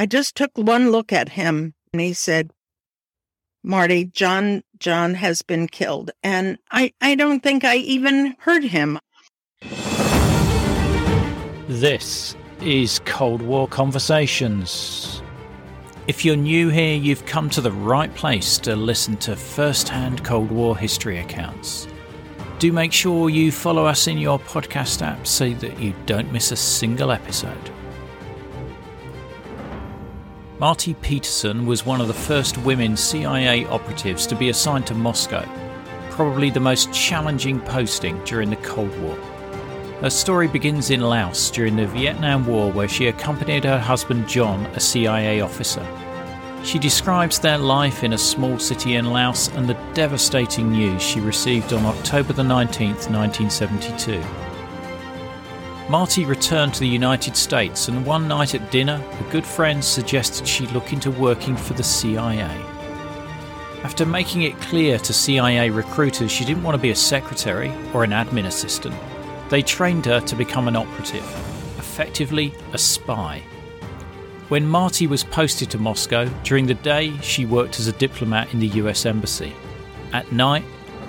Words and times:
I 0.00 0.06
just 0.06 0.36
took 0.36 0.52
one 0.54 0.92
look 0.92 1.12
at 1.12 1.30
him 1.30 1.74
and 1.92 2.00
he 2.00 2.12
said, 2.12 2.52
Marti, 3.64 4.04
John, 4.04 4.62
John 4.78 5.14
has 5.14 5.42
been 5.42 5.66
killed. 5.66 6.12
And 6.22 6.56
I, 6.70 6.92
I 7.00 7.16
don't 7.16 7.42
think 7.42 7.64
I 7.64 7.78
even 7.78 8.36
heard 8.38 8.62
him. 8.62 9.00
This 11.66 12.36
is 12.62 13.00
Cold 13.06 13.42
War 13.42 13.66
Conversations. 13.66 15.20
If 16.06 16.24
you're 16.24 16.36
new 16.36 16.68
here, 16.68 16.94
you've 16.94 17.26
come 17.26 17.50
to 17.50 17.60
the 17.60 17.72
right 17.72 18.14
place 18.14 18.56
to 18.58 18.76
listen 18.76 19.16
to 19.18 19.34
first 19.34 19.88
hand 19.88 20.24
Cold 20.24 20.52
War 20.52 20.78
history 20.78 21.18
accounts. 21.18 21.88
Do 22.60 22.72
make 22.72 22.92
sure 22.92 23.30
you 23.30 23.50
follow 23.50 23.84
us 23.84 24.06
in 24.06 24.16
your 24.18 24.38
podcast 24.38 25.02
app 25.02 25.26
so 25.26 25.50
that 25.54 25.80
you 25.80 25.92
don't 26.06 26.32
miss 26.32 26.52
a 26.52 26.56
single 26.56 27.10
episode. 27.10 27.70
Marti 30.60 30.94
Peterson 30.94 31.66
was 31.66 31.86
one 31.86 32.00
of 32.00 32.08
the 32.08 32.14
first 32.14 32.58
women 32.58 32.96
CIA 32.96 33.64
operatives 33.66 34.26
to 34.26 34.34
be 34.34 34.48
assigned 34.48 34.88
to 34.88 34.94
Moscow, 34.94 35.48
probably 36.10 36.50
the 36.50 36.58
most 36.58 36.92
challenging 36.92 37.60
posting 37.60 38.18
during 38.24 38.50
the 38.50 38.56
Cold 38.56 38.90
War. 39.00 39.14
Her 40.00 40.10
story 40.10 40.48
begins 40.48 40.90
in 40.90 41.00
Laos 41.00 41.52
during 41.52 41.76
the 41.76 41.86
Vietnam 41.86 42.44
War, 42.44 42.72
where 42.72 42.88
she 42.88 43.06
accompanied 43.06 43.62
her 43.62 43.78
husband 43.78 44.28
John, 44.28 44.66
a 44.74 44.80
CIA 44.80 45.42
officer. 45.42 45.86
She 46.64 46.80
describes 46.80 47.38
their 47.38 47.58
life 47.58 48.02
in 48.02 48.14
a 48.14 48.18
small 48.18 48.58
city 48.58 48.96
in 48.96 49.12
Laos 49.12 49.46
and 49.54 49.68
the 49.68 49.78
devastating 49.94 50.72
news 50.72 51.00
she 51.00 51.20
received 51.20 51.72
on 51.72 51.86
October 51.86 52.32
the 52.32 52.42
19th, 52.42 53.08
1972. 53.08 54.47
Marti 55.88 56.26
returned 56.26 56.74
to 56.74 56.80
the 56.80 56.88
United 56.88 57.34
States, 57.34 57.88
and 57.88 58.04
one 58.04 58.28
night 58.28 58.54
at 58.54 58.70
dinner, 58.70 59.02
a 59.20 59.32
good 59.32 59.46
friend 59.46 59.82
suggested 59.82 60.46
she 60.46 60.66
look 60.66 60.92
into 60.92 61.10
working 61.10 61.56
for 61.56 61.72
the 61.72 61.82
CIA. 61.82 62.62
After 63.82 64.04
making 64.04 64.42
it 64.42 64.60
clear 64.60 64.98
to 64.98 65.12
CIA 65.14 65.70
recruiters 65.70 66.30
she 66.30 66.44
didn't 66.44 66.62
want 66.62 66.74
to 66.74 66.82
be 66.82 66.90
a 66.90 66.94
secretary 66.94 67.72
or 67.94 68.04
an 68.04 68.10
admin 68.10 68.44
assistant, 68.44 68.94
they 69.48 69.62
trained 69.62 70.04
her 70.04 70.20
to 70.20 70.36
become 70.36 70.68
an 70.68 70.76
operative, 70.76 71.24
effectively 71.78 72.52
a 72.74 72.78
spy. 72.78 73.42
When 74.48 74.68
Marti 74.68 75.06
was 75.06 75.24
posted 75.24 75.70
to 75.70 75.78
Moscow, 75.78 76.26
during 76.42 76.66
the 76.66 76.74
day 76.74 77.16
she 77.22 77.46
worked 77.46 77.80
as 77.80 77.86
a 77.86 77.92
diplomat 77.92 78.52
in 78.52 78.60
the 78.60 78.68
US 78.82 79.06
Embassy. 79.06 79.54
At 80.12 80.32
night, 80.32 80.64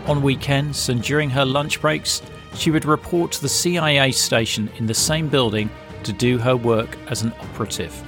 on 0.08 0.22
weekends, 0.22 0.88
and 0.88 1.02
during 1.02 1.32
her 1.32 1.44
lunch 1.44 1.82
breaks, 1.82 2.22
she 2.56 2.72
would 2.72 2.86
report 2.86 3.32
to 3.34 3.42
the 3.42 3.50
CIA 3.50 4.12
station 4.12 4.70
in 4.78 4.86
the 4.86 4.94
same 4.94 5.28
building 5.28 5.70
to 6.04 6.14
do 6.14 6.38
her 6.38 6.56
work 6.56 6.98
as 7.08 7.22
an 7.22 7.34
operative. 7.40 8.04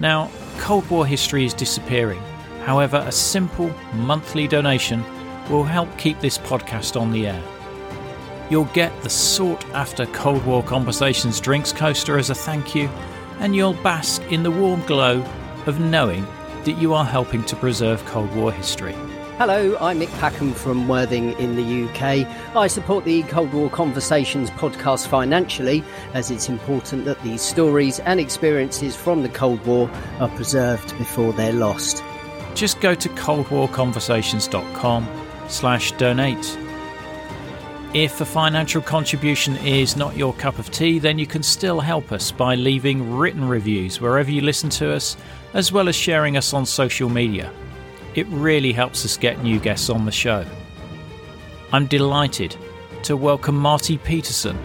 Now, 0.00 0.30
Cold 0.58 0.88
War 0.90 1.06
history 1.06 1.44
is 1.44 1.54
disappearing. 1.54 2.20
However, 2.64 3.02
a 3.06 3.12
simple 3.12 3.70
monthly 3.94 4.46
donation 4.46 5.02
will 5.48 5.64
help 5.64 5.96
keep 5.98 6.20
this 6.20 6.38
podcast 6.38 7.00
on 7.00 7.10
the 7.10 7.26
air. 7.26 7.42
You'll 8.50 8.64
get 8.66 8.92
the 9.02 9.10
sought 9.10 9.64
after 9.70 10.06
Cold 10.06 10.44
War 10.46 10.62
Conversations 10.62 11.40
drinks 11.40 11.72
coaster 11.72 12.18
as 12.18 12.30
a 12.30 12.34
thank 12.34 12.74
you, 12.74 12.88
and 13.40 13.54
you'll 13.54 13.74
bask 13.74 14.22
in 14.30 14.42
the 14.42 14.50
warm 14.50 14.82
glow 14.82 15.24
of 15.66 15.80
knowing 15.80 16.26
that 16.64 16.78
you 16.78 16.94
are 16.94 17.04
helping 17.04 17.44
to 17.44 17.56
preserve 17.56 18.04
Cold 18.06 18.34
War 18.34 18.52
history. 18.52 18.94
Hello, 19.38 19.76
I'm 19.80 20.00
Mick 20.00 20.08
Packham 20.18 20.52
from 20.52 20.88
Worthing 20.88 21.30
in 21.38 21.54
the 21.54 21.84
UK. 21.88 22.26
I 22.56 22.66
support 22.66 23.04
the 23.04 23.22
Cold 23.22 23.52
War 23.52 23.70
Conversations 23.70 24.50
podcast 24.50 25.06
financially, 25.06 25.84
as 26.12 26.32
it's 26.32 26.48
important 26.48 27.04
that 27.04 27.22
these 27.22 27.40
stories 27.40 28.00
and 28.00 28.18
experiences 28.18 28.96
from 28.96 29.22
the 29.22 29.28
Cold 29.28 29.64
War 29.64 29.88
are 30.18 30.28
preserved 30.30 30.98
before 30.98 31.32
they're 31.32 31.52
lost. 31.52 32.02
Just 32.56 32.80
go 32.80 32.96
to 32.96 33.08
coldwarconversations.com 33.10 35.08
slash 35.46 35.92
donate. 35.92 36.58
If 37.94 38.20
a 38.20 38.24
financial 38.24 38.82
contribution 38.82 39.56
is 39.58 39.96
not 39.96 40.16
your 40.16 40.34
cup 40.34 40.58
of 40.58 40.72
tea, 40.72 40.98
then 40.98 41.16
you 41.16 41.28
can 41.28 41.44
still 41.44 41.78
help 41.78 42.10
us 42.10 42.32
by 42.32 42.56
leaving 42.56 43.16
written 43.16 43.46
reviews 43.46 44.00
wherever 44.00 44.32
you 44.32 44.40
listen 44.40 44.68
to 44.70 44.92
us, 44.92 45.16
as 45.54 45.70
well 45.70 45.88
as 45.88 45.94
sharing 45.94 46.36
us 46.36 46.52
on 46.52 46.66
social 46.66 47.08
media. 47.08 47.52
It 48.18 48.26
really 48.30 48.72
helps 48.72 49.04
us 49.04 49.16
get 49.16 49.44
new 49.44 49.60
guests 49.60 49.88
on 49.88 50.04
the 50.04 50.10
show. 50.10 50.44
I'm 51.72 51.86
delighted 51.86 52.56
to 53.04 53.16
welcome 53.16 53.54
Marti 53.54 53.96
Peterson 53.96 54.58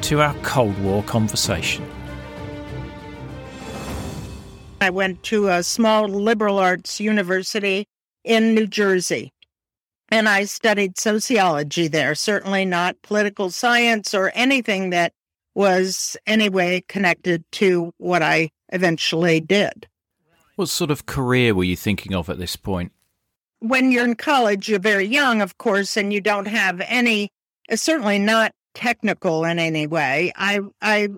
to 0.00 0.20
our 0.20 0.34
Cold 0.42 0.76
War 0.80 1.04
conversation. 1.04 1.88
I 4.80 4.90
went 4.90 5.22
to 5.22 5.50
a 5.50 5.62
small 5.62 6.08
liberal 6.08 6.58
arts 6.58 6.98
university 6.98 7.86
in 8.24 8.56
New 8.56 8.66
Jersey 8.66 9.32
and 10.08 10.28
I 10.28 10.42
studied 10.42 10.98
sociology 10.98 11.86
there, 11.86 12.16
certainly 12.16 12.64
not 12.64 13.00
political 13.02 13.50
science 13.50 14.14
or 14.14 14.32
anything 14.34 14.90
that 14.90 15.12
was 15.54 16.16
anyway 16.26 16.82
connected 16.88 17.44
to 17.52 17.92
what 17.98 18.22
I 18.22 18.50
eventually 18.72 19.38
did. 19.38 19.86
What 20.56 20.68
sort 20.68 20.90
of 20.90 21.06
career 21.06 21.54
were 21.54 21.64
you 21.64 21.76
thinking 21.76 22.14
of 22.14 22.30
at 22.30 22.38
this 22.38 22.56
point? 22.56 22.92
When 23.60 23.90
you're 23.90 24.04
in 24.04 24.14
college, 24.14 24.68
you're 24.68 24.78
very 24.78 25.06
young, 25.06 25.40
of 25.40 25.58
course, 25.58 25.96
and 25.96 26.12
you 26.12 26.20
don't 26.20 26.46
have 26.46 26.80
any, 26.86 27.30
uh, 27.70 27.76
certainly 27.76 28.18
not 28.18 28.52
technical 28.74 29.44
in 29.44 29.58
any 29.58 29.86
way. 29.86 30.32
I, 30.36 30.60
I 30.80 31.08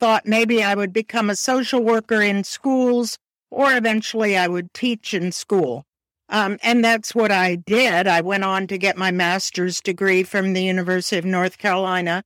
thought 0.00 0.26
maybe 0.26 0.62
I 0.64 0.74
would 0.74 0.92
become 0.92 1.30
a 1.30 1.36
social 1.36 1.82
worker 1.82 2.20
in 2.22 2.44
schools 2.44 3.18
or 3.52 3.76
eventually 3.76 4.36
I 4.36 4.48
would 4.48 4.72
teach 4.72 5.14
in 5.14 5.30
school. 5.30 5.84
Um, 6.28 6.58
and 6.62 6.82
that's 6.82 7.14
what 7.14 7.30
I 7.30 7.56
did. 7.56 8.06
I 8.06 8.22
went 8.22 8.44
on 8.44 8.66
to 8.68 8.78
get 8.78 8.96
my 8.96 9.10
master's 9.10 9.80
degree 9.80 10.22
from 10.22 10.54
the 10.54 10.64
University 10.64 11.18
of 11.18 11.26
North 11.26 11.58
Carolina, 11.58 12.22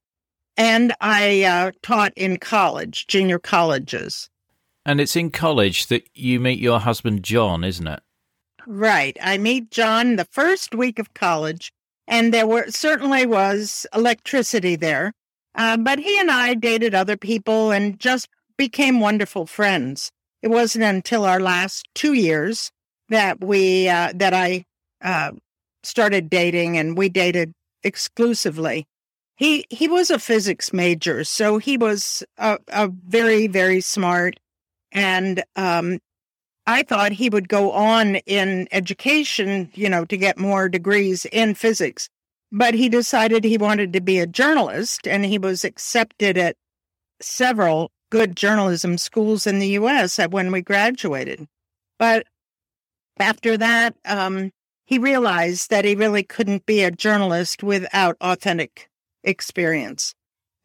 and 0.56 0.94
I 1.00 1.42
uh, 1.42 1.72
taught 1.82 2.12
in 2.16 2.38
college, 2.38 3.08
junior 3.08 3.40
colleges. 3.40 4.30
And 4.86 5.00
it's 5.00 5.16
in 5.16 5.32
college 5.32 5.88
that 5.88 6.08
you 6.14 6.38
meet 6.38 6.60
your 6.60 6.78
husband, 6.78 7.24
John, 7.24 7.64
isn't 7.64 7.88
it? 7.88 8.00
Right. 8.68 9.16
I 9.20 9.36
meet 9.36 9.72
John 9.72 10.14
the 10.14 10.28
first 10.30 10.76
week 10.76 11.00
of 11.00 11.12
college, 11.12 11.72
and 12.06 12.32
there 12.32 12.46
were 12.46 12.70
certainly 12.70 13.26
was 13.26 13.84
electricity 13.92 14.76
there. 14.76 15.12
Uh, 15.56 15.76
but 15.76 15.98
he 15.98 16.16
and 16.20 16.30
I 16.30 16.54
dated 16.54 16.94
other 16.94 17.16
people 17.16 17.72
and 17.72 17.98
just 17.98 18.28
became 18.56 19.00
wonderful 19.00 19.44
friends. 19.44 20.12
It 20.40 20.48
wasn't 20.48 20.84
until 20.84 21.24
our 21.24 21.40
last 21.40 21.88
two 21.96 22.12
years 22.12 22.70
that 23.08 23.42
we 23.42 23.88
uh, 23.88 24.12
that 24.14 24.34
I 24.34 24.64
uh, 25.02 25.32
started 25.82 26.30
dating, 26.30 26.78
and 26.78 26.96
we 26.96 27.08
dated 27.08 27.52
exclusively. 27.82 28.86
He 29.34 29.64
he 29.68 29.88
was 29.88 30.10
a 30.10 30.20
physics 30.20 30.72
major, 30.72 31.24
so 31.24 31.58
he 31.58 31.76
was 31.76 32.22
a, 32.38 32.58
a 32.68 32.88
very 32.88 33.48
very 33.48 33.80
smart 33.80 34.38
and 34.96 35.44
um, 35.54 36.00
I 36.66 36.82
thought 36.82 37.12
he 37.12 37.28
would 37.28 37.48
go 37.48 37.70
on 37.70 38.16
in 38.16 38.66
education, 38.72 39.70
you 39.74 39.88
know, 39.88 40.04
to 40.06 40.16
get 40.16 40.38
more 40.38 40.68
degrees 40.68 41.26
in 41.26 41.54
physics. 41.54 42.08
But 42.50 42.74
he 42.74 42.88
decided 42.88 43.44
he 43.44 43.58
wanted 43.58 43.92
to 43.92 44.00
be 44.00 44.18
a 44.18 44.26
journalist, 44.26 45.06
and 45.06 45.24
he 45.24 45.38
was 45.38 45.64
accepted 45.64 46.38
at 46.38 46.56
several 47.20 47.90
good 48.10 48.36
journalism 48.36 48.98
schools 48.98 49.46
in 49.46 49.58
the 49.58 49.68
U.S. 49.68 50.18
when 50.30 50.50
we 50.50 50.62
graduated. 50.62 51.46
But 51.98 52.26
after 53.18 53.56
that, 53.58 53.96
um, 54.06 54.50
he 54.86 54.98
realized 54.98 55.70
that 55.70 55.84
he 55.84 55.94
really 55.94 56.22
couldn't 56.22 56.64
be 56.64 56.82
a 56.82 56.90
journalist 56.90 57.62
without 57.62 58.16
authentic 58.20 58.88
experience 59.24 60.14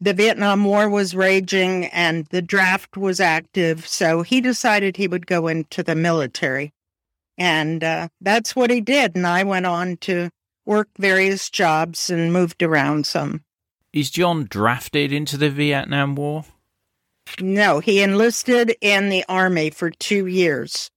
the 0.02 0.12
Vietnam 0.12 0.64
War 0.64 0.88
was 0.88 1.14
raging 1.14 1.86
and 1.86 2.26
the 2.26 2.42
draft 2.42 2.96
was 2.96 3.20
active. 3.20 3.86
So 3.86 4.22
he 4.22 4.40
decided 4.40 4.96
he 4.96 5.06
would 5.06 5.28
go 5.28 5.46
into 5.46 5.84
the 5.84 5.94
military. 5.94 6.72
And 7.38 7.84
uh, 7.84 8.08
that's 8.20 8.56
what 8.56 8.70
he 8.70 8.80
did. 8.80 9.14
And 9.14 9.26
I 9.26 9.44
went 9.44 9.64
on 9.64 9.98
to 9.98 10.30
work 10.66 10.88
various 10.98 11.48
jobs 11.48 12.10
and 12.10 12.32
moved 12.32 12.64
around 12.64 13.06
some. 13.06 13.44
Is 13.92 14.10
John 14.10 14.46
drafted 14.50 15.12
into 15.12 15.36
the 15.36 15.50
Vietnam 15.50 16.16
War? 16.16 16.46
No, 17.40 17.78
he 17.78 18.02
enlisted 18.02 18.74
in 18.80 19.08
the 19.08 19.24
army 19.28 19.70
for 19.70 19.90
two 19.90 20.26
years. 20.26 20.90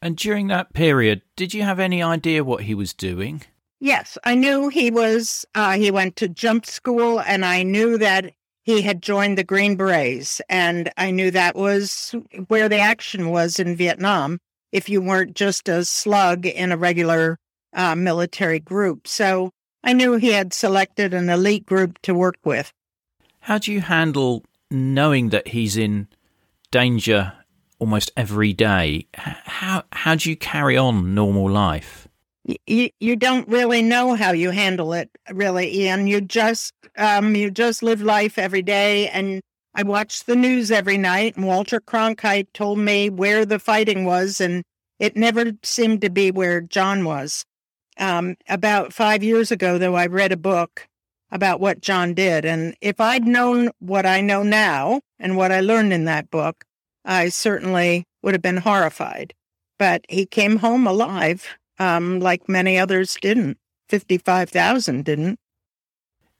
And 0.00 0.16
during 0.16 0.46
that 0.46 0.72
period, 0.72 1.22
did 1.34 1.52
you 1.52 1.64
have 1.64 1.80
any 1.80 2.00
idea 2.00 2.44
what 2.44 2.62
he 2.62 2.74
was 2.74 2.94
doing? 2.94 3.42
Yes, 3.80 4.18
I 4.24 4.34
knew 4.34 4.68
he 4.68 4.90
was, 4.90 5.46
uh, 5.54 5.72
he 5.72 5.90
went 5.90 6.16
to 6.16 6.28
jump 6.28 6.66
school, 6.66 7.20
and 7.20 7.44
I 7.44 7.62
knew 7.62 7.96
that 7.98 8.32
he 8.62 8.82
had 8.82 9.02
joined 9.02 9.38
the 9.38 9.44
Green 9.44 9.76
Berets. 9.76 10.40
And 10.48 10.92
I 10.98 11.10
knew 11.10 11.30
that 11.30 11.56
was 11.56 12.14
where 12.48 12.68
the 12.68 12.78
action 12.78 13.30
was 13.30 13.58
in 13.58 13.74
Vietnam, 13.74 14.38
if 14.70 14.88
you 14.88 15.00
weren't 15.00 15.34
just 15.34 15.68
a 15.68 15.84
slug 15.84 16.44
in 16.44 16.72
a 16.72 16.76
regular 16.76 17.38
uh, 17.74 17.94
military 17.94 18.60
group. 18.60 19.08
So 19.08 19.50
I 19.82 19.94
knew 19.94 20.16
he 20.16 20.32
had 20.32 20.52
selected 20.52 21.14
an 21.14 21.30
elite 21.30 21.64
group 21.64 21.98
to 22.02 22.14
work 22.14 22.36
with. 22.44 22.72
How 23.40 23.56
do 23.56 23.72
you 23.72 23.80
handle 23.80 24.44
knowing 24.70 25.30
that 25.30 25.48
he's 25.48 25.76
in 25.78 26.06
danger 26.70 27.32
almost 27.78 28.12
every 28.16 28.52
day. 28.52 29.06
How 29.14 29.84
how 29.92 30.14
do 30.14 30.30
you 30.30 30.36
carry 30.36 30.76
on 30.76 31.14
normal 31.14 31.50
life? 31.50 31.99
You 32.66 32.88
you 33.00 33.16
don't 33.16 33.46
really 33.48 33.82
know 33.82 34.14
how 34.14 34.32
you 34.32 34.50
handle 34.50 34.92
it, 34.94 35.10
really, 35.30 35.74
Ian. 35.82 36.06
You 36.06 36.20
just 36.20 36.72
um 36.96 37.34
you 37.36 37.50
just 37.50 37.82
live 37.82 38.00
life 38.02 38.38
every 38.38 38.62
day, 38.62 39.08
and 39.08 39.40
I 39.74 39.82
watch 39.82 40.24
the 40.24 40.36
news 40.36 40.70
every 40.70 40.98
night. 40.98 41.36
And 41.36 41.46
Walter 41.46 41.80
Cronkite 41.80 42.48
told 42.54 42.78
me 42.78 43.10
where 43.10 43.44
the 43.44 43.58
fighting 43.58 44.04
was, 44.04 44.40
and 44.40 44.62
it 44.98 45.16
never 45.16 45.52
seemed 45.62 46.00
to 46.02 46.10
be 46.10 46.30
where 46.30 46.60
John 46.60 47.04
was. 47.04 47.44
Um, 47.98 48.36
about 48.48 48.92
five 48.92 49.22
years 49.22 49.50
ago, 49.52 49.78
though, 49.78 49.94
I 49.94 50.06
read 50.06 50.32
a 50.32 50.36
book 50.36 50.88
about 51.30 51.60
what 51.60 51.80
John 51.80 52.14
did. 52.14 52.44
And 52.44 52.74
if 52.80 53.00
I'd 53.00 53.26
known 53.26 53.70
what 53.78 54.06
I 54.06 54.20
know 54.20 54.42
now 54.42 55.00
and 55.18 55.36
what 55.36 55.52
I 55.52 55.60
learned 55.60 55.92
in 55.92 56.04
that 56.06 56.30
book, 56.30 56.64
I 57.04 57.28
certainly 57.28 58.04
would 58.22 58.34
have 58.34 58.42
been 58.42 58.58
horrified. 58.58 59.34
But 59.78 60.04
he 60.08 60.26
came 60.26 60.56
home 60.58 60.86
alive, 60.86 61.56
um, 61.80 62.20
like 62.20 62.48
many 62.48 62.78
others 62.78 63.16
didn't. 63.20 63.58
55,000 63.88 65.04
didn't. 65.04 65.40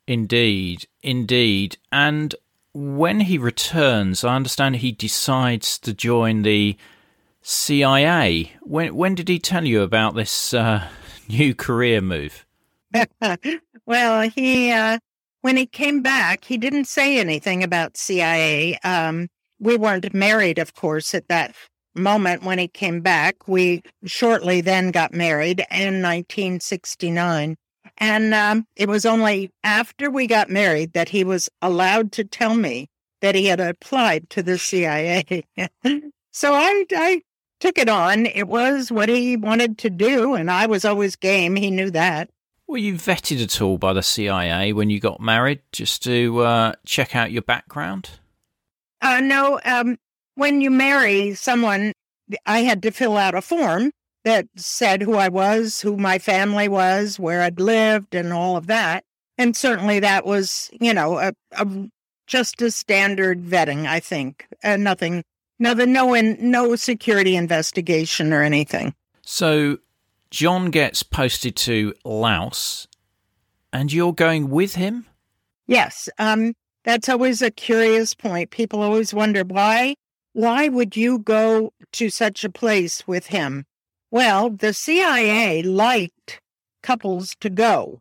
Indeed, 0.06 0.87
indeed. 1.02 1.78
And 1.90 2.34
when 2.72 3.20
he 3.20 3.38
returns, 3.38 4.22
I 4.22 4.37
understand 4.37 4.76
he 4.76 4.92
decides 4.92 5.78
to 5.81 5.92
join 5.92 6.42
the 6.42 6.76
CIA. 7.42 8.52
When 8.60 8.94
when 8.94 9.14
did 9.14 9.28
he 9.28 9.38
tell 9.38 9.64
you 9.64 9.82
about 9.82 10.14
this 10.14 10.54
uh, 10.54 10.87
new 11.28 11.54
career 11.54 12.00
move? 12.00 12.46
well, 13.86 14.28
he 14.28 14.70
uh, 14.70 14.98
when 15.40 15.56
he 15.56 15.66
came 15.66 16.02
back, 16.02 16.44
he 16.44 16.58
didn't 16.58 16.86
say 16.86 17.19
anything 17.19 17.62
about 17.62 17.96
CIA. 17.96 18.78
Um, 18.84 19.28
we 19.58 19.76
weren't 19.76 20.12
married, 20.14 20.58
of 20.58 20.75
course, 20.75 21.14
at 21.14 21.28
that 21.28 21.54
moment 21.94 22.42
when 22.42 22.58
he 22.58 22.69
came 22.69 23.00
back. 23.00 23.48
We 23.48 23.82
shortly 24.04 24.60
then 24.60 24.90
got 24.90 25.12
married 25.12 25.60
in 25.70 26.02
1969. 26.02 27.56
And 27.98 28.34
um, 28.34 28.66
it 28.76 28.88
was 28.88 29.04
only 29.04 29.50
after 29.62 30.10
we 30.10 30.26
got 30.26 30.48
married 30.48 30.94
that 30.94 31.10
he 31.10 31.25
was 31.25 31.48
allowed 31.60 32.12
to 32.12 32.25
tell 32.25 32.54
me 32.54 32.88
that 33.20 33.34
he 33.34 33.46
had 33.46 33.60
applied 33.60 34.31
to 34.31 34.42
the 34.42 34.58
CIA. 34.58 35.44
so 36.32 36.54
I, 36.54 36.84
I 36.92 37.22
took 37.60 37.78
it 37.78 37.88
on. 37.88 38.26
It 38.26 38.48
was 38.48 38.90
what 38.90 39.08
he 39.08 39.36
wanted 39.36 39.78
to 39.78 39.90
do, 39.90 40.34
and 40.34 40.50
I 40.50 40.66
was 40.66 40.84
always 40.84 41.16
game. 41.16 41.56
He 41.56 41.70
knew 41.70 41.90
that. 41.90 42.31
Were 42.66 42.78
you 42.78 42.94
vetted 42.94 43.43
at 43.43 43.60
all 43.60 43.78
by 43.78 43.93
the 43.93 44.02
CIA 44.02 44.72
when 44.72 44.90
you 44.90 45.00
got 45.00 45.20
married, 45.20 45.60
just 45.72 46.02
to 46.04 46.40
uh, 46.40 46.72
check 46.86 47.14
out 47.16 47.32
your 47.32 47.43
background? 47.43 48.10
Uh, 49.02 49.20
no. 49.20 49.60
Um, 49.64 49.98
when 50.40 50.62
you 50.62 50.70
marry 50.70 51.34
someone, 51.34 51.92
I 52.46 52.60
had 52.60 52.82
to 52.84 52.90
fill 52.90 53.19
out 53.19 53.34
a 53.34 53.42
form 53.42 53.90
that 54.25 54.46
said 54.56 55.02
who 55.02 55.14
I 55.14 55.28
was, 55.28 55.82
who 55.82 55.98
my 55.98 56.19
family 56.19 56.66
was, 56.66 57.19
where 57.19 57.42
I'd 57.42 57.60
lived, 57.60 58.14
and 58.14 58.32
all 58.32 58.56
of 58.56 58.66
that. 58.66 59.04
And 59.37 59.54
certainly 59.54 60.00
that 60.00 60.25
was, 60.25 60.70
you 60.81 60.94
know, 60.94 61.19
a, 61.19 61.34
a 61.52 61.88
just 62.26 62.62
a 62.62 62.70
standard 62.70 63.44
vetting. 63.44 63.87
I 63.87 64.00
think, 64.00 64.46
uh, 64.64 64.76
nothing 64.76 65.25
no, 65.58 65.75
no 65.75 66.14
in, 66.14 66.38
no 66.40 66.75
security 66.75 67.36
investigation 67.36 68.32
or 68.32 68.43
anything. 68.43 68.94
So 69.20 69.78
John 70.31 70.70
gets 70.70 71.02
posted 71.02 71.54
to 71.56 71.93
Laos, 72.02 72.88
and 73.75 73.93
you're 73.93 74.14
going 74.14 74.48
with 74.48 74.75
him. 74.75 75.04
Yes, 75.66 76.08
um, 76.19 76.54
that's 76.84 77.10
always 77.10 77.43
a 77.43 77.50
curious 77.50 78.14
point. 78.14 78.50
People 78.50 78.81
always 78.81 79.12
wonder 79.12 79.44
why. 79.44 79.96
Why 80.32 80.69
would 80.69 80.97
you 80.97 81.19
go 81.19 81.73
to 81.93 82.09
such 82.09 82.44
a 82.44 82.50
place 82.50 83.06
with 83.06 83.27
him? 83.27 83.67
Well, 84.11 84.50
the 84.50 84.73
CIA 84.73 85.62
liked 85.62 86.41
couples 86.82 87.35
to 87.41 87.50
go. 87.50 88.00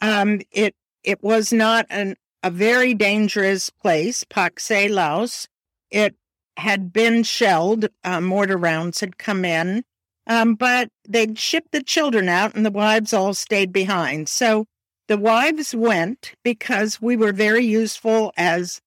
Um, 0.00 0.40
it 0.50 0.74
it 1.04 1.22
was 1.22 1.52
not 1.52 1.86
an, 1.88 2.16
a 2.42 2.50
very 2.50 2.94
dangerous 2.94 3.70
place, 3.70 4.24
Pakse 4.24 4.90
Laos. 4.90 5.48
It 5.90 6.16
had 6.56 6.92
been 6.92 7.22
shelled, 7.22 7.86
uh, 8.04 8.20
mortar 8.20 8.56
rounds 8.56 9.00
had 9.00 9.16
come 9.16 9.44
in, 9.44 9.84
um, 10.26 10.56
but 10.56 10.90
they'd 11.08 11.38
shipped 11.38 11.70
the 11.72 11.82
children 11.82 12.28
out 12.28 12.54
and 12.54 12.66
the 12.66 12.70
wives 12.70 13.12
all 13.12 13.32
stayed 13.34 13.72
behind. 13.72 14.28
So 14.28 14.66
the 15.06 15.16
wives 15.16 15.74
went 15.74 16.34
because 16.42 17.00
we 17.00 17.16
were 17.16 17.32
very 17.32 17.64
useful 17.64 18.32
as 18.36 18.80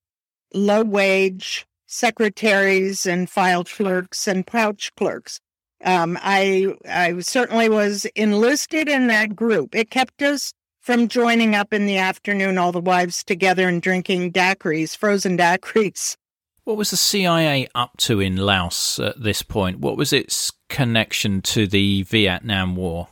low 0.54 0.84
wage 0.84 1.66
secretaries 1.92 3.06
and 3.06 3.30
file 3.30 3.64
clerks 3.64 4.28
and 4.28 4.48
pouch 4.48 4.94
clerks. 4.96 5.40
Um, 5.84 6.18
I 6.22 6.74
I 6.90 7.20
certainly 7.20 7.70
was 7.70 8.06
enlisted 8.16 8.88
in 8.88 9.08
that 9.08 9.36
group. 9.36 9.76
It 9.76 9.90
kept 9.90 10.22
us 10.22 10.54
from 10.80 11.08
joining 11.08 11.56
up 11.56 11.74
in 11.74 11.86
the 11.86 11.98
afternoon, 11.98 12.58
all 12.58 12.72
the 12.72 12.80
wives 12.80 13.24
together 13.24 13.68
and 13.68 13.82
drinking 13.82 14.32
daiquiris, 14.32 14.96
frozen 14.96 15.38
daiquiris. 15.38 16.16
What 16.64 16.78
was 16.78 16.92
the 16.92 16.98
CIA 16.98 17.68
up 17.76 17.98
to 17.98 18.20
in 18.20 18.38
Laos 18.38 19.00
at 19.00 19.22
this 19.22 19.42
point? 19.42 19.80
What 19.80 19.98
was 19.98 20.14
its 20.14 20.52
connection 20.70 21.42
to 21.44 21.68
the 21.68 22.04
Vietnam 22.04 22.76
War? 22.76 23.08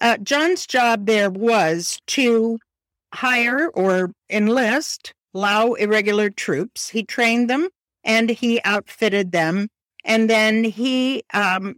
Uh, 0.00 0.16
John's 0.18 0.66
job 0.66 1.06
there 1.06 1.30
was 1.30 1.98
to 2.08 2.58
hire 3.12 3.68
or 3.68 4.12
enlist 4.28 5.14
Lao 5.32 5.74
irregular 5.74 6.30
troops. 6.30 6.90
He 6.90 7.02
trained 7.02 7.48
them 7.48 7.68
and 8.04 8.30
he 8.30 8.60
outfitted 8.64 9.32
them. 9.32 9.68
And 10.04 10.30
then 10.30 10.64
he 10.64 11.22
um, 11.34 11.76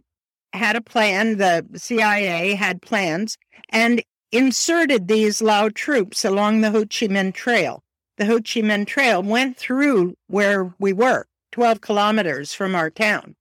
had 0.53 0.75
a 0.75 0.81
plan, 0.81 1.37
the 1.37 1.65
CIA 1.75 2.55
had 2.55 2.81
plans, 2.81 3.37
and 3.69 4.01
inserted 4.31 5.07
these 5.07 5.41
Lao 5.41 5.69
troops 5.69 6.23
along 6.23 6.61
the 6.61 6.71
Ho 6.71 6.81
Chi 6.81 7.07
Minh 7.07 7.33
Trail 7.33 7.83
the 8.17 8.25
Ho 8.25 8.35
Chi 8.35 8.61
Minh 8.61 8.85
Trail 8.85 9.23
went 9.23 9.57
through 9.57 10.15
where 10.27 10.73
we 10.79 10.93
were, 10.93 11.25
12 11.51 11.81
kilometers 11.81 12.53
from 12.53 12.75
our 12.75 12.89
town. 12.89 13.35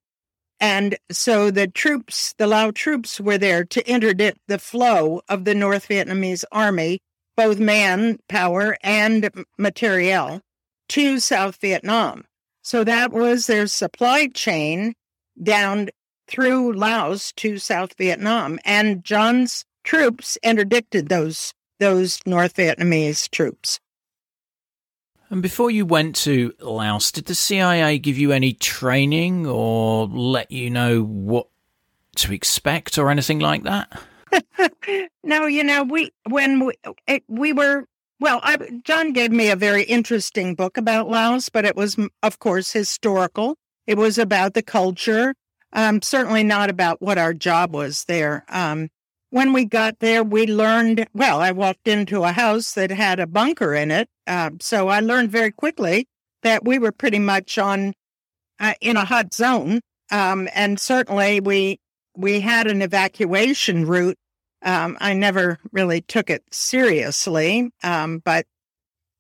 And 0.60 0.96
so 1.10 1.50
the 1.50 1.66
troops, 1.66 2.34
the 2.38 2.46
Lao 2.46 2.70
troops, 2.70 3.20
were 3.20 3.38
there 3.38 3.64
to 3.64 3.90
interdict 3.90 4.38
the 4.46 4.58
flow 4.58 5.22
of 5.28 5.44
the 5.44 5.54
North 5.54 5.88
Vietnamese 5.88 6.44
army, 6.52 7.00
both 7.36 7.58
manpower 7.58 8.76
and 8.82 9.28
materiel, 9.58 10.40
to 10.88 11.18
South 11.18 11.56
Vietnam. 11.60 12.24
So 12.62 12.84
that 12.84 13.12
was 13.12 13.46
their 13.46 13.66
supply 13.66 14.28
chain 14.28 14.94
down 15.42 15.90
through 16.28 16.72
Laos 16.72 17.32
to 17.32 17.58
South 17.58 17.94
Vietnam. 17.98 18.58
And 18.64 19.04
John's 19.04 19.64
troops 19.84 20.38
interdicted 20.42 21.08
those 21.08 21.52
those 21.78 22.20
North 22.24 22.54
Vietnamese 22.54 23.28
troops. 23.28 23.80
And 25.30 25.42
before 25.42 25.70
you 25.70 25.84
went 25.84 26.14
to 26.16 26.52
Laos, 26.60 27.10
did 27.10 27.24
the 27.24 27.34
CIA 27.34 27.98
give 27.98 28.18
you 28.18 28.32
any 28.32 28.52
training 28.52 29.46
or 29.46 30.06
let 30.06 30.52
you 30.52 30.70
know 30.70 31.02
what 31.02 31.48
to 32.16 32.32
expect 32.32 32.98
or 32.98 33.10
anything 33.10 33.40
like 33.40 33.64
that? 33.64 34.00
no, 35.24 35.46
you 35.46 35.64
know, 35.64 35.82
we 35.82 36.12
when 36.28 36.66
we 36.66 36.74
it, 37.06 37.24
we 37.28 37.52
were 37.52 37.86
well, 38.22 38.38
I, 38.44 38.56
John 38.84 39.12
gave 39.12 39.32
me 39.32 39.50
a 39.50 39.56
very 39.56 39.82
interesting 39.82 40.54
book 40.54 40.76
about 40.76 41.08
Laos, 41.08 41.48
but 41.48 41.64
it 41.64 41.74
was, 41.74 41.98
of 42.22 42.38
course, 42.38 42.72
historical. 42.72 43.56
It 43.88 43.98
was 43.98 44.16
about 44.16 44.54
the 44.54 44.62
culture, 44.62 45.34
um, 45.72 46.00
certainly 46.02 46.44
not 46.44 46.70
about 46.70 47.02
what 47.02 47.18
our 47.18 47.34
job 47.34 47.74
was 47.74 48.04
there. 48.04 48.44
Um, 48.48 48.90
when 49.30 49.52
we 49.52 49.64
got 49.64 49.98
there, 49.98 50.22
we 50.22 50.46
learned 50.46 51.08
well, 51.12 51.40
I 51.40 51.50
walked 51.50 51.88
into 51.88 52.22
a 52.22 52.30
house 52.30 52.74
that 52.74 52.92
had 52.92 53.18
a 53.18 53.26
bunker 53.26 53.74
in 53.74 53.90
it. 53.90 54.08
Uh, 54.28 54.50
so 54.60 54.86
I 54.86 55.00
learned 55.00 55.30
very 55.32 55.50
quickly 55.50 56.06
that 56.44 56.64
we 56.64 56.78
were 56.78 56.92
pretty 56.92 57.18
much 57.18 57.58
on 57.58 57.92
uh, 58.60 58.74
in 58.80 58.96
a 58.96 59.04
hot 59.04 59.34
zone. 59.34 59.80
Um, 60.12 60.48
and 60.54 60.78
certainly 60.78 61.40
we 61.40 61.80
we 62.16 62.38
had 62.38 62.68
an 62.68 62.82
evacuation 62.82 63.84
route. 63.84 64.16
Um, 64.62 64.96
I 65.00 65.14
never 65.14 65.58
really 65.72 66.00
took 66.02 66.30
it 66.30 66.44
seriously, 66.50 67.70
um, 67.82 68.20
but 68.24 68.46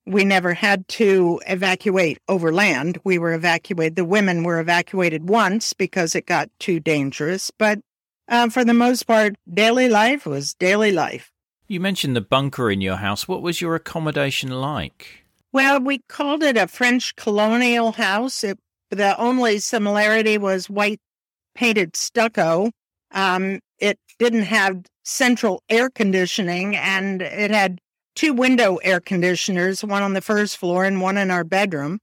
we 0.06 0.24
never 0.24 0.54
had 0.54 0.86
to 0.88 1.40
evacuate 1.46 2.18
overland. 2.28 2.98
We 3.04 3.18
were 3.18 3.34
evacuated. 3.34 3.96
The 3.96 4.04
women 4.04 4.42
were 4.42 4.60
evacuated 4.60 5.28
once 5.28 5.72
because 5.72 6.14
it 6.14 6.26
got 6.26 6.50
too 6.58 6.80
dangerous, 6.80 7.50
but 7.58 7.80
uh, 8.28 8.48
for 8.48 8.64
the 8.64 8.74
most 8.74 9.06
part, 9.06 9.34
daily 9.52 9.88
life 9.88 10.26
was 10.26 10.54
daily 10.54 10.92
life. 10.92 11.30
You 11.68 11.80
mentioned 11.80 12.16
the 12.16 12.20
bunker 12.20 12.70
in 12.70 12.80
your 12.80 12.96
house. 12.96 13.26
What 13.26 13.42
was 13.42 13.60
your 13.60 13.74
accommodation 13.74 14.50
like? 14.50 15.24
Well, 15.52 15.80
we 15.80 15.98
called 16.08 16.42
it 16.42 16.56
a 16.56 16.66
French 16.66 17.14
colonial 17.16 17.92
house. 17.92 18.42
It, 18.42 18.58
the 18.90 19.18
only 19.18 19.58
similarity 19.58 20.38
was 20.38 20.70
white 20.70 21.00
painted 21.54 21.96
stucco. 21.96 22.70
Um, 23.12 23.60
it 23.78 23.98
didn't 24.18 24.44
have 24.44 24.82
central 25.04 25.62
air 25.68 25.90
conditioning, 25.90 26.76
and 26.76 27.22
it 27.22 27.50
had 27.50 27.80
two 28.14 28.32
window 28.32 28.76
air 28.76 29.00
conditioners, 29.00 29.84
one 29.84 30.02
on 30.02 30.12
the 30.12 30.20
first 30.20 30.56
floor 30.56 30.84
and 30.84 31.00
one 31.00 31.16
in 31.16 31.30
our 31.30 31.44
bedroom. 31.44 31.98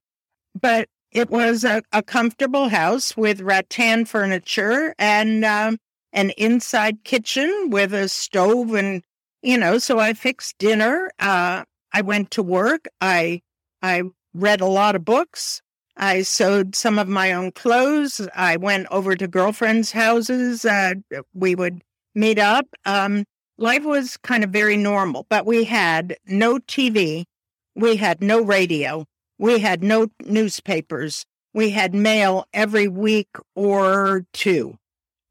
But 0.60 0.88
it 1.12 1.30
was 1.30 1.64
a, 1.64 1.82
a, 1.92 2.04
comfortable 2.04 2.70
house 2.70 3.18
with 3.18 3.42
rattan 3.42 4.06
furniture 4.06 4.94
and 5.00 5.44
um, 5.44 5.78
an 6.14 6.32
inside 6.32 7.04
kitchen 7.04 7.70
with 7.70 7.94
a 7.94 8.10
stove 8.10 8.74
and 8.74 9.04
you 9.42 9.58
know 9.58 9.78
so 9.78 10.00
i 10.00 10.14
fixed 10.14 10.58
dinner 10.58 11.10
uh, 11.20 11.64
i 11.94 12.02
went 12.02 12.32
to 12.32 12.44
work 12.44 12.88
i 13.02 13.42
i 13.82 14.04
read 14.34 14.62
a 14.62 14.66
lot 14.66 14.96
of 14.96 15.06
books 15.06 15.62
i 15.98 16.22
sewed 16.22 16.76
some 16.76 17.00
of 17.00 17.08
my 17.08 17.32
own 17.32 17.52
clothes 17.52 18.28
i 18.36 18.56
went 18.56 18.88
over 18.92 19.16
to 19.16 19.28
girlfriends 19.28 19.92
houses 19.92 20.66
uh, 20.66 20.94
we 21.34 21.56
would 21.56 21.82
meet 22.20 22.40
up 22.40 22.66
um, 22.86 23.24
life 23.58 23.84
was 23.84 24.18
kind 24.18 24.44
of 24.44 24.50
very 24.50 24.78
normal 24.78 25.26
but 25.30 25.46
we 25.46 25.64
had 25.64 26.18
no 26.28 26.58
tv 26.60 27.24
we 27.76 27.96
had 27.96 28.22
no 28.22 28.42
radio 28.42 29.06
we 29.38 29.60
had 29.60 29.84
no 29.84 30.08
newspapers 30.26 31.26
we 31.54 31.70
had 31.70 31.94
mail 31.94 32.46
every 32.54 32.88
week 32.88 33.30
or 33.56 34.26
two 34.34 34.78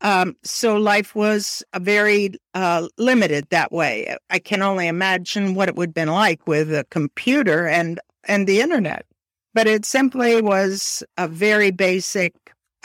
um, 0.00 0.36
so 0.44 0.76
life 0.76 1.14
was 1.14 1.62
very 1.76 2.30
uh, 2.54 2.86
limited 2.98 3.46
that 3.50 3.72
way. 3.72 4.16
I 4.30 4.38
can 4.38 4.62
only 4.62 4.86
imagine 4.86 5.54
what 5.54 5.68
it 5.68 5.76
would 5.76 5.88
have 5.88 5.94
been 5.94 6.08
like 6.08 6.46
with 6.46 6.72
a 6.72 6.84
computer 6.90 7.66
and 7.66 8.00
and 8.24 8.46
the 8.46 8.60
internet. 8.60 9.06
But 9.54 9.66
it 9.66 9.84
simply 9.84 10.40
was 10.40 11.02
a 11.16 11.26
very 11.26 11.70
basic 11.70 12.34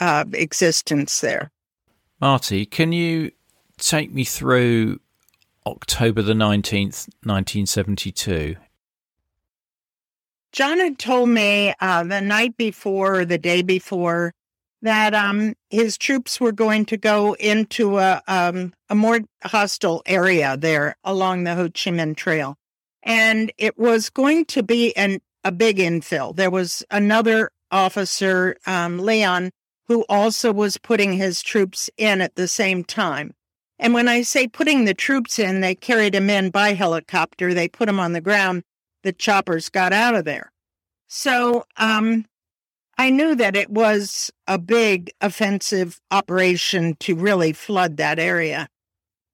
uh, 0.00 0.24
existence 0.32 1.20
there. 1.20 1.52
Marti, 2.20 2.66
can 2.66 2.92
you 2.92 3.30
take 3.78 4.12
me 4.12 4.24
through 4.24 5.00
October 5.66 6.22
the 6.22 6.32
19th, 6.32 7.08
1972? 7.22 8.56
John 10.52 10.78
had 10.78 10.98
told 10.98 11.30
me 11.30 11.74
uh, 11.80 12.04
the 12.04 12.20
night 12.20 12.56
before 12.56 13.20
or 13.20 13.24
the 13.24 13.38
day 13.38 13.62
before 13.62 14.32
that 14.82 15.14
um, 15.14 15.54
his 15.70 15.96
troops 15.96 16.40
were 16.40 16.52
going 16.52 16.84
to 16.84 16.96
go 16.96 17.34
into 17.34 17.98
a, 17.98 18.22
um, 18.28 18.72
a 18.90 18.94
more 18.94 19.20
hostile 19.42 20.02
area 20.04 20.56
there 20.58 20.94
along 21.02 21.42
the 21.44 21.54
Ho 21.54 21.64
Chi 21.64 21.90
Minh 21.90 22.14
Trail. 22.14 22.56
And 23.02 23.50
it 23.58 23.78
was 23.78 24.10
going 24.10 24.44
to 24.46 24.62
be 24.62 24.94
an, 24.96 25.20
a 25.42 25.50
big 25.50 25.78
infill. 25.78 26.36
There 26.36 26.50
was 26.50 26.84
another 26.90 27.50
officer, 27.70 28.56
um, 28.66 28.98
Leon, 28.98 29.50
who 29.86 30.04
also 30.08 30.52
was 30.52 30.76
putting 30.76 31.14
his 31.14 31.42
troops 31.42 31.90
in 31.96 32.20
at 32.20 32.36
the 32.36 32.46
same 32.46 32.84
time. 32.84 33.34
And 33.78 33.92
when 33.92 34.08
I 34.08 34.22
say 34.22 34.46
putting 34.46 34.84
the 34.84 34.94
troops 34.94 35.38
in, 35.38 35.60
they 35.60 35.74
carried 35.74 36.14
him 36.14 36.30
in 36.30 36.50
by 36.50 36.74
helicopter. 36.74 37.52
They 37.52 37.68
put 37.68 37.88
him 37.88 37.98
on 37.98 38.12
the 38.12 38.20
ground. 38.20 38.62
The 39.02 39.12
choppers 39.12 39.68
got 39.68 39.92
out 39.92 40.14
of 40.14 40.24
there. 40.24 40.52
So 41.08 41.64
um, 41.76 42.24
I 42.96 43.10
knew 43.10 43.34
that 43.34 43.56
it 43.56 43.70
was 43.70 44.30
a 44.46 44.58
big 44.58 45.10
offensive 45.20 46.00
operation 46.10 46.96
to 47.00 47.14
really 47.14 47.52
flood 47.52 47.96
that 47.96 48.18
area. 48.18 48.68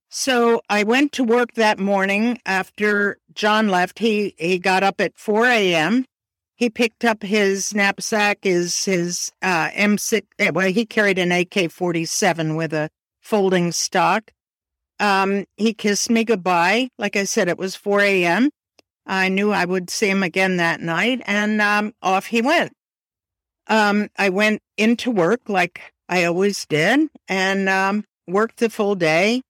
So 0.08 0.60
I 0.68 0.82
went 0.82 1.12
to 1.12 1.24
work 1.24 1.54
that 1.54 1.78
morning 1.78 2.40
after 2.44 3.18
John 3.32 3.68
left. 3.68 4.00
He 4.00 4.34
he 4.38 4.58
got 4.58 4.82
up 4.82 5.00
at 5.00 5.16
4 5.16 5.46
a.m. 5.46 6.04
He 6.56 6.68
picked 6.68 7.04
up 7.04 7.22
his 7.22 7.74
knapsack, 7.74 8.38
his 8.42 8.84
his 8.84 9.30
uh, 9.40 9.70
M6. 9.70 10.22
Eh, 10.38 10.50
well, 10.50 10.72
he 10.72 10.84
carried 10.84 11.18
an 11.18 11.30
AK-47 11.30 12.56
with 12.56 12.72
a 12.72 12.90
folding 13.30 13.72
stock. 13.72 14.32
Um, 14.98 15.46
he 15.56 15.72
kissed 15.72 16.10
me 16.10 16.24
goodbye. 16.24 16.90
Like 16.98 17.16
I 17.16 17.24
said, 17.24 17.48
it 17.48 17.56
was 17.56 17.76
4 17.76 18.00
a.m. 18.00 18.50
I 19.06 19.28
knew 19.30 19.50
I 19.52 19.64
would 19.64 19.88
see 19.88 20.10
him 20.10 20.22
again 20.22 20.58
that 20.58 20.80
night, 20.80 21.22
and 21.24 21.62
um, 21.62 21.94
off 22.02 22.26
he 22.26 22.42
went 22.42 22.72
um, 23.70 24.08
I 24.18 24.28
went 24.28 24.60
into 24.76 25.10
work 25.10 25.48
like 25.48 25.92
I 26.08 26.24
always 26.24 26.66
did 26.66 27.08
and 27.28 27.68
um, 27.68 28.04
worked 28.26 28.58
the 28.58 28.68
full 28.68 28.96
day 28.96 29.42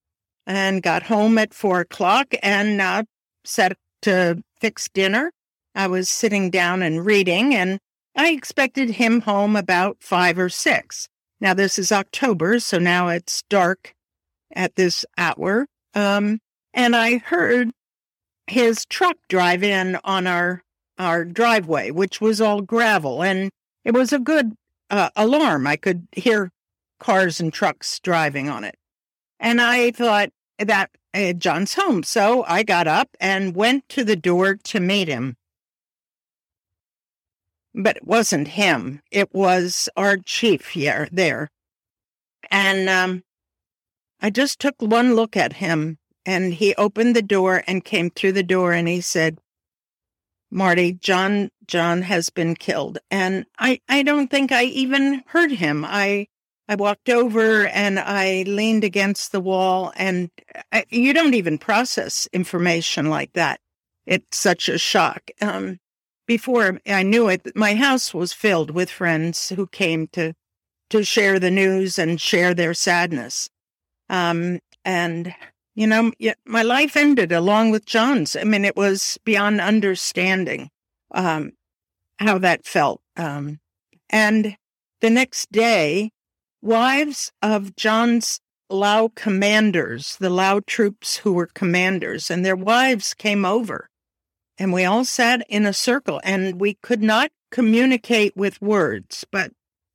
and 0.46 0.82
got 0.82 1.04
home 1.04 1.38
at 1.38 1.54
four 1.54 1.80
o'clock 1.80 2.34
and 2.42 2.80
uh, 2.80 3.04
set 3.44 3.76
to 4.02 4.42
fix 4.60 4.88
dinner. 4.92 5.32
I 5.74 5.86
was 5.86 6.08
sitting 6.08 6.50
down 6.50 6.82
and 6.82 7.06
reading, 7.06 7.54
and 7.54 7.78
I 8.16 8.30
expected 8.30 8.90
him 8.90 9.22
home 9.22 9.56
about 9.56 9.98
five 10.00 10.38
or 10.38 10.48
six. 10.48 11.08
Now, 11.40 11.54
this 11.54 11.78
is 11.78 11.90
October, 11.90 12.60
so 12.60 12.78
now 12.78 13.08
it's 13.08 13.42
dark 13.48 13.94
at 14.54 14.76
this 14.76 15.04
hour. 15.16 15.66
Um, 15.94 16.40
and 16.74 16.94
I 16.94 17.18
heard 17.18 17.70
his 18.46 18.84
truck 18.86 19.16
drive 19.28 19.62
in 19.62 19.98
on 20.04 20.26
our 20.26 20.62
our 20.98 21.24
driveway, 21.24 21.90
which 21.90 22.20
was 22.20 22.42
all 22.42 22.60
gravel. 22.60 23.22
And 23.22 23.50
it 23.84 23.94
was 23.94 24.12
a 24.12 24.18
good 24.18 24.52
uh, 24.90 25.08
alarm. 25.16 25.66
I 25.66 25.76
could 25.76 26.06
hear 26.12 26.50
cars 26.98 27.40
and 27.40 27.50
trucks 27.50 27.98
driving 28.00 28.50
on 28.50 28.64
it. 28.64 28.76
And 29.38 29.62
I 29.62 29.92
thought 29.92 30.28
that 30.58 30.90
uh, 31.14 31.32
John's 31.32 31.74
home. 31.74 32.02
So 32.02 32.44
I 32.46 32.62
got 32.62 32.86
up 32.86 33.08
and 33.18 33.56
went 33.56 33.88
to 33.88 34.04
the 34.04 34.14
door 34.16 34.56
to 34.64 34.78
meet 34.78 35.08
him. 35.08 35.36
But 37.74 37.98
it 37.98 38.06
wasn't 38.06 38.48
him, 38.48 39.00
it 39.10 39.32
was 39.32 39.88
our 39.96 40.16
chief 40.16 40.68
here, 40.68 41.08
there. 41.12 41.48
And 42.50 42.88
um, 42.88 43.22
I 44.20 44.30
just 44.30 44.58
took 44.58 44.74
one 44.80 45.14
look 45.14 45.36
at 45.36 45.54
him 45.54 45.98
and 46.26 46.54
he 46.54 46.74
opened 46.74 47.14
the 47.14 47.22
door 47.22 47.62
and 47.66 47.84
came 47.84 48.10
through 48.10 48.32
the 48.32 48.42
door 48.42 48.72
and 48.72 48.88
he 48.88 49.00
said, 49.00 49.38
Marti, 50.50 50.94
John 50.94 51.50
John 51.66 52.02
has 52.02 52.28
been 52.30 52.56
killed. 52.56 52.98
And 53.10 53.46
I, 53.58 53.80
I 53.88 54.02
don't 54.02 54.28
think 54.28 54.50
I 54.50 54.64
even 54.64 55.22
heard 55.26 55.52
him. 55.52 55.84
I 55.86 56.26
I 56.68 56.74
walked 56.76 57.08
over 57.08 57.66
and 57.66 57.98
I 57.98 58.44
leaned 58.46 58.84
against 58.84 59.32
the 59.32 59.40
wall 59.40 59.92
and 59.96 60.30
I, 60.72 60.84
you 60.88 61.12
don't 61.12 61.34
even 61.34 61.58
process 61.58 62.28
information 62.32 63.10
like 63.10 63.32
that. 63.32 63.60
It's 64.06 64.36
such 64.38 64.68
a 64.68 64.78
shock. 64.78 65.30
Um, 65.40 65.78
before 66.30 66.78
I 66.86 67.02
knew 67.02 67.28
it, 67.28 67.56
my 67.56 67.74
house 67.74 68.14
was 68.14 68.32
filled 68.32 68.70
with 68.70 68.88
friends 68.88 69.48
who 69.48 69.66
came 69.66 70.06
to 70.12 70.32
to 70.90 71.02
share 71.02 71.40
the 71.40 71.50
news 71.50 71.98
and 71.98 72.20
share 72.20 72.54
their 72.54 72.72
sadness. 72.72 73.50
Um, 74.08 74.60
and 74.84 75.34
you 75.74 75.88
know, 75.88 76.12
my 76.46 76.62
life 76.62 76.96
ended 76.96 77.32
along 77.32 77.72
with 77.72 77.84
John's. 77.84 78.36
I 78.36 78.44
mean, 78.44 78.64
it 78.64 78.76
was 78.76 79.18
beyond 79.24 79.60
understanding 79.60 80.70
um, 81.10 81.50
how 82.20 82.38
that 82.38 82.64
felt. 82.64 83.00
Um, 83.16 83.58
and 84.08 84.56
the 85.00 85.10
next 85.10 85.50
day, 85.50 86.12
wives 86.62 87.32
of 87.42 87.74
John's 87.74 88.38
Lao 88.68 89.10
commanders, 89.16 90.16
the 90.20 90.30
Lao 90.30 90.60
troops 90.64 91.16
who 91.16 91.32
were 91.32 91.48
commanders, 91.48 92.30
and 92.30 92.46
their 92.46 92.54
wives 92.54 93.14
came 93.14 93.44
over. 93.44 93.89
And 94.60 94.74
we 94.74 94.84
all 94.84 95.06
sat 95.06 95.42
in 95.48 95.64
a 95.64 95.72
circle 95.72 96.20
and 96.22 96.60
we 96.60 96.74
could 96.74 97.02
not 97.02 97.30
communicate 97.50 98.36
with 98.36 98.60
words, 98.60 99.24
but 99.32 99.52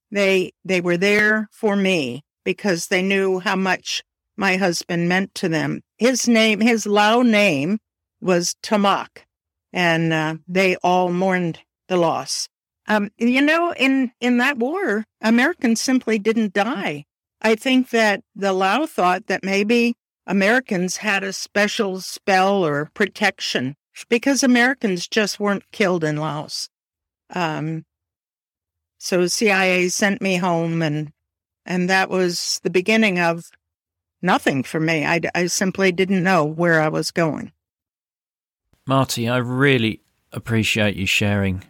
they 0.10 0.54
they 0.66 0.82
were 0.82 0.98
there 0.98 1.48
for 1.52 1.76
me 1.76 2.24
because 2.44 2.88
they 2.88 3.04
knew 3.04 3.38
how 3.38 3.56
much 3.56 4.04
my 4.36 4.58
husband 4.58 5.08
meant 5.08 5.36
to 5.36 5.48
them. 5.48 5.82
His 6.00 6.28
name, 6.28 6.62
his 6.62 6.88
Lao 6.88 7.22
name 7.22 7.78
was 8.20 8.56
Tamak, 8.64 9.26
and 9.72 10.12
uh, 10.12 10.38
they 10.48 10.78
all 10.78 11.12
mourned 11.12 11.60
the 11.88 11.98
loss. 11.98 12.50
Um, 12.88 13.12
you 13.18 13.42
know, 13.42 13.72
in, 13.74 14.14
in 14.20 14.38
that 14.40 14.58
war, 14.58 15.06
Americans 15.22 15.80
simply 15.80 16.18
didn't 16.18 16.54
die. 16.54 17.06
I 17.40 17.54
think 17.54 17.92
that 17.92 18.24
the 18.36 18.52
Lao 18.52 18.88
thought 18.88 19.28
that 19.28 19.44
maybe 19.44 19.94
Americans 20.26 20.98
had 20.98 21.24
a 21.24 21.34
special 21.34 22.02
spell 22.02 22.66
or 22.66 22.90
protection 22.96 23.76
because 24.10 24.44
Americans 24.44 25.08
just 25.08 25.40
weren't 25.40 25.72
killed 25.72 26.04
in 26.04 26.18
Laos. 26.18 26.70
Um, 27.30 27.86
so 28.98 29.28
CIA 29.28 29.88
sent 29.90 30.22
me 30.22 30.38
home 30.38 30.82
and 30.82 31.12
and 31.66 31.90
that 31.90 32.10
was 32.10 32.60
the 32.64 32.70
beginning 32.70 33.20
of 33.20 33.50
nothing 34.22 34.62
for 34.64 34.80
me. 34.80 35.06
I, 35.06 35.22
I 35.34 35.48
simply 35.48 35.92
didn't 35.92 36.24
know 36.24 36.44
where 36.44 36.80
I 36.80 36.90
was 36.90 37.10
going. 37.10 37.52
Marti, 38.86 39.28
I 39.28 39.38
really 39.38 40.02
appreciate 40.32 40.96
you 40.96 41.08
sharing 41.08 41.64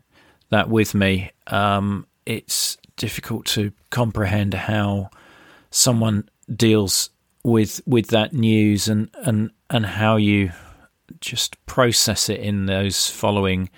that 0.50 0.70
with 0.70 0.94
me. 0.94 1.32
Um, 1.48 2.08
it's 2.26 2.78
difficult 2.98 3.46
to 3.46 3.72
comprehend 3.90 4.54
how 4.54 5.10
someone 5.70 6.30
deals 6.54 7.10
with 7.44 7.82
with 7.86 8.08
that 8.08 8.34
news 8.34 8.88
and 8.88 9.10
and 9.24 9.52
and 9.70 9.86
how 9.86 10.16
you 10.18 10.52
just 11.20 11.64
process 11.66 12.30
it 12.30 12.40
in 12.40 12.66
those 12.66 13.10
following 13.10 13.70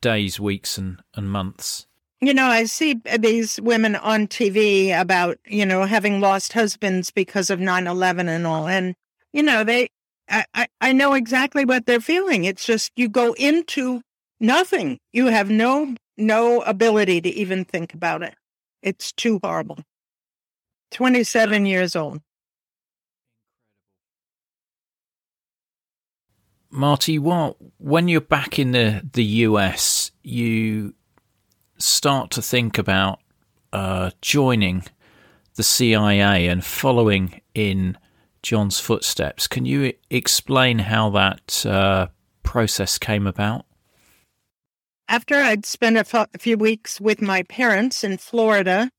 days, 0.00 0.38
weeks, 0.38 0.78
and 0.78 1.00
and 1.14 1.30
months. 1.30 1.86
You 2.20 2.32
know, 2.32 2.46
I 2.46 2.64
see 2.64 3.00
these 3.18 3.60
women 3.60 3.96
on 3.96 4.28
TV 4.28 4.96
about, 4.98 5.38
you 5.44 5.66
know, 5.66 5.84
having 5.84 6.20
lost 6.20 6.52
husbands 6.52 7.10
because 7.10 7.50
of 7.50 7.58
9 7.58 7.88
11 7.88 8.28
and 8.28 8.46
all. 8.46 8.68
And, 8.68 8.94
you 9.32 9.42
know, 9.42 9.64
they, 9.64 9.88
I, 10.28 10.68
I 10.80 10.92
know 10.92 11.14
exactly 11.14 11.64
what 11.64 11.86
they're 11.86 11.98
feeling. 11.98 12.44
It's 12.44 12.64
just 12.64 12.92
you 12.94 13.08
go 13.08 13.32
into 13.32 14.02
nothing. 14.38 14.98
You 15.12 15.26
have 15.26 15.50
no 15.50 15.94
no 16.16 16.62
ability 16.62 17.20
to 17.22 17.28
even 17.30 17.64
think 17.64 17.94
about 17.94 18.22
it. 18.22 18.34
It's 18.82 19.12
too 19.12 19.40
horrible. 19.42 19.78
27 20.92 21.66
years 21.66 21.96
old. 21.96 22.20
Marti, 26.72 27.18
what 27.18 27.56
when 27.78 28.08
you're 28.08 28.22
back 28.22 28.58
in 28.58 28.72
the, 28.72 29.06
the 29.12 29.24
US, 29.24 30.10
you 30.22 30.94
start 31.78 32.30
to 32.32 32.42
think 32.42 32.78
about 32.78 33.20
uh, 33.72 34.10
joining 34.22 34.84
the 35.56 35.62
CIA 35.62 36.48
and 36.48 36.64
following 36.64 37.42
in 37.54 37.98
John's 38.42 38.80
footsteps. 38.80 39.46
Can 39.46 39.66
you 39.66 39.92
explain 40.10 40.78
how 40.78 41.10
that 41.10 41.66
uh, 41.66 42.08
process 42.42 42.98
came 42.98 43.26
about? 43.26 43.66
After 45.08 45.36
I'd 45.36 45.66
spent 45.66 45.96
a, 45.96 46.00
f- 46.00 46.28
a 46.34 46.38
few 46.38 46.56
weeks 46.56 47.00
with 47.00 47.20
my 47.20 47.42
parents 47.42 48.02
in 48.02 48.16
Florida, 48.16 48.90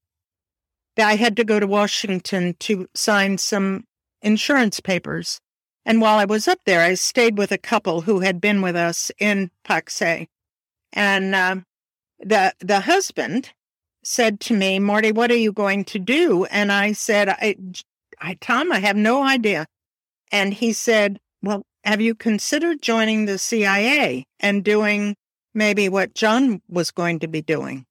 I 0.98 1.16
had 1.16 1.36
to 1.38 1.44
go 1.44 1.60
to 1.60 1.66
Washington 1.66 2.56
to 2.60 2.88
sign 2.94 3.40
some 3.40 3.86
insurance 4.22 4.80
papers. 4.80 5.40
And 5.86 6.00
while 6.00 6.18
I 6.18 6.26
was 6.26 6.48
up 6.48 6.60
there, 6.66 6.82
I 6.82 6.94
stayed 6.94 7.38
with 7.38 7.52
a 7.52 7.58
couple 7.58 8.02
who 8.02 8.22
had 8.22 8.40
been 8.40 8.62
with 8.62 8.76
us 8.76 9.12
in 9.20 9.52
Pakse. 9.66 10.28
And 10.94 11.36
uh, 11.36 11.56
the 12.20 12.54
the 12.60 12.82
husband 12.82 13.52
said 14.04 14.40
to 14.42 14.56
me, 14.56 14.80
"Marti, 14.80 15.12
what 15.12 15.32
are 15.32 15.36
you 15.36 15.52
going 15.52 15.84
to 15.86 16.00
do?" 16.00 16.46
And 16.46 16.72
I 16.72 16.94
said, 16.94 17.30
"I, 17.30 17.56
I 18.20 18.36
Tom, 18.36 18.72
I 18.72 18.80
have 18.80 18.96
no 18.96 19.24
idea." 19.24 19.66
And 20.32 20.54
he 20.54 20.72
said, 20.72 21.20
"Well, 21.42 21.66
have 21.84 22.00
you 22.00 22.16
considered 22.16 22.82
joining 22.82 23.26
the 23.26 23.38
CIA 23.38 24.26
and 24.40 24.64
doing 24.64 25.16
maybe 25.54 25.90
what 25.90 26.16
John 26.16 26.62
was 26.70 26.92
going 26.92 27.20
to 27.20 27.28
be 27.28 27.42
doing?" 27.42 27.86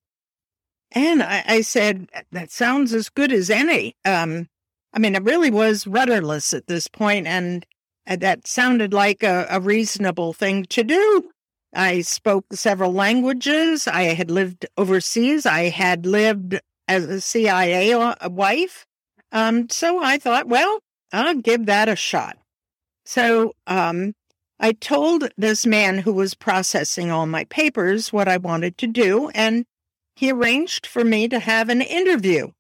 And 0.93 1.23
I, 1.23 1.45
I 1.47 1.61
said, 1.61 2.09
"That 2.31 2.51
sounds 2.51 2.95
as 2.95 3.11
good 3.11 3.33
as 3.33 3.51
any." 3.51 3.97
Um, 4.05 4.49
I 4.95 4.99
mean, 4.99 5.15
it 5.15 5.25
really 5.25 5.51
was 5.51 5.87
rudderless 5.87 6.53
at 6.55 6.67
this 6.67 6.87
point, 6.87 7.27
and 7.27 7.67
that 8.07 8.47
sounded 8.47 8.93
like 8.93 9.23
a, 9.23 9.47
a 9.51 9.61
reasonable 9.61 10.33
thing 10.33 10.65
to 10.67 10.83
do. 10.85 11.31
I 11.75 12.03
spoke 12.03 12.45
several 12.53 12.93
languages. 12.93 13.89
I 13.89 14.03
had 14.15 14.31
lived 14.31 14.67
overseas. 14.77 15.47
I 15.47 15.71
had 15.71 16.05
lived 16.05 16.61
as 16.89 17.05
a 17.05 17.21
CIA 17.21 18.15
wife. 18.29 18.87
Um, 19.31 19.69
so 19.71 20.03
I 20.03 20.19
thought, 20.19 20.49
well, 20.49 20.81
I'll 21.13 21.35
give 21.35 21.67
that 21.67 21.89
a 21.89 21.97
shot. 21.97 22.37
So 23.05 23.55
um, 23.67 24.15
I 24.61 24.73
told 24.73 25.31
this 25.37 25.67
man 25.67 25.99
who 25.99 26.13
was 26.13 26.35
processing 26.35 27.11
all 27.11 27.27
my 27.27 27.45
papers 27.45 28.13
what 28.13 28.29
I 28.29 28.37
wanted 28.37 28.79
to 28.79 28.87
do, 28.87 29.31
and 29.35 29.65
he 30.15 30.31
arranged 30.31 30.87
for 30.87 31.05
me 31.05 31.29
to 31.29 31.39
have 31.39 31.69
an 31.69 31.81
interview. 31.81 32.53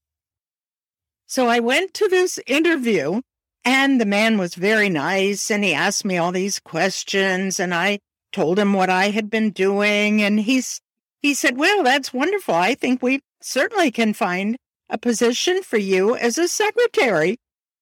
So 1.26 1.46
I 1.46 1.60
went 1.60 1.94
to 1.94 2.08
this 2.08 2.38
interview, 2.46 3.20
and 3.64 4.00
the 4.00 4.06
man 4.06 4.38
was 4.38 4.54
very 4.54 4.88
nice, 4.88 5.50
and 5.50 5.62
he 5.62 5.74
asked 5.74 6.04
me 6.04 6.18
all 6.18 6.32
these 6.32 6.58
questions, 6.58 7.60
and 7.60 7.74
I 7.74 8.00
told 8.32 8.58
him 8.58 8.72
what 8.72 8.90
I 8.90 9.10
had 9.10 9.30
been 9.30 9.50
doing. 9.50 10.22
And 10.22 10.40
he's, 10.40 10.80
he 11.20 11.34
said, 11.34 11.56
well, 11.56 11.82
that's 11.82 12.12
wonderful. 12.12 12.54
I 12.54 12.74
think 12.74 13.02
we 13.02 13.20
certainly 13.40 13.90
can 13.90 14.14
find 14.14 14.56
a 14.88 14.98
position 14.98 15.62
for 15.62 15.76
you 15.76 16.16
as 16.16 16.38
a 16.38 16.48
secretary. 16.48 17.30
And 17.30 17.38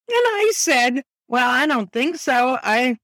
I 0.09 0.53
said, 0.55 1.03
well, 1.29 1.49
I 1.49 1.67
don't 1.67 1.93
think 1.93 2.17
so. 2.17 2.59
I, 2.63 2.97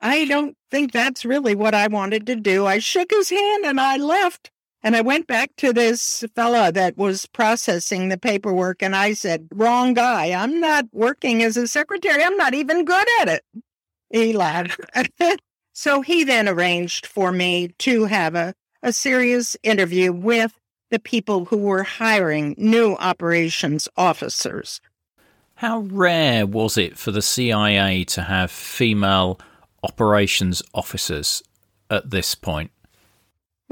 I 0.00 0.24
don't 0.24 0.56
think 0.70 0.92
that's 0.92 1.24
really 1.24 1.54
what 1.54 1.74
I 1.74 1.88
wanted 1.88 2.26
to 2.26 2.36
do. 2.36 2.66
I 2.66 2.78
shook 2.78 3.10
his 3.10 3.30
hand 3.30 3.64
and 3.64 3.80
I 3.80 3.96
left. 3.96 4.50
And 4.82 4.96
I 4.96 5.00
went 5.00 5.26
back 5.26 5.50
to 5.58 5.72
this 5.72 6.24
fella 6.34 6.72
that 6.72 6.96
was 6.96 7.26
processing 7.26 8.08
the 8.08 8.18
paperwork 8.18 8.82
and 8.82 8.96
I 8.96 9.12
said, 9.12 9.48
wrong 9.52 9.94
guy. 9.94 10.32
I'm 10.32 10.60
not 10.60 10.86
working 10.92 11.42
as 11.42 11.56
a 11.56 11.68
secretary. 11.68 12.22
I'm 12.22 12.36
not 12.36 12.54
even 12.54 12.84
good 12.84 13.06
at 13.20 13.28
it. 13.28 13.44
He 14.10 14.32
laughed. 14.32 14.80
So 15.72 16.02
he 16.02 16.24
then 16.24 16.48
arranged 16.48 17.06
for 17.06 17.32
me 17.32 17.68
to 17.78 18.04
have 18.04 18.34
a, 18.34 18.54
a 18.82 18.92
serious 18.92 19.56
interview 19.62 20.12
with 20.12 20.58
the 20.90 20.98
people 20.98 21.46
who 21.46 21.56
were 21.56 21.82
hiring 21.82 22.54
new 22.58 22.94
operations 22.96 23.88
officers. 23.96 24.80
How 25.54 25.78
rare 25.78 26.46
was 26.46 26.76
it 26.76 26.98
for 26.98 27.10
the 27.10 27.22
CIA 27.22 28.04
to 28.04 28.22
have 28.22 28.50
female 28.50 29.40
operations 29.82 30.62
officers 30.74 31.42
at 31.88 32.10
this 32.10 32.34
point? 32.34 32.71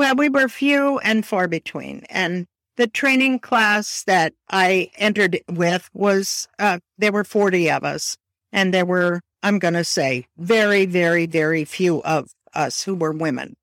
Well, 0.01 0.17
we 0.17 0.31
were 0.31 0.49
few 0.49 0.99
and 1.01 1.27
far 1.27 1.47
between. 1.47 2.05
And 2.09 2.47
the 2.79 2.87
training 2.87 3.41
class 3.41 4.03
that 4.05 4.33
I 4.49 4.91
entered 4.97 5.41
with 5.47 5.91
was, 5.93 6.49
uh, 6.59 6.79
there 6.97 7.13
were 7.13 7.23
40 7.23 7.71
of 7.71 7.85
us, 7.85 8.17
and 8.51 8.73
there 8.73 8.87
were 8.87 9.21
I'm 9.43 9.59
going 9.59 9.75
to 9.75 9.85
say 9.85 10.27
very, 10.39 10.87
very, 10.87 11.27
very 11.27 11.67
few 11.67 12.03
of 12.03 12.31
us 12.55 12.83
who 12.83 12.95
were 12.95 13.13
women. 13.13 13.59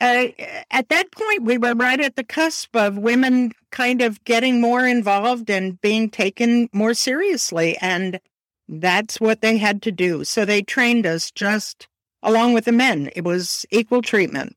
Uh, 0.00 0.30
at 0.72 0.88
that 0.88 1.12
point, 1.12 1.44
we 1.44 1.58
were 1.58 1.74
right 1.74 2.00
at 2.00 2.16
the 2.16 2.24
cusp 2.24 2.74
of 2.74 2.98
women 2.98 3.52
kind 3.70 4.02
of 4.02 4.24
getting 4.24 4.60
more 4.60 4.84
involved 4.84 5.48
and 5.48 5.80
being 5.80 6.10
taken 6.10 6.68
more 6.72 6.92
seriously. 6.92 7.78
And 7.80 8.18
that's 8.66 9.20
what 9.20 9.42
they 9.42 9.58
had 9.58 9.80
to 9.82 9.92
do. 9.92 10.24
So 10.24 10.44
they 10.44 10.62
trained 10.62 11.06
us 11.06 11.30
just 11.30 11.86
along 12.20 12.52
with 12.52 12.64
the 12.64 12.72
men. 12.72 13.10
It 13.14 13.22
was 13.22 13.64
equal 13.70 14.02
treatment. 14.02 14.56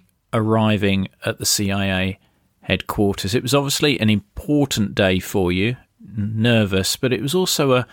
arriving 0.33 1.07
at 1.25 1.39
the 1.39 1.45
CIA 1.45 2.19
headquarters? 2.61 3.35
It 3.35 3.43
was 3.43 3.53
obviously 3.53 3.99
an 3.99 4.09
important 4.09 4.95
day 4.95 5.19
for 5.19 5.51
you, 5.51 5.77
nervous, 5.99 6.95
but 6.95 7.13
it 7.13 7.21
was 7.21 7.35
also 7.35 7.73
a, 7.73 7.87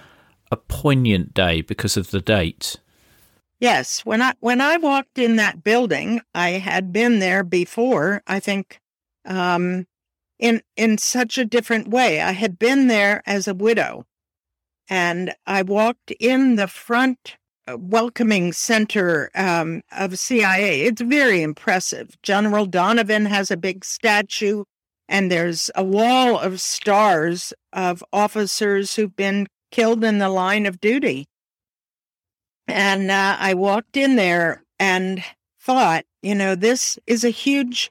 a 0.50 0.56
poignant 0.56 1.34
day 1.34 1.60
because 1.60 1.96
of 1.96 2.10
the 2.10 2.20
date. 2.20 2.76
Yes, 3.60 4.04
when 4.04 4.22
I 4.22 4.34
when 4.40 4.60
I 4.60 4.76
walked 4.76 5.18
in 5.18 5.36
that 5.36 5.64
building, 5.64 6.20
I 6.34 6.50
had 6.50 6.92
been 6.92 7.18
there 7.18 7.42
before. 7.42 8.22
I 8.26 8.38
think 8.38 8.80
um, 9.24 9.86
in 10.38 10.62
in 10.76 10.98
such 10.98 11.38
a 11.38 11.44
different 11.44 11.88
way. 11.88 12.20
I 12.20 12.32
had 12.32 12.58
been 12.58 12.86
there 12.86 13.22
as 13.26 13.48
a 13.48 13.54
widow, 13.54 14.06
and 14.88 15.34
I 15.46 15.62
walked 15.62 16.12
in 16.20 16.56
the 16.56 16.68
front 16.68 17.36
welcoming 17.76 18.52
center 18.52 19.30
um, 19.34 19.82
of 19.92 20.18
CIA. 20.18 20.82
It's 20.82 21.02
very 21.02 21.42
impressive. 21.42 22.16
General 22.22 22.66
Donovan 22.66 23.26
has 23.26 23.50
a 23.50 23.56
big 23.56 23.84
statue, 23.84 24.64
and 25.08 25.30
there's 25.30 25.70
a 25.74 25.84
wall 25.84 26.38
of 26.38 26.60
stars 26.60 27.52
of 27.72 28.04
officers 28.12 28.94
who've 28.94 29.16
been 29.16 29.46
killed 29.70 30.04
in 30.04 30.18
the 30.18 30.28
line 30.28 30.66
of 30.66 30.80
duty. 30.80 31.26
And 32.66 33.10
uh, 33.10 33.36
I 33.38 33.54
walked 33.54 33.96
in 33.96 34.16
there 34.16 34.62
and 34.78 35.22
thought, 35.60 36.04
you 36.22 36.34
know, 36.34 36.54
this 36.54 36.98
is 37.06 37.24
a 37.24 37.30
huge 37.30 37.90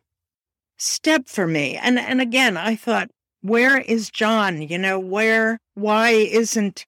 step 0.78 1.28
for 1.28 1.48
me. 1.48 1.76
And 1.76 2.00
and 2.00 2.22
again, 2.22 2.58
I 2.58 2.76
thought, 2.76 3.10
where 3.42 3.80
is 3.80 4.10
John? 4.10 4.62
You 4.62 4.78
know, 4.78 5.00
where 5.00 5.60
why 5.74 6.10
isn't 6.10 6.86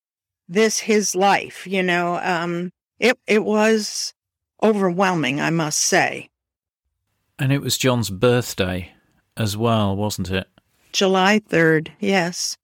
this 0.47 0.79
his 0.79 1.15
life? 1.15 1.65
You 1.67 1.83
know, 1.83 2.19
um 2.21 2.71
it 2.99 3.17
it 3.27 3.43
was 3.43 4.13
overwhelming, 4.61 5.39
I 5.39 5.49
must 5.49 5.79
say. 5.79 6.29
And 7.37 7.53
it 7.53 7.61
was 7.61 7.77
John's 7.77 8.09
birthday 8.09 8.91
as 9.37 9.55
well, 9.55 9.95
wasn't 9.95 10.29
it? 10.29 10.47
July 10.91 11.39
3rd. 11.39 11.89
Yes. 11.99 12.57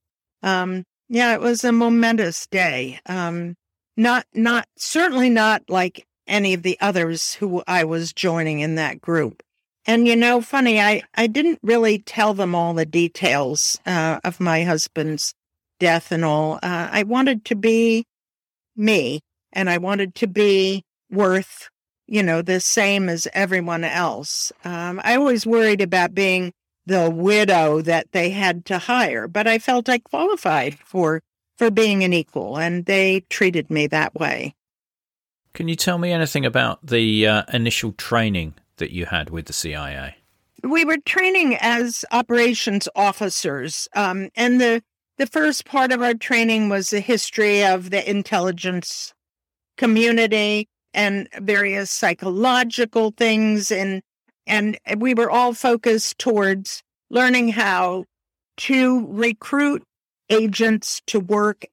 Um, 0.44 0.84
yeah, 1.08 1.34
it 1.34 1.42
was 1.42 1.64
a 1.64 1.72
momentous 1.72 2.48
day. 2.48 3.00
Um, 3.06 3.56
not, 3.96 4.26
not, 4.34 4.68
certainly 4.78 5.30
not 5.30 5.64
like 5.70 6.06
any 6.28 6.54
of 6.54 6.64
the 6.64 6.78
others 6.82 7.36
who 7.36 7.64
I 7.68 7.86
was 7.86 8.12
joining 8.12 8.60
in 8.60 8.76
that 8.76 9.00
group. 9.00 9.42
And 9.86 10.08
you 10.08 10.16
know, 10.16 10.42
funny, 10.42 10.82
I, 10.82 11.04
I 11.14 11.28
didn't 11.28 11.60
really 11.62 12.00
tell 12.00 12.34
them 12.34 12.56
all 12.56 12.74
the 12.74 12.86
details 12.86 13.80
uh, 13.86 14.20
of 14.24 14.40
my 14.40 14.64
husband's 14.64 15.34
death 15.80 16.12
and 16.12 16.26
all. 16.26 16.56
Uh, 16.56 16.90
I 16.92 17.04
wanted 17.04 17.46
to 17.46 17.56
be 17.56 18.06
me 18.76 19.22
and 19.56 19.70
I 19.70 19.78
wanted 19.78 20.14
to 20.16 20.28
be 20.28 20.84
worth, 21.10 21.70
you 22.06 22.22
know, 22.22 22.42
the 22.42 22.60
same 22.60 23.10
as 23.10 23.28
everyone 23.34 23.84
else. 23.84 24.52
Um, 24.64 25.02
I 25.04 25.16
always 25.16 25.48
worried 25.48 25.82
about 25.82 26.14
being 26.14 26.52
the 26.86 27.10
widow 27.10 27.82
that 27.82 28.12
they 28.12 28.30
had 28.30 28.66
to 28.66 28.78
hire, 28.78 29.28
but 29.28 29.48
I 29.48 29.58
felt 29.58 29.90
I 29.90 29.98
qualified 30.00 30.78
for 30.80 31.22
for 31.58 31.72
being 31.72 32.04
an 32.04 32.12
equal, 32.12 32.58
and 32.58 32.86
they 32.86 33.22
treated 33.30 33.72
me 33.72 33.88
that 33.88 34.14
way. 34.14 34.54
Can 35.54 35.70
you 35.70 35.78
tell 35.78 35.98
me 35.98 36.12
anything 36.12 36.46
about 36.46 36.86
the 36.86 37.26
uh, 37.26 37.44
initial 37.54 37.94
training 37.94 38.56
that 38.76 38.92
you 38.92 39.06
had 39.06 39.30
with 39.30 39.46
the 39.46 39.54
CIA? 39.54 40.18
We 40.64 40.84
were 40.84 40.98
training 40.98 41.56
as 41.62 42.04
operations 42.12 42.90
officers, 42.94 43.88
um, 43.96 44.30
and 44.36 44.60
the 44.60 44.84
the 45.18 45.28
first 45.28 45.66
part 45.66 45.94
of 45.94 46.02
our 46.02 46.14
training 46.14 46.68
was 46.68 46.90
the 46.90 47.00
history 47.00 47.64
of 47.64 47.90
the 47.90 48.08
intelligence 48.08 49.14
community 49.78 50.68
and 50.94 51.28
various 51.40 51.92
psychological 51.92 53.12
things, 53.12 53.72
and 53.72 54.02
and 54.48 54.78
we 54.98 55.14
were 55.14 55.30
all 55.30 55.54
focused 55.54 56.18
towards 56.20 56.82
learning 57.10 57.50
how 57.50 58.06
to 58.58 59.06
recruit 59.10 59.84
agents 60.30 61.02
to 61.08 61.20
work 61.20 61.66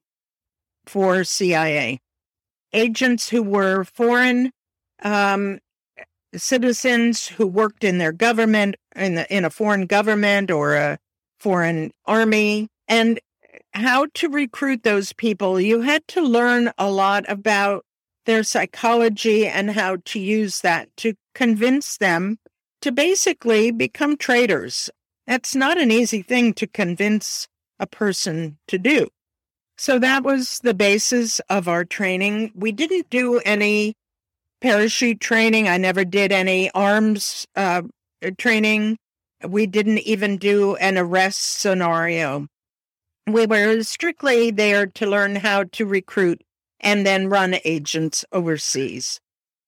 for 0.87 1.25
CIA 1.25 2.01
agents 2.73 3.29
who 3.29 3.43
were 3.43 3.85
foreign 3.85 4.51
um, 5.03 5.59
citizens 6.35 7.29
who 7.29 7.47
worked 7.47 7.85
in 7.85 7.99
their 7.99 8.13
government 8.13 8.77
in 8.97 9.15
the, 9.17 9.35
in 9.35 9.45
a 9.45 9.51
foreign 9.51 9.87
government 9.87 10.51
or 10.51 10.75
a 10.75 10.99
foreign 11.39 11.91
army 12.07 12.69
and 12.89 13.21
how 13.75 14.07
to 14.15 14.29
recruit 14.29 14.83
those 14.83 15.13
people. 15.13 15.61
You 15.61 15.81
had 15.81 16.07
to 16.09 16.21
learn 16.21 16.71
a 16.79 16.91
lot 16.91 17.25
about 17.29 17.85
their 18.27 18.43
psychology 18.43 19.47
and 19.47 19.71
how 19.71 19.97
to 20.05 20.19
use 20.21 20.61
that 20.61 20.89
to 20.97 21.15
convince 21.35 21.97
them 21.97 22.39
to 22.81 22.93
basically 22.93 23.71
become 23.71 24.17
traitors 24.17 24.91
that's 25.27 25.55
not 25.55 25.79
an 25.79 25.91
easy 25.91 26.23
thing 26.23 26.53
to 26.53 26.67
convince 26.67 27.49
a 27.79 27.87
person 27.87 28.59
to 28.67 28.79
do 28.79 29.09
so 29.83 29.99
that 29.99 30.23
was 30.23 30.61
the 30.63 30.75
basis 30.75 31.41
of 31.51 31.67
our 31.67 31.85
training. 31.85 32.53
We 32.55 32.71
didn't 32.71 33.11
do 33.11 33.39
any 33.41 33.95
parachute 34.61 35.21
training. 35.21 35.69
I 35.69 35.77
never 35.77 36.05
did 36.05 36.31
any 36.31 36.71
arms 36.71 37.47
uh, 37.57 37.83
training. 38.39 38.99
We 39.45 39.67
didn't 39.67 39.99
even 39.99 40.37
do 40.37 40.77
an 40.77 40.99
arrest 40.99 41.59
scenario. 41.59 42.47
We 43.27 43.47
were 43.47 43.83
strictly 43.83 44.51
there 44.51 44.87
to 44.87 45.07
learn 45.07 45.35
how 45.37 45.65
to 45.65 45.85
recruit 45.85 46.43
and 46.83 47.07
then 47.07 47.29
run 47.29 47.57
agents 47.65 48.25
overseas. 48.33 49.21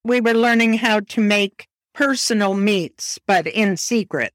We 0.03 0.21
were 0.21 0.33
learning 0.33 0.75
how 0.75 0.99
to 1.01 1.21
make 1.21 1.67
personal 1.93 2.53
meets, 2.53 3.17
but 3.25 3.47
in 3.47 3.77
secret, 3.77 4.33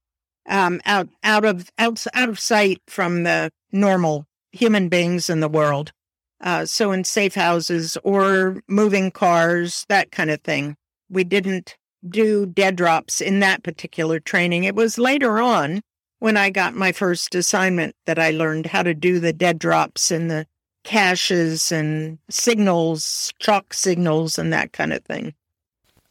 um, 0.49 0.81
out 0.85 1.09
out 1.23 1.45
of 1.45 1.71
out, 1.79 2.05
out 2.15 2.29
of 2.29 2.41
sight 2.41 2.81
from 2.87 3.23
the 3.23 3.51
normal 3.71 4.27
human 4.53 4.89
beings 4.89 5.31
in 5.31 5.41
the 5.41 5.49
world. 5.49 5.93
Uh, 6.41 6.65
so 6.65 6.91
in 6.91 7.05
safe 7.05 7.35
houses 7.35 7.99
or 8.03 8.63
moving 8.67 9.11
cars, 9.11 9.85
that 9.89 10.11
kind 10.11 10.31
of 10.31 10.41
thing. 10.41 10.77
We 11.11 11.25
didn't 11.25 11.77
do 12.09 12.47
dead 12.47 12.77
drops 12.77 13.21
in 13.21 13.41
that 13.41 13.63
particular 13.63 14.21
training. 14.21 14.65
It 14.65 14.75
was 14.75 14.97
later 14.97 15.39
on 15.39 15.83
when 16.19 16.37
I 16.37 16.51
got 16.51 16.75
my 16.75 16.93
first 16.93 17.35
assignment 17.35 17.95
that 18.07 18.19
I 18.19 18.31
learned 18.31 18.67
how 18.67 18.83
to 18.83 18.95
do 18.95 19.21
the 19.21 19.33
dead 19.33 19.59
drops 19.59 20.11
in 20.11 20.29
the 20.29 20.47
caches 20.85 21.71
and 21.71 22.19
signals, 22.29 23.33
chalk 23.39 23.75
signals, 23.75 24.39
and 24.39 24.53
that 24.53 24.73
kind 24.73 24.93
of 24.93 25.05
thing. 25.05 25.35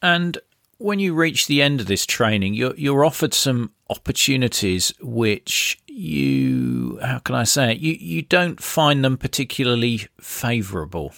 And 0.01 0.37
when 0.77 0.99
you 0.99 1.13
reach 1.13 1.47
the 1.47 1.61
end 1.61 1.81
of 1.81 1.87
this 1.87 2.05
training, 2.05 2.53
you're, 2.53 2.75
you're 2.75 3.03
offered 3.03 3.33
some 3.33 3.71
opportunities 3.89 4.93
which 5.01 5.79
you 5.87 6.99
how 7.01 7.19
can 7.19 7.35
I 7.35 7.43
say 7.43 7.73
it? 7.73 7.79
You 7.79 7.93
you 7.93 8.21
don't 8.21 8.61
find 8.61 9.03
them 9.03 9.17
particularly 9.17 10.07
favourable. 10.19 11.13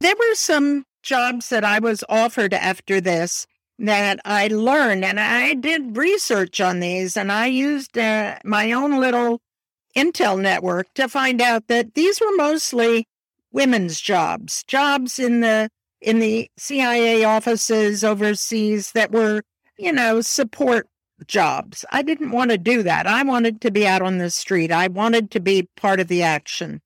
There 0.00 0.14
were 0.16 0.34
some 0.34 0.84
jobs 1.02 1.48
that 1.50 1.64
I 1.64 1.78
was 1.78 2.04
offered 2.08 2.54
after 2.54 3.00
this 3.00 3.46
that 3.80 4.20
I 4.24 4.48
learned, 4.48 5.04
and 5.04 5.20
I 5.20 5.54
did 5.54 5.96
research 5.96 6.60
on 6.60 6.80
these, 6.80 7.16
and 7.16 7.30
I 7.30 7.46
used 7.46 7.96
uh, 7.96 8.36
my 8.44 8.72
own 8.72 8.98
little 8.98 9.40
intel 9.96 10.40
network 10.40 10.92
to 10.94 11.08
find 11.08 11.40
out 11.40 11.68
that 11.68 11.94
these 11.94 12.20
were 12.20 12.34
mostly 12.36 13.06
women's 13.52 14.00
jobs, 14.00 14.64
jobs 14.64 15.18
in 15.18 15.40
the 15.40 15.68
in 16.00 16.20
the 16.20 16.48
CIA 16.56 17.24
offices 17.24 18.04
overseas 18.04 18.92
that 18.92 19.10
were, 19.10 19.42
you 19.78 19.92
know, 19.92 20.20
support 20.20 20.86
jobs. 21.26 21.84
I 21.90 22.02
didn't 22.02 22.30
want 22.30 22.50
to 22.50 22.58
do 22.58 22.82
that. 22.84 23.06
I 23.06 23.22
wanted 23.24 23.60
to 23.62 23.70
be 23.70 23.86
out 23.86 24.02
on 24.02 24.18
the 24.18 24.30
street. 24.30 24.70
I 24.70 24.86
wanted 24.86 25.30
to 25.32 25.40
be 25.40 25.68
part 25.76 25.98
of 25.98 26.08
the 26.08 26.22
action. 26.22 26.80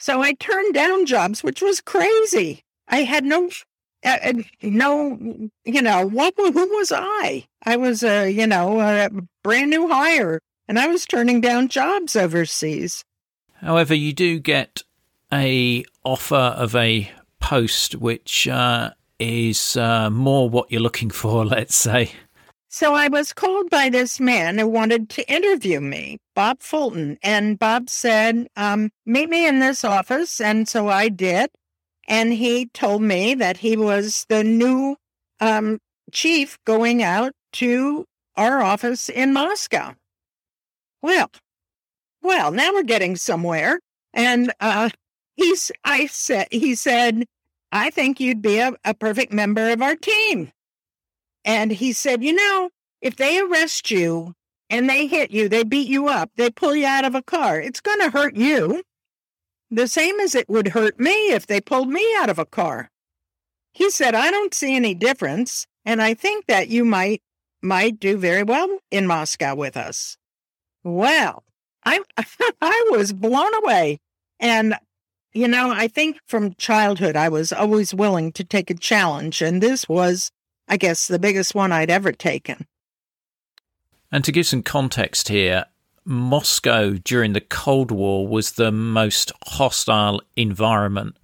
So 0.00 0.20
I 0.20 0.32
turned 0.34 0.74
down 0.74 1.06
jobs, 1.06 1.44
which 1.44 1.62
was 1.62 1.80
crazy. 1.80 2.64
I 2.88 3.04
had 3.04 3.24
no, 3.24 3.50
uh, 4.04 4.32
no, 4.62 5.48
you 5.64 5.80
know, 5.82 6.06
what, 6.06 6.34
who 6.36 6.50
was 6.50 6.92
I? 6.92 7.46
I 7.64 7.76
was 7.76 8.02
a, 8.02 8.28
you 8.28 8.46
know, 8.46 8.80
a 8.80 9.08
brand 9.42 9.70
new 9.70 9.88
hire 9.88 10.40
and 10.68 10.78
I 10.78 10.86
was 10.86 11.06
turning 11.06 11.40
down 11.40 11.68
jobs 11.68 12.16
overseas. 12.16 13.04
However, 13.54 13.94
you 13.94 14.12
do 14.12 14.38
get 14.38 14.82
a 15.32 15.84
offer 16.04 16.34
of 16.34 16.74
a 16.74 17.10
post 17.40 17.96
which 17.96 18.48
uh, 18.48 18.90
is 19.18 19.76
uh, 19.76 20.10
more 20.10 20.48
what 20.48 20.70
you're 20.70 20.80
looking 20.80 21.10
for, 21.10 21.44
let's 21.56 21.76
say. 21.76 22.12
So 22.68 22.94
I 22.94 23.06
was 23.06 23.32
called 23.32 23.70
by 23.70 23.88
this 23.88 24.18
man 24.18 24.58
who 24.58 24.66
wanted 24.66 25.08
to 25.10 25.32
interview 25.32 25.80
me, 25.80 26.18
Bob 26.34 26.60
Fulton. 26.60 27.18
And 27.22 27.56
Bob 27.56 27.88
said, 27.88 28.48
um, 28.56 28.90
Meet 29.06 29.30
me 29.30 29.46
in 29.46 29.60
this 29.60 29.84
office. 29.84 30.40
And 30.40 30.68
so 30.68 30.88
I 30.88 31.08
did. 31.08 31.50
And 32.08 32.32
he 32.32 32.66
told 32.66 33.02
me 33.02 33.34
that 33.34 33.58
he 33.58 33.76
was 33.76 34.26
the 34.28 34.42
new 34.42 34.96
um, 35.40 35.78
chief 36.10 36.58
going 36.64 37.02
out 37.02 37.32
to 37.52 38.06
our 38.36 38.60
office 38.60 39.08
in 39.08 39.32
Moscow. 39.32 39.94
Well, 41.04 41.30
well, 42.22 42.50
now 42.50 42.72
we're 42.72 42.82
getting 42.82 43.16
somewhere. 43.16 43.78
And 44.14 44.50
uh, 44.58 44.88
he's, 45.36 45.70
I 45.84 46.06
said, 46.06 46.48
he 46.50 46.74
said, 46.74 47.26
I 47.70 47.90
think 47.90 48.20
you'd 48.20 48.40
be 48.40 48.58
a, 48.58 48.72
a 48.86 48.94
perfect 48.94 49.30
member 49.30 49.68
of 49.68 49.82
our 49.82 49.96
team. 49.96 50.50
And 51.44 51.70
he 51.72 51.92
said, 51.92 52.24
You 52.24 52.32
know, 52.32 52.70
if 53.02 53.16
they 53.16 53.38
arrest 53.38 53.90
you 53.90 54.32
and 54.70 54.88
they 54.88 55.06
hit 55.06 55.30
you, 55.30 55.46
they 55.46 55.62
beat 55.62 55.88
you 55.88 56.08
up, 56.08 56.30
they 56.36 56.48
pull 56.48 56.74
you 56.74 56.86
out 56.86 57.04
of 57.04 57.14
a 57.14 57.20
car, 57.20 57.60
it's 57.60 57.82
going 57.82 58.00
to 58.00 58.08
hurt 58.08 58.34
you. 58.34 58.82
The 59.70 59.88
same 59.88 60.18
as 60.20 60.34
it 60.34 60.48
would 60.48 60.68
hurt 60.68 60.98
me 60.98 61.32
if 61.32 61.46
they 61.46 61.60
pulled 61.60 61.90
me 61.90 62.16
out 62.16 62.30
of 62.30 62.38
a 62.38 62.46
car. 62.46 62.90
He 63.74 63.90
said, 63.90 64.14
I 64.14 64.30
don't 64.30 64.54
see 64.54 64.74
any 64.74 64.94
difference. 64.94 65.66
And 65.84 66.00
I 66.00 66.14
think 66.14 66.46
that 66.46 66.68
you 66.68 66.82
might 66.82 67.20
might 67.60 68.00
do 68.00 68.16
very 68.16 68.42
well 68.42 68.78
in 68.90 69.06
Moscow 69.06 69.54
with 69.54 69.76
us. 69.76 70.16
Well, 70.84 71.42
I 71.84 72.00
I 72.60 72.88
was 72.92 73.12
blown 73.12 73.54
away. 73.54 73.98
And 74.38 74.76
you 75.32 75.48
know, 75.48 75.72
I 75.72 75.88
think 75.88 76.18
from 76.26 76.54
childhood 76.54 77.16
I 77.16 77.28
was 77.28 77.52
always 77.52 77.92
willing 77.92 78.30
to 78.32 78.44
take 78.44 78.70
a 78.70 78.74
challenge 78.74 79.42
and 79.42 79.60
this 79.60 79.88
was 79.88 80.30
I 80.68 80.76
guess, 80.76 81.06
the 81.06 81.18
biggest 81.18 81.54
one 81.54 81.72
I'd 81.72 81.90
ever 81.90 82.12
taken. 82.12 82.66
And 84.10 84.24
to 84.24 84.32
give 84.32 84.46
some 84.46 84.62
context 84.62 85.28
here, 85.28 85.66
Moscow 86.04 86.92
during 86.92 87.32
the 87.32 87.40
Cold 87.40 87.90
War 87.90 88.26
was 88.26 88.52
the 88.52 88.70
most 88.70 89.32
hostile 89.46 90.22
environment 90.36 91.16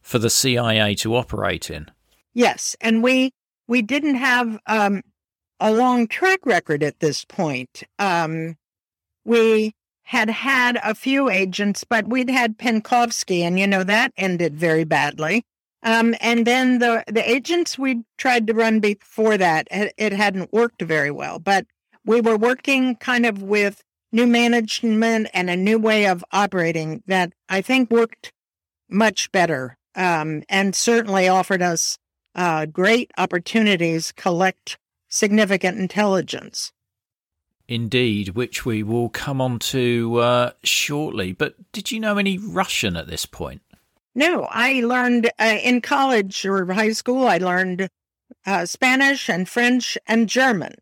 for 0.00 0.18
the 0.18 0.30
CIA 0.30 0.94
to 0.96 1.14
operate 1.14 1.70
in. 1.70 1.90
Yes, 2.34 2.74
and 2.80 3.02
we 3.02 3.32
we 3.68 3.82
didn't 3.82 4.16
have 4.16 4.58
um, 4.66 5.02
a 5.60 5.72
long 5.72 6.08
track 6.08 6.40
record 6.44 6.82
at 6.82 7.00
this 7.00 7.24
point. 7.24 7.84
Um, 7.98 8.56
we 9.24 9.74
had 10.04 10.28
had 10.28 10.78
a 10.82 10.94
few 10.94 11.30
agents, 11.30 11.84
but 11.84 12.08
we'd 12.08 12.30
had 12.30 12.58
Penkovsky, 12.58 13.40
and 13.40 13.58
you 13.58 13.66
know 13.66 13.84
that 13.84 14.12
ended 14.16 14.56
very 14.56 14.84
badly. 14.84 15.44
Um, 15.82 16.14
and 16.20 16.46
then 16.46 16.78
the 16.78 17.04
the 17.06 17.28
agents 17.28 17.78
we 17.78 18.04
tried 18.18 18.46
to 18.46 18.54
run 18.54 18.80
before 18.80 19.36
that, 19.36 19.68
it, 19.70 20.12
hadn't 20.12 20.52
worked 20.52 20.82
very 20.82 21.10
well. 21.10 21.38
But 21.38 21.66
we 22.04 22.20
were 22.20 22.36
working 22.36 22.96
kind 22.96 23.26
of 23.26 23.42
with 23.42 23.82
new 24.12 24.26
management 24.26 25.28
and 25.32 25.48
a 25.48 25.56
new 25.56 25.78
way 25.78 26.06
of 26.06 26.24
operating 26.32 27.02
that 27.06 27.32
I 27.48 27.62
think 27.62 27.90
worked 27.90 28.32
much 28.88 29.32
better 29.32 29.78
um, 29.94 30.42
and 30.48 30.74
certainly 30.74 31.28
offered 31.28 31.62
us 31.62 31.98
uh, 32.34 32.66
great 32.66 33.10
opportunities 33.16 34.12
collect 34.12 34.78
significant 35.08 35.78
intelligence. 35.78 36.72
Indeed, 37.68 38.30
which 38.30 38.64
we 38.64 38.82
will 38.82 39.08
come 39.08 39.40
on 39.40 39.58
to 39.60 40.16
uh, 40.18 40.50
shortly. 40.62 41.32
But 41.32 41.54
did 41.72 41.90
you 41.90 42.00
know 42.00 42.18
any 42.18 42.38
Russian 42.38 42.96
at 42.96 43.06
this 43.06 43.26
point? 43.26 43.62
No, 44.14 44.46
I 44.50 44.80
learned 44.80 45.30
uh, 45.38 45.58
in 45.62 45.80
college 45.80 46.44
or 46.44 46.70
high 46.72 46.92
school, 46.92 47.26
I 47.26 47.38
learned 47.38 47.88
uh, 48.44 48.66
Spanish 48.66 49.28
and 49.28 49.48
French 49.48 49.96
and 50.06 50.28
German, 50.28 50.74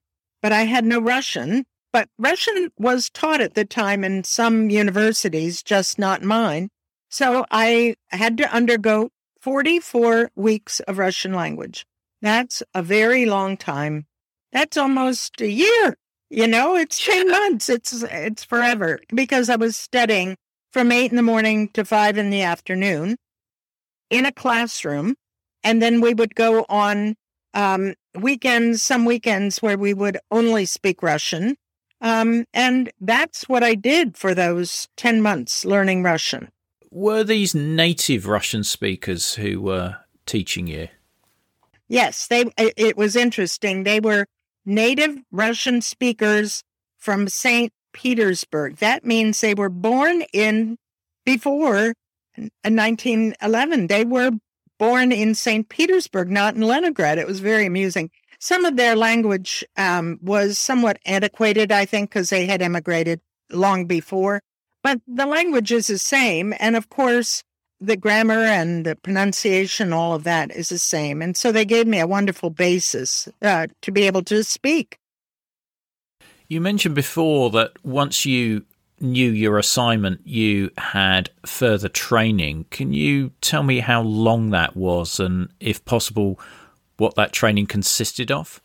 but 0.42 0.52
I 0.52 0.62
had 0.62 0.84
no 0.84 1.00
Russian. 1.00 1.64
But 1.92 2.08
Russian 2.18 2.70
was 2.78 3.10
taught 3.10 3.40
at 3.40 3.54
the 3.54 3.64
time 3.64 4.04
in 4.04 4.24
some 4.24 4.70
universities, 4.70 5.62
just 5.62 5.98
not 5.98 6.22
mine. 6.22 6.70
So 7.08 7.44
I 7.50 7.96
had 8.08 8.36
to 8.38 8.52
undergo 8.54 9.10
44 9.40 10.30
weeks 10.36 10.80
of 10.80 10.98
Russian 10.98 11.34
language. 11.34 11.86
That's 12.22 12.62
a 12.74 12.82
very 12.82 13.26
long 13.26 13.56
time. 13.56 14.06
That's 14.52 14.76
almost 14.76 15.40
a 15.40 15.50
year. 15.50 15.96
You 16.30 16.46
know, 16.46 16.76
it's 16.76 17.04
10 17.04 17.28
months. 17.28 17.68
It's 17.68 18.02
it's 18.02 18.44
forever 18.44 19.00
because 19.12 19.50
I 19.50 19.56
was 19.56 19.76
studying 19.76 20.36
from 20.72 20.92
8 20.92 21.10
in 21.10 21.16
the 21.16 21.22
morning 21.22 21.68
to 21.70 21.84
5 21.84 22.16
in 22.16 22.30
the 22.30 22.42
afternoon 22.42 23.16
in 24.10 24.24
a 24.24 24.32
classroom 24.32 25.16
and 25.62 25.82
then 25.82 26.00
we 26.00 26.14
would 26.14 26.34
go 26.34 26.64
on 26.68 27.16
um, 27.54 27.94
weekends, 28.18 28.82
some 28.82 29.04
weekends 29.04 29.60
where 29.60 29.76
we 29.76 29.94
would 29.94 30.18
only 30.30 30.64
speak 30.64 31.02
Russian. 31.02 31.56
Um, 32.00 32.44
and 32.54 32.90
that's 33.00 33.48
what 33.48 33.62
I 33.62 33.74
did 33.74 34.16
for 34.16 34.34
those 34.34 34.88
10 34.96 35.20
months 35.20 35.64
learning 35.64 36.02
Russian. 36.02 36.48
Were 36.90 37.24
these 37.24 37.54
native 37.54 38.26
Russian 38.26 38.64
speakers 38.64 39.34
who 39.34 39.60
were 39.60 39.98
teaching 40.26 40.66
you? 40.66 40.88
Yes, 41.88 42.26
they. 42.28 42.44
It 42.56 42.96
was 42.96 43.16
interesting. 43.16 43.82
They 43.82 44.00
were 44.00 44.26
native 44.64 45.16
Russian 45.30 45.80
speakers 45.80 46.62
from 46.98 47.28
St. 47.28 47.72
Petersburg. 47.92 48.76
That 48.76 49.04
means 49.04 49.40
they 49.40 49.54
were 49.54 49.68
born 49.70 50.22
in 50.32 50.76
before 51.24 51.94
1911. 52.36 53.86
They 53.88 54.04
were 54.04 54.32
born 54.78 55.12
in 55.12 55.34
St. 55.34 55.68
Petersburg, 55.68 56.30
not 56.30 56.54
in 56.54 56.62
Leningrad. 56.62 57.18
It 57.18 57.26
was 57.26 57.40
very 57.40 57.66
amusing. 57.66 58.10
Some 58.38 58.64
of 58.64 58.76
their 58.76 58.96
language 58.96 59.64
um, 59.76 60.18
was 60.22 60.58
somewhat 60.58 60.98
antiquated, 61.04 61.70
I 61.70 61.84
think, 61.84 62.10
because 62.10 62.30
they 62.30 62.46
had 62.46 62.62
emigrated 62.62 63.20
long 63.50 63.84
before. 63.84 64.40
But 64.82 65.00
the 65.06 65.26
language 65.26 65.72
is 65.72 65.88
the 65.88 65.98
same. 65.98 66.54
And 66.58 66.76
of 66.76 66.88
course, 66.88 67.42
the 67.80 67.96
grammar 67.96 68.42
and 68.42 68.84
the 68.84 68.96
pronunciation, 68.96 69.92
all 69.92 70.14
of 70.14 70.24
that 70.24 70.54
is 70.54 70.68
the 70.68 70.78
same. 70.78 71.22
And 71.22 71.36
so 71.36 71.50
they 71.50 71.64
gave 71.64 71.86
me 71.86 71.98
a 71.98 72.06
wonderful 72.06 72.50
basis 72.50 73.28
uh, 73.42 73.68
to 73.82 73.90
be 73.90 74.02
able 74.02 74.22
to 74.24 74.44
speak. 74.44 74.98
You 76.48 76.60
mentioned 76.60 76.94
before 76.94 77.50
that 77.50 77.72
once 77.84 78.26
you 78.26 78.64
knew 79.00 79.30
your 79.30 79.58
assignment, 79.58 80.20
you 80.26 80.70
had 80.76 81.30
further 81.46 81.88
training. 81.88 82.66
Can 82.70 82.92
you 82.92 83.30
tell 83.40 83.62
me 83.62 83.80
how 83.80 84.02
long 84.02 84.50
that 84.50 84.76
was 84.76 85.18
and, 85.18 85.48
if 85.58 85.84
possible, 85.84 86.38
what 86.98 87.14
that 87.14 87.32
training 87.32 87.66
consisted 87.66 88.30
of? 88.30 88.60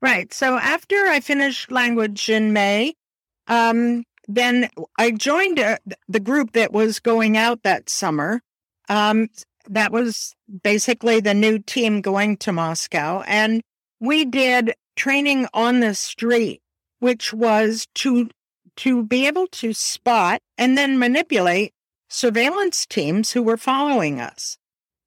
Right. 0.00 0.32
So 0.32 0.56
after 0.56 0.94
I 0.94 1.20
finished 1.20 1.72
language 1.72 2.30
in 2.30 2.52
May, 2.52 2.94
um, 3.48 4.04
then 4.28 4.70
I 4.96 5.10
joined 5.10 5.58
a, 5.58 5.72
uh, 5.72 5.76
the 6.08 6.20
group 6.20 6.52
that 6.52 6.72
was 6.72 7.00
going 7.00 7.36
out 7.36 7.64
that 7.64 7.90
summer. 7.90 8.40
Um, 8.90 9.28
that 9.68 9.92
was 9.92 10.34
basically 10.62 11.20
the 11.20 11.32
new 11.32 11.60
team 11.60 12.00
going 12.00 12.36
to 12.38 12.52
Moscow. 12.52 13.22
And 13.26 13.62
we 14.00 14.24
did 14.24 14.74
training 14.96 15.46
on 15.54 15.80
the 15.80 15.94
street, 15.94 16.60
which 16.98 17.32
was 17.32 17.86
to 17.96 18.28
to 18.76 19.02
be 19.02 19.26
able 19.26 19.46
to 19.46 19.72
spot 19.72 20.40
and 20.56 20.76
then 20.76 20.98
manipulate 20.98 21.72
surveillance 22.08 22.86
teams 22.86 23.32
who 23.32 23.42
were 23.42 23.56
following 23.56 24.20
us. 24.20 24.56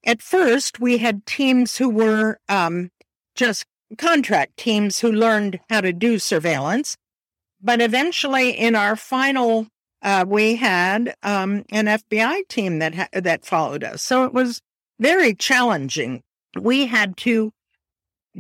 At 0.06 0.22
first, 0.22 0.80
we 0.80 0.98
had 1.00 1.26
teams 1.26 1.78
who 1.78 1.90
were 1.90 2.40
um, 2.48 2.92
just 3.36 3.66
contract 3.98 4.58
teams 4.58 5.00
who 5.00 5.12
learned 5.12 5.60
how 5.70 5.82
to 5.82 5.94
do 5.94 6.20
surveillance. 6.20 6.98
But 7.62 7.82
eventually, 7.82 8.52
in 8.52 8.76
our 8.76 8.96
final, 8.96 9.68
uh, 10.04 10.26
we 10.28 10.56
had 10.56 11.16
um, 11.24 11.64
an 11.72 11.86
FBI 11.86 12.48
team 12.50 12.80
that 12.80 12.94
ha- 12.94 13.08
that 13.14 13.46
followed 13.46 13.84
us. 13.84 14.04
So 14.04 14.26
it 14.26 14.34
was 14.34 14.62
very 15.00 15.34
challenging. 15.34 16.22
We 16.60 16.86
had 16.86 17.18
to 17.18 17.52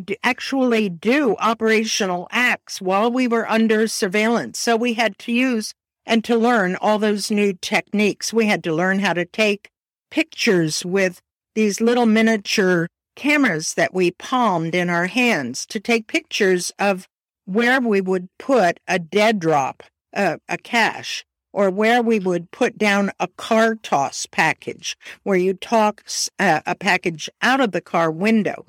d- 0.04 0.18
actually 0.24 0.90
do 0.90 1.36
operational 1.40 2.28
acts 2.32 2.82
while 2.82 3.10
we 3.10 3.28
were 3.28 3.50
under 3.50 3.88
surveillance. 3.88 4.60
So 4.60 4.76
we 4.76 4.94
had 4.94 5.18
to 5.20 5.32
use 5.32 5.74
and 6.06 6.24
to 6.26 6.36
learn 6.36 6.76
all 6.76 7.00
those 7.00 7.32
new 7.32 7.54
techniques. 7.54 8.34
We 8.34 8.48
had 8.48 8.64
to 8.66 8.74
learn 8.74 9.00
how 9.00 9.14
to 9.14 9.26
take 9.26 9.70
pictures 10.12 10.86
with 10.86 11.22
these 11.56 11.80
little 11.80 12.06
miniature 12.06 12.88
cameras 13.16 13.76
that 13.76 13.94
we 13.94 14.12
palmed 14.12 14.76
in 14.76 14.90
our 14.90 15.08
hands 15.08 15.66
to 15.68 15.80
take 15.80 16.08
pictures 16.08 16.72
of 16.78 17.08
where 17.46 17.80
we 17.80 18.02
would 18.02 18.28
put 18.40 18.80
a 18.88 19.00
dead 19.00 19.40
drop, 19.40 19.84
uh, 20.14 20.38
a 20.50 20.58
cache, 20.58 21.24
or 21.54 21.70
where 21.70 22.02
we 22.02 22.20
would 22.20 22.52
put 22.52 22.78
down 22.78 23.12
a 23.20 23.28
car 23.38 23.76
toss 23.76 24.26
package, 24.26 24.98
where 25.22 25.38
you 25.38 25.54
toss 25.54 26.30
uh, 26.40 26.62
a 26.66 26.76
package 26.76 27.30
out 27.42 27.62
of 27.62 27.72
the 27.72 27.82
car 27.82 28.12
window. 28.12 28.66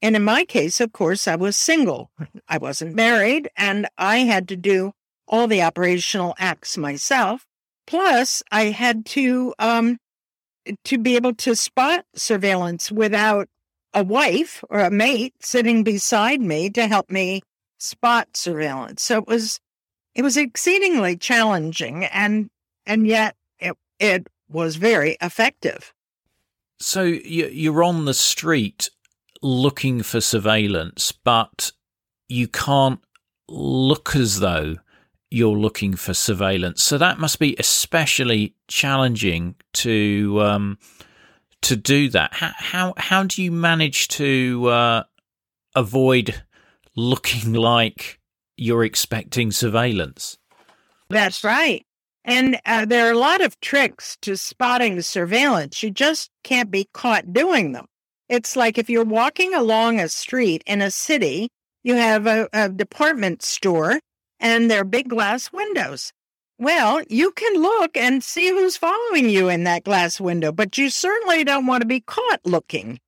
And 0.00 0.16
in 0.16 0.24
my 0.24 0.44
case, 0.44 0.80
of 0.80 0.92
course, 0.92 1.28
I 1.28 1.36
was 1.36 1.56
single. 1.56 2.10
I 2.48 2.58
wasn't 2.58 2.96
married, 2.96 3.48
and 3.56 3.86
I 3.96 4.18
had 4.18 4.48
to 4.48 4.56
do 4.56 4.92
all 5.28 5.46
the 5.46 5.62
operational 5.62 6.34
acts 6.38 6.76
myself. 6.76 7.46
Plus, 7.86 8.42
I 8.50 8.64
had 8.64 9.06
to 9.06 9.54
um, 9.58 9.98
to 10.84 10.98
be 10.98 11.16
able 11.16 11.34
to 11.34 11.54
spot 11.54 12.04
surveillance 12.14 12.90
without 12.90 13.48
a 13.94 14.02
wife 14.02 14.64
or 14.70 14.80
a 14.80 14.90
mate 14.90 15.34
sitting 15.40 15.84
beside 15.84 16.40
me 16.40 16.70
to 16.70 16.86
help 16.86 17.10
me 17.10 17.42
spot 17.78 18.36
surveillance. 18.36 19.02
So 19.02 19.18
it 19.18 19.26
was 19.26 19.60
it 20.14 20.22
was 20.22 20.36
exceedingly 20.36 21.16
challenging 21.16 22.04
and 22.04 22.50
and 22.86 23.06
yet 23.06 23.36
it 23.58 23.76
it 23.98 24.28
was 24.48 24.76
very 24.76 25.16
effective. 25.20 25.92
So 26.78 27.02
you're 27.02 27.84
on 27.84 28.04
the 28.04 28.14
street 28.14 28.90
looking 29.40 30.02
for 30.02 30.20
surveillance, 30.20 31.12
but 31.12 31.72
you 32.28 32.48
can't 32.48 33.00
look 33.48 34.16
as 34.16 34.40
though 34.40 34.76
you're 35.30 35.56
looking 35.56 35.94
for 35.94 36.12
surveillance. 36.12 36.82
So 36.82 36.98
that 36.98 37.18
must 37.18 37.38
be 37.38 37.56
especially 37.58 38.54
challenging 38.68 39.54
to 39.74 40.38
um, 40.42 40.78
to 41.62 41.76
do 41.76 42.08
that. 42.10 42.34
How 42.34 42.52
how, 42.56 42.94
how 42.96 43.24
do 43.24 43.42
you 43.42 43.52
manage 43.52 44.08
to 44.08 44.68
uh, 44.68 45.02
avoid 45.74 46.42
looking 46.96 47.52
like 47.54 48.20
you're 48.62 48.84
expecting 48.84 49.50
surveillance. 49.50 50.38
That's 51.10 51.44
right. 51.44 51.84
And 52.24 52.60
uh, 52.64 52.84
there 52.84 53.08
are 53.08 53.12
a 53.12 53.18
lot 53.18 53.40
of 53.40 53.58
tricks 53.60 54.16
to 54.22 54.36
spotting 54.36 55.00
surveillance. 55.02 55.82
You 55.82 55.90
just 55.90 56.30
can't 56.44 56.70
be 56.70 56.88
caught 56.94 57.32
doing 57.32 57.72
them. 57.72 57.86
It's 58.28 58.56
like 58.56 58.78
if 58.78 58.88
you're 58.88 59.04
walking 59.04 59.54
along 59.54 59.98
a 60.00 60.08
street 60.08 60.62
in 60.66 60.80
a 60.80 60.90
city, 60.90 61.48
you 61.82 61.96
have 61.96 62.26
a, 62.26 62.48
a 62.52 62.68
department 62.68 63.42
store 63.42 64.00
and 64.38 64.70
there 64.70 64.80
are 64.80 64.84
big 64.84 65.08
glass 65.08 65.52
windows. 65.52 66.12
Well, 66.58 67.02
you 67.08 67.32
can 67.32 67.60
look 67.60 67.96
and 67.96 68.22
see 68.22 68.48
who's 68.48 68.76
following 68.76 69.28
you 69.28 69.48
in 69.48 69.64
that 69.64 69.84
glass 69.84 70.20
window, 70.20 70.52
but 70.52 70.78
you 70.78 70.90
certainly 70.90 71.42
don't 71.42 71.66
want 71.66 71.80
to 71.80 71.86
be 71.86 72.00
caught 72.00 72.40
looking. 72.44 73.00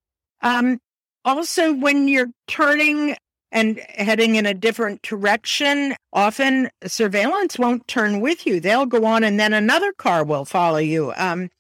Um, 0.43 0.81
also, 1.25 1.73
when 1.73 2.09
you're 2.09 2.31
turning 2.49 3.17
and 3.55 3.79
heading 3.95 4.35
in 4.35 4.45
a 4.47 4.53
different 4.53 5.01
direction, 5.03 5.95
often 6.13 6.69
surveillance 6.85 7.57
won't 7.57 7.87
turn 7.87 8.21
with 8.21 8.45
you. 8.47 8.59
They'll 8.59 8.85
go 8.85 9.07
on 9.07 9.23
and 9.23 9.39
then 9.39 9.53
another 9.53 9.93
car 9.93 10.25
will 10.25 10.45
follow 10.45 10.79
you. 10.79 11.13
Um, 11.17 11.51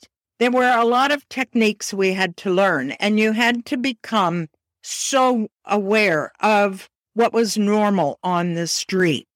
there 0.40 0.50
were 0.50 0.68
a 0.68 0.84
lot 0.84 1.12
of 1.12 1.26
techniques 1.28 1.94
we 1.94 2.12
had 2.12 2.36
to 2.38 2.50
learn, 2.52 2.90
and 2.92 3.20
you 3.20 3.30
had 3.30 3.64
to 3.66 3.76
become 3.76 4.48
so 4.82 5.46
aware 5.64 6.32
of 6.40 6.90
what 7.14 7.32
was 7.32 7.56
normal 7.56 8.18
on 8.24 8.54
the 8.54 8.66
street. 8.66 9.28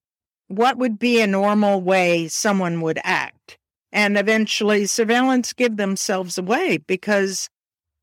What 0.49 0.77
would 0.77 0.99
be 0.99 1.21
a 1.21 1.27
normal 1.27 1.81
way 1.81 2.27
someone 2.27 2.81
would 2.81 2.99
act? 3.05 3.57
And 3.93 4.17
eventually, 4.17 4.85
surveillance 4.85 5.53
give 5.53 5.77
themselves 5.77 6.37
away 6.37 6.77
because 6.77 7.49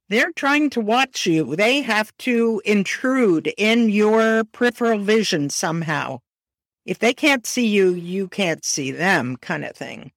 they're 0.08 0.32
trying 0.32 0.70
to 0.70 0.80
watch 0.80 1.26
you. 1.26 1.56
They 1.56 1.82
have 1.82 2.16
to 2.18 2.62
intrude 2.64 3.52
in 3.58 3.88
your 3.90 4.44
peripheral 4.44 4.98
vision 5.00 5.50
somehow. 5.50 6.20
if 6.86 6.98
they 7.00 7.12
can't 7.12 7.46
see 7.46 7.66
you, 7.66 7.92
you 7.92 8.28
can't 8.28 8.64
see 8.64 8.92
them, 8.92 9.36
kind 9.38 9.64
of 9.64 9.76
thing. 9.76 10.12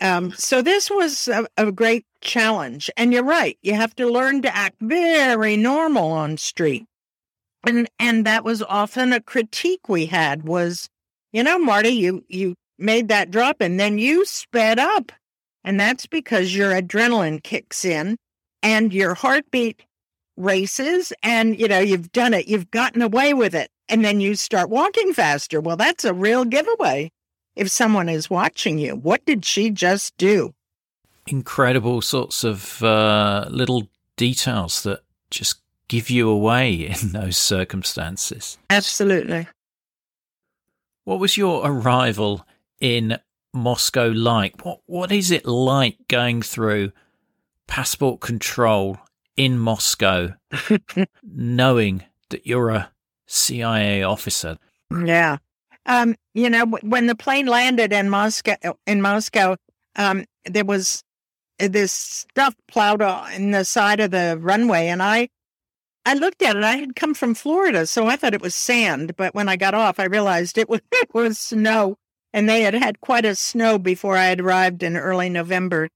Um, 0.00 0.32
so 0.32 0.62
this 0.62 0.90
was 0.90 1.28
a, 1.28 1.46
a 1.56 1.72
great 1.72 2.04
challenge. 2.20 2.90
And 2.96 3.12
you're 3.12 3.24
right, 3.24 3.58
you 3.62 3.74
have 3.74 3.94
to 3.96 4.06
learn 4.10 4.42
to 4.42 4.54
act 4.54 4.76
very 4.80 5.56
normal 5.56 6.10
on 6.10 6.36
street. 6.36 6.84
And 7.66 7.88
and 7.98 8.24
that 8.24 8.44
was 8.44 8.62
often 8.62 9.12
a 9.12 9.20
critique 9.20 9.88
we 9.88 10.06
had 10.06 10.44
was, 10.44 10.88
you 11.32 11.42
know, 11.42 11.58
Marti, 11.58 11.90
you 11.90 12.24
you 12.28 12.54
made 12.78 13.08
that 13.08 13.30
drop 13.30 13.56
and 13.60 13.78
then 13.78 13.98
you 13.98 14.24
sped 14.24 14.78
up. 14.78 15.12
And 15.64 15.78
that's 15.78 16.06
because 16.06 16.54
your 16.54 16.72
adrenaline 16.72 17.42
kicks 17.42 17.84
in 17.84 18.16
and 18.62 18.92
your 18.92 19.14
heartbeat 19.14 19.82
races 20.36 21.12
and 21.22 21.58
you 21.58 21.68
know 21.68 21.78
you've 21.78 22.12
done 22.12 22.32
it 22.32 22.48
you've 22.48 22.70
gotten 22.70 23.02
away 23.02 23.34
with 23.34 23.54
it 23.54 23.70
and 23.88 24.04
then 24.04 24.20
you 24.20 24.34
start 24.34 24.70
walking 24.70 25.12
faster. 25.12 25.60
Well 25.60 25.76
that's 25.76 26.04
a 26.04 26.14
real 26.14 26.44
giveaway 26.44 27.10
if 27.56 27.70
someone 27.70 28.08
is 28.08 28.30
watching 28.30 28.78
you. 28.78 28.96
What 28.96 29.24
did 29.24 29.44
she 29.44 29.70
just 29.70 30.16
do? 30.16 30.54
Incredible 31.26 32.00
sorts 32.00 32.44
of 32.44 32.82
uh, 32.82 33.46
little 33.50 33.88
details 34.16 34.82
that 34.84 35.00
just 35.30 35.60
give 35.88 36.08
you 36.08 36.28
away 36.28 36.72
in 37.02 37.12
those 37.12 37.36
circumstances. 37.36 38.56
Absolutely. 38.70 39.46
What 41.04 41.18
was 41.18 41.36
your 41.36 41.66
arrival 41.66 42.46
in 42.80 43.18
Moscow 43.52 44.12
like? 44.14 44.64
What 44.64 44.80
what 44.86 45.12
is 45.12 45.30
it 45.30 45.44
like 45.44 45.96
going 46.08 46.42
through 46.42 46.92
passport 47.70 48.20
control 48.20 48.98
in 49.36 49.58
Moscow, 49.58 50.34
knowing 51.22 52.04
that 52.28 52.46
you're 52.46 52.68
a 52.68 52.90
CIA 53.26 54.02
officer? 54.02 54.58
Yeah, 54.90 55.38
um, 55.86 56.16
you 56.34 56.50
know, 56.50 56.66
when 56.66 57.06
the 57.06 57.14
plane 57.14 57.46
landed 57.46 57.92
in 57.92 58.10
Moscow, 58.10 58.56
in 58.86 59.00
Moscow, 59.00 59.56
um, 59.96 60.24
there 60.44 60.64
was 60.64 61.02
this 61.58 61.92
stuff 61.92 62.54
plowed 62.68 63.02
in 63.34 63.52
the 63.52 63.64
side 63.64 64.00
of 64.00 64.10
the 64.10 64.38
runway, 64.40 64.88
and 64.88 65.02
I 65.02 65.28
I 66.04 66.14
looked 66.14 66.42
at 66.42 66.56
it. 66.56 66.64
I 66.64 66.76
had 66.76 66.96
come 66.96 67.14
from 67.14 67.34
Florida, 67.34 67.86
so 67.86 68.06
I 68.06 68.16
thought 68.16 68.34
it 68.34 68.42
was 68.42 68.54
sand. 68.54 69.16
But 69.16 69.34
when 69.34 69.48
I 69.48 69.56
got 69.56 69.74
off, 69.74 69.98
I 70.00 70.04
realized 70.04 70.58
it 70.58 70.68
was, 70.68 70.80
it 70.92 71.14
was 71.14 71.38
snow. 71.38 71.96
And 72.32 72.48
they 72.48 72.62
had 72.62 72.74
had 72.74 73.00
quite 73.00 73.24
a 73.24 73.34
snow 73.34 73.76
before 73.76 74.16
I 74.16 74.26
had 74.26 74.40
arrived 74.40 74.82
in 74.84 74.96
early 74.96 75.28
November. 75.28 75.88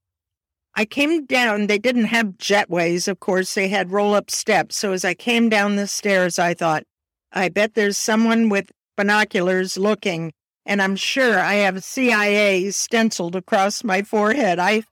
I 0.75 0.85
came 0.85 1.25
down, 1.25 1.67
they 1.67 1.77
didn't 1.77 2.05
have 2.05 2.37
jetways, 2.37 3.07
of 3.07 3.19
course, 3.19 3.53
they 3.53 3.69
had 3.69 3.91
roll 3.91 4.13
up 4.13 4.29
steps. 4.29 4.75
So 4.75 4.91
as 4.91 5.05
I 5.05 5.13
came 5.13 5.47
down 5.47 5.75
the 5.75 5.87
stairs, 5.87 6.37
I 6.37 6.53
thought, 6.53 6.83
I 7.31 7.49
bet 7.49 7.75
there's 7.75 7.97
someone 7.97 8.49
with 8.49 8.71
binoculars 8.97 9.77
looking. 9.77 10.33
And 10.65 10.81
I'm 10.81 10.95
sure 10.95 11.39
I 11.39 11.55
have 11.55 11.83
CIA 11.83 12.71
stenciled 12.71 13.35
across 13.35 13.83
my 13.83 14.01
forehead. 14.01 14.59
I 14.59 14.83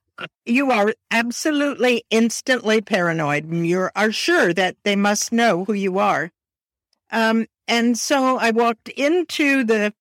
you 0.46 0.70
are 0.70 0.94
absolutely 1.10 2.04
instantly 2.10 2.80
paranoid. 2.80 3.52
You 3.52 3.88
are 3.96 4.12
sure 4.12 4.54
that 4.54 4.76
they 4.84 4.94
must 4.94 5.32
know 5.32 5.64
who 5.64 5.72
you 5.72 5.98
are. 5.98 6.30
Um, 7.10 7.46
and 7.66 7.98
so 7.98 8.38
I 8.38 8.50
walked 8.50 8.88
into 8.90 9.64
the 9.64 9.92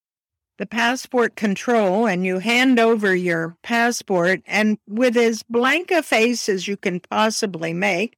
the 0.57 0.65
passport 0.65 1.35
control 1.35 2.07
and 2.07 2.25
you 2.25 2.39
hand 2.39 2.79
over 2.79 3.15
your 3.15 3.57
passport 3.63 4.41
and 4.45 4.77
with 4.87 5.17
as 5.17 5.43
blank 5.43 5.91
a 5.91 6.03
face 6.03 6.47
as 6.47 6.67
you 6.67 6.77
can 6.77 6.99
possibly 6.99 7.73
make, 7.73 8.17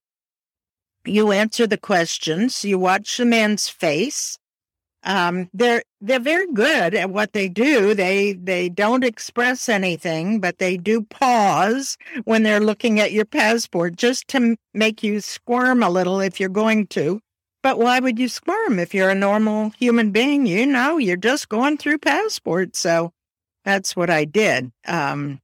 you 1.06 1.32
answer 1.32 1.68
the 1.68 1.78
questions, 1.78 2.66
you 2.66 2.80
watch 2.80 3.18
the 3.18 3.26
man's 3.26 3.70
face, 3.70 4.38
um, 5.06 5.50
they're 5.54 5.84
they're 6.02 6.20
very 6.20 6.52
good 6.52 6.96
at 6.96 7.12
what 7.12 7.34
they 7.34 7.48
do. 7.48 7.94
They 7.94 8.34
they 8.34 8.70
don't 8.70 9.04
express 9.04 9.70
anything, 9.70 10.40
but 10.40 10.58
they 10.58 10.78
do 10.78 11.04
pause 11.04 11.98
when 12.24 12.44
they're 12.44 12.60
looking 12.60 13.00
at 13.00 13.12
your 13.12 13.26
passport 13.26 13.96
just 13.96 14.28
to 14.30 14.58
make 14.74 15.04
you 15.04 15.22
squirm 15.22 15.84
a 15.84 15.90
little 15.90 16.20
if 16.20 16.40
you're 16.40 16.50
going 16.50 16.88
to. 16.88 17.22
But 17.66 17.80
why 17.80 18.00
would 18.00 18.20
you 18.20 18.28
squirm 18.28 18.78
if 18.78 18.94
you're 18.94 19.10
a 19.10 19.16
normal 19.16 19.72
human 19.72 20.12
being? 20.12 20.46
You 20.46 20.68
know, 20.68 21.00
you're 21.00 21.18
just 21.18 21.50
going 21.50 21.78
through 21.78 21.98
passport. 21.98 22.76
So 22.76 23.12
that's 23.64 23.96
what 23.96 24.12
I 24.12 24.26
did. 24.26 24.72
Um, 24.88 25.42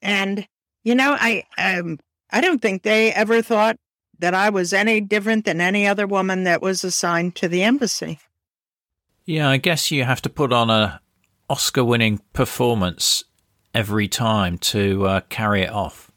and 0.00 0.46
you 0.84 0.94
know, 0.94 1.16
I 1.18 1.42
um, 1.58 1.98
I 2.30 2.40
don't 2.40 2.62
think 2.62 2.84
they 2.84 3.12
ever 3.12 3.42
thought 3.42 3.74
that 4.20 4.34
I 4.34 4.50
was 4.50 4.72
any 4.72 5.00
different 5.00 5.46
than 5.46 5.60
any 5.60 5.84
other 5.84 6.06
woman 6.06 6.44
that 6.44 6.62
was 6.62 6.84
assigned 6.84 7.34
to 7.34 7.48
the 7.48 7.64
embassy. 7.64 8.20
Yeah, 9.24 9.48
I 9.48 9.56
guess 9.56 9.90
you 9.90 10.04
have 10.04 10.22
to 10.22 10.30
put 10.30 10.52
on 10.52 10.70
a 10.70 11.00
Oscar-winning 11.50 12.20
performance 12.32 13.24
every 13.74 14.06
time 14.06 14.58
to 14.58 15.06
uh, 15.08 15.20
carry 15.28 15.62
it 15.62 15.70
off. 15.70 16.12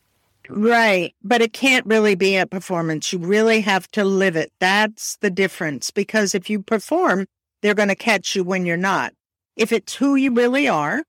Right, 0.49 1.13
but 1.23 1.41
it 1.41 1.53
can't 1.53 1.85
really 1.85 2.15
be 2.15 2.37
a 2.37 2.45
performance. 2.47 3.11
You 3.11 3.19
really 3.19 3.61
have 3.61 3.89
to 3.91 4.03
live 4.05 4.35
it. 4.35 4.51
That's 4.59 5.17
the 5.17 5.29
difference. 5.29 5.91
Because 5.91 6.33
if 6.33 6.49
you 6.49 6.61
perform, 6.61 7.25
they're 7.61 7.73
going 7.73 7.89
to 7.89 7.95
catch 7.95 8.35
you 8.35 8.43
when 8.43 8.65
you're 8.65 8.77
not. 8.77 9.13
If 9.55 9.71
it's 9.71 9.95
who 9.95 10.15
you 10.15 10.33
really 10.33 10.67
are, 10.67 11.03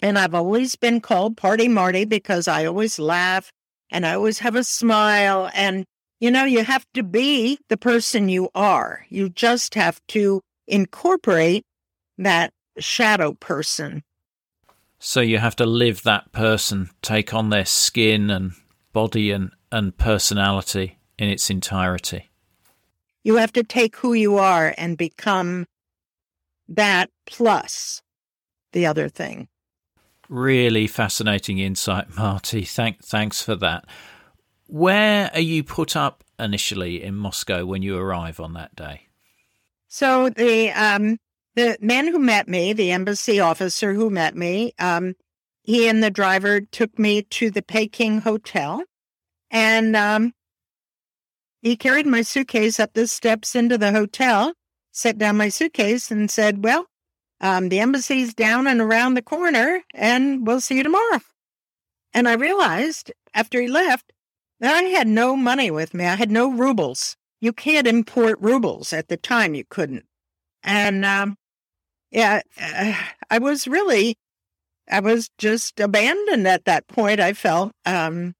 and 0.00 0.18
I've 0.18 0.34
always 0.34 0.76
been 0.76 1.00
called 1.00 1.36
Party 1.36 1.68
Marti 1.68 2.04
because 2.04 2.48
I 2.48 2.66
always 2.66 2.98
laugh 2.98 3.50
and 3.90 4.06
I 4.06 4.14
always 4.14 4.38
have 4.40 4.54
a 4.54 4.64
smile. 4.64 5.50
And, 5.54 5.84
you 6.20 6.30
know, 6.30 6.44
you 6.44 6.64
have 6.64 6.84
to 6.94 7.02
be 7.02 7.58
the 7.68 7.76
person 7.76 8.28
you 8.28 8.50
are. 8.54 9.04
You 9.08 9.28
just 9.28 9.74
have 9.74 10.00
to 10.08 10.40
incorporate 10.66 11.64
that 12.18 12.52
shadow 12.78 13.32
person. 13.34 14.02
So 14.98 15.20
you 15.20 15.38
have 15.38 15.56
to 15.56 15.66
live 15.66 16.02
that 16.02 16.32
person, 16.32 16.90
take 17.02 17.34
on 17.34 17.50
their 17.50 17.66
skin 17.66 18.30
and 18.30 18.52
body 18.92 19.30
and, 19.30 19.50
and 19.70 19.96
personality 19.96 20.98
in 21.18 21.28
its 21.28 21.50
entirety. 21.50 22.30
You 23.22 23.36
have 23.36 23.52
to 23.54 23.62
take 23.62 23.96
who 23.96 24.14
you 24.14 24.38
are 24.38 24.74
and 24.78 24.96
become 24.96 25.66
that 26.68 27.10
plus 27.26 28.02
the 28.72 28.86
other 28.86 29.08
thing. 29.08 29.48
Really 30.28 30.86
fascinating 30.86 31.58
insight, 31.58 32.16
Marti. 32.16 32.64
Thank, 32.64 33.04
thanks 33.04 33.42
for 33.42 33.54
that. 33.56 33.84
Where 34.66 35.30
are 35.32 35.40
you 35.40 35.62
put 35.62 35.94
up 35.94 36.24
initially 36.38 37.02
in 37.02 37.14
Moscow 37.14 37.64
when 37.64 37.82
you 37.82 37.96
arrive 37.96 38.40
on 38.40 38.54
that 38.54 38.74
day? 38.74 39.02
So 39.88 40.28
the 40.30 40.70
um, 40.72 41.18
the 41.56 41.76
man 41.80 42.08
who 42.08 42.18
met 42.18 42.48
me, 42.48 42.72
the 42.72 42.92
embassy 42.92 43.40
officer 43.40 43.94
who 43.94 44.10
met 44.10 44.36
me, 44.36 44.72
um, 44.78 45.14
he 45.62 45.88
and 45.88 46.02
the 46.02 46.10
driver 46.10 46.60
took 46.60 46.98
me 46.98 47.22
to 47.22 47.50
the 47.50 47.62
Peking 47.62 48.20
Hotel, 48.20 48.84
and 49.50 49.96
um, 49.96 50.32
he 51.60 51.76
carried 51.76 52.06
my 52.06 52.22
suitcase 52.22 52.78
up 52.78 52.92
the 52.92 53.08
steps 53.08 53.56
into 53.56 53.76
the 53.76 53.90
hotel, 53.90 54.52
set 54.92 55.18
down 55.18 55.36
my 55.36 55.48
suitcase, 55.48 56.10
and 56.10 56.30
said, 56.30 56.62
"Well, 56.62 56.86
um, 57.40 57.68
the 57.68 57.80
embassy's 57.80 58.34
down 58.34 58.68
and 58.68 58.80
around 58.80 59.14
the 59.14 59.22
corner, 59.22 59.82
and 59.92 60.46
we'll 60.46 60.60
see 60.60 60.76
you 60.76 60.84
tomorrow." 60.84 61.20
And 62.14 62.28
I 62.28 62.34
realized 62.34 63.10
after 63.34 63.60
he 63.60 63.66
left 63.66 64.12
that 64.60 64.74
I 64.74 64.82
had 64.82 65.08
no 65.08 65.36
money 65.36 65.70
with 65.70 65.92
me. 65.92 66.06
I 66.06 66.14
had 66.14 66.30
no 66.30 66.50
rubles 66.50 67.16
you 67.40 67.52
can't 67.52 67.86
import 67.86 68.38
rubles. 68.40 68.92
At 68.92 69.08
the 69.08 69.16
time, 69.16 69.54
you 69.54 69.64
couldn't. 69.68 70.04
And 70.62 71.04
um, 71.04 71.36
yeah, 72.16 72.40
uh, 72.58 72.94
I 73.30 73.38
was 73.38 73.68
really, 73.68 74.16
I 74.90 75.00
was 75.00 75.28
just 75.36 75.78
abandoned 75.78 76.48
at 76.48 76.64
that 76.64 76.88
point. 76.88 77.20
I 77.20 77.34
felt, 77.34 77.72
um, 77.84 78.32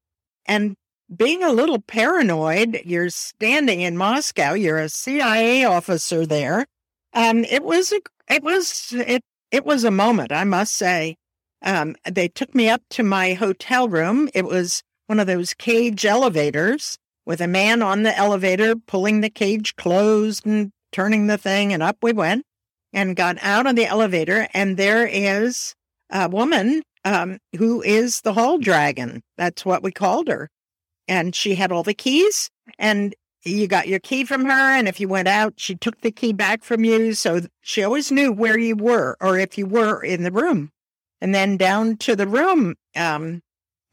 and 0.47 0.77
being 1.15 1.43
a 1.43 1.53
little 1.53 1.81
paranoid, 1.81 2.81
you're 2.87 3.11
standing 3.11 3.83
in 3.83 3.99
Moscow. 3.99 4.55
You're 4.55 4.79
a 4.79 4.89
CIA 4.89 5.65
officer 5.65 6.25
there. 6.25 6.65
Um, 7.13 7.45
it 7.45 7.63
was 7.65 7.93
a, 7.93 8.01
it 8.33 8.43
was 8.43 8.95
it 8.97 9.21
it 9.51 9.67
was 9.67 9.85
a 9.85 9.91
moment, 9.91 10.33
I 10.33 10.45
must 10.45 10.75
say. 10.75 11.17
Um, 11.61 11.97
they 12.11 12.29
took 12.29 12.55
me 12.55 12.71
up 12.71 12.81
to 12.91 13.03
my 13.03 13.35
hotel 13.35 13.91
room. 13.91 14.31
It 14.33 14.47
was 14.47 14.83
one 15.07 15.21
of 15.21 15.27
those 15.27 15.53
cage 15.53 16.07
elevators 16.07 16.97
with 17.27 17.43
a 17.43 17.47
man 17.47 17.83
on 17.83 18.05
the 18.05 18.17
elevator 18.17 18.75
pulling 18.75 19.21
the 19.21 19.31
cage 19.31 19.77
closed 19.77 20.47
and 20.47 20.71
turning 20.93 21.27
the 21.27 21.37
thing, 21.37 21.75
and 21.75 21.83
up 21.83 21.99
we 22.01 22.15
went 22.15 22.47
and 22.93 23.17
got 23.17 23.37
out 23.43 23.67
of 23.67 23.77
the 23.77 23.87
elevator. 23.87 24.49
And 24.55 24.77
there 24.77 25.07
is 25.07 25.75
a 26.11 26.29
woman 26.29 26.83
um, 27.05 27.39
who 27.57 27.83
is 27.83 28.21
the 28.23 28.33
hall 28.33 28.59
dragon. 28.59 29.23
That's 29.37 29.65
what 29.65 29.83
we 29.83 29.93
called 29.93 30.29
her. 30.29 30.49
And 31.09 31.35
she 31.35 31.55
had 31.55 31.71
all 31.71 31.85
the 31.85 31.95
keys, 31.95 32.51
and 32.79 33.15
you 33.45 33.69
got 33.69 33.87
your 33.87 34.01
key 34.01 34.25
from 34.25 34.45
her. 34.45 34.51
And 34.51 34.89
if 34.89 34.99
you 34.99 35.09
went 35.09 35.29
out, 35.29 35.55
she 35.57 35.77
took 35.77 36.01
the 36.01 36.11
key 36.11 36.33
back 36.33 36.65
from 36.65 36.85
you. 36.85 37.15
So 37.15 37.43
she 37.61 37.85
always 37.85 38.11
knew 38.11 38.33
where 38.33 38.59
you 38.59 38.75
were 38.75 39.17
or 39.21 39.39
if 39.39 39.57
you 39.57 39.67
were 39.67 40.03
in 40.03 40.25
the 40.25 40.33
room. 40.33 40.73
And 41.21 41.35
then 41.35 41.57
down 41.57 41.97
to 41.99 42.17
the 42.17 42.27
room. 42.27 42.75
Um, 42.97 43.43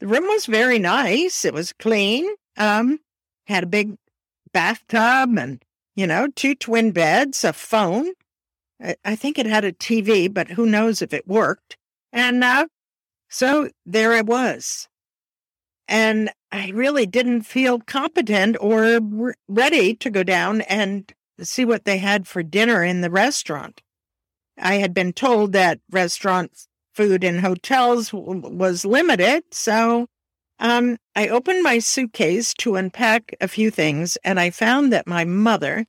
the 0.00 0.08
room 0.08 0.24
was 0.24 0.46
very 0.46 0.78
nice. 0.78 1.44
It 1.44 1.54
was 1.54 1.72
clean. 1.72 2.28
Um, 2.56 2.98
had 3.46 3.64
a 3.64 3.68
big 3.68 3.96
bathtub 4.52 5.38
and, 5.38 5.62
you 5.94 6.06
know, 6.06 6.28
two 6.34 6.54
twin 6.54 6.90
beds, 6.90 7.44
a 7.44 7.52
phone. 7.52 8.12
I 8.80 9.16
think 9.16 9.38
it 9.38 9.46
had 9.46 9.64
a 9.64 9.72
TV, 9.72 10.32
but 10.32 10.48
who 10.48 10.66
knows 10.66 11.00
if 11.00 11.12
it 11.14 11.26
worked. 11.26 11.76
And 12.12 12.42
uh, 12.42 12.66
so 13.28 13.70
there 13.86 14.12
I 14.12 14.20
was. 14.20 14.88
And 15.86 16.30
I 16.50 16.70
really 16.70 17.06
didn't 17.06 17.42
feel 17.42 17.80
competent 17.80 18.56
or 18.60 19.00
re- 19.00 19.34
ready 19.48 19.94
to 19.96 20.10
go 20.10 20.22
down 20.22 20.62
and 20.62 21.12
see 21.40 21.64
what 21.64 21.84
they 21.84 21.98
had 21.98 22.26
for 22.26 22.42
dinner 22.42 22.82
in 22.82 23.00
the 23.00 23.10
restaurant. 23.10 23.82
I 24.58 24.74
had 24.74 24.94
been 24.94 25.12
told 25.12 25.52
that 25.52 25.80
restaurant 25.90 26.66
food 26.94 27.24
in 27.24 27.40
hotels 27.40 28.10
w- 28.10 28.40
was 28.40 28.84
limited. 28.84 29.42
So 29.50 30.06
um, 30.58 30.96
I 31.16 31.28
opened 31.28 31.62
my 31.62 31.80
suitcase 31.80 32.54
to 32.54 32.76
unpack 32.76 33.34
a 33.40 33.48
few 33.48 33.70
things, 33.70 34.16
and 34.24 34.38
I 34.38 34.50
found 34.50 34.92
that 34.92 35.06
my 35.06 35.24
mother 35.24 35.86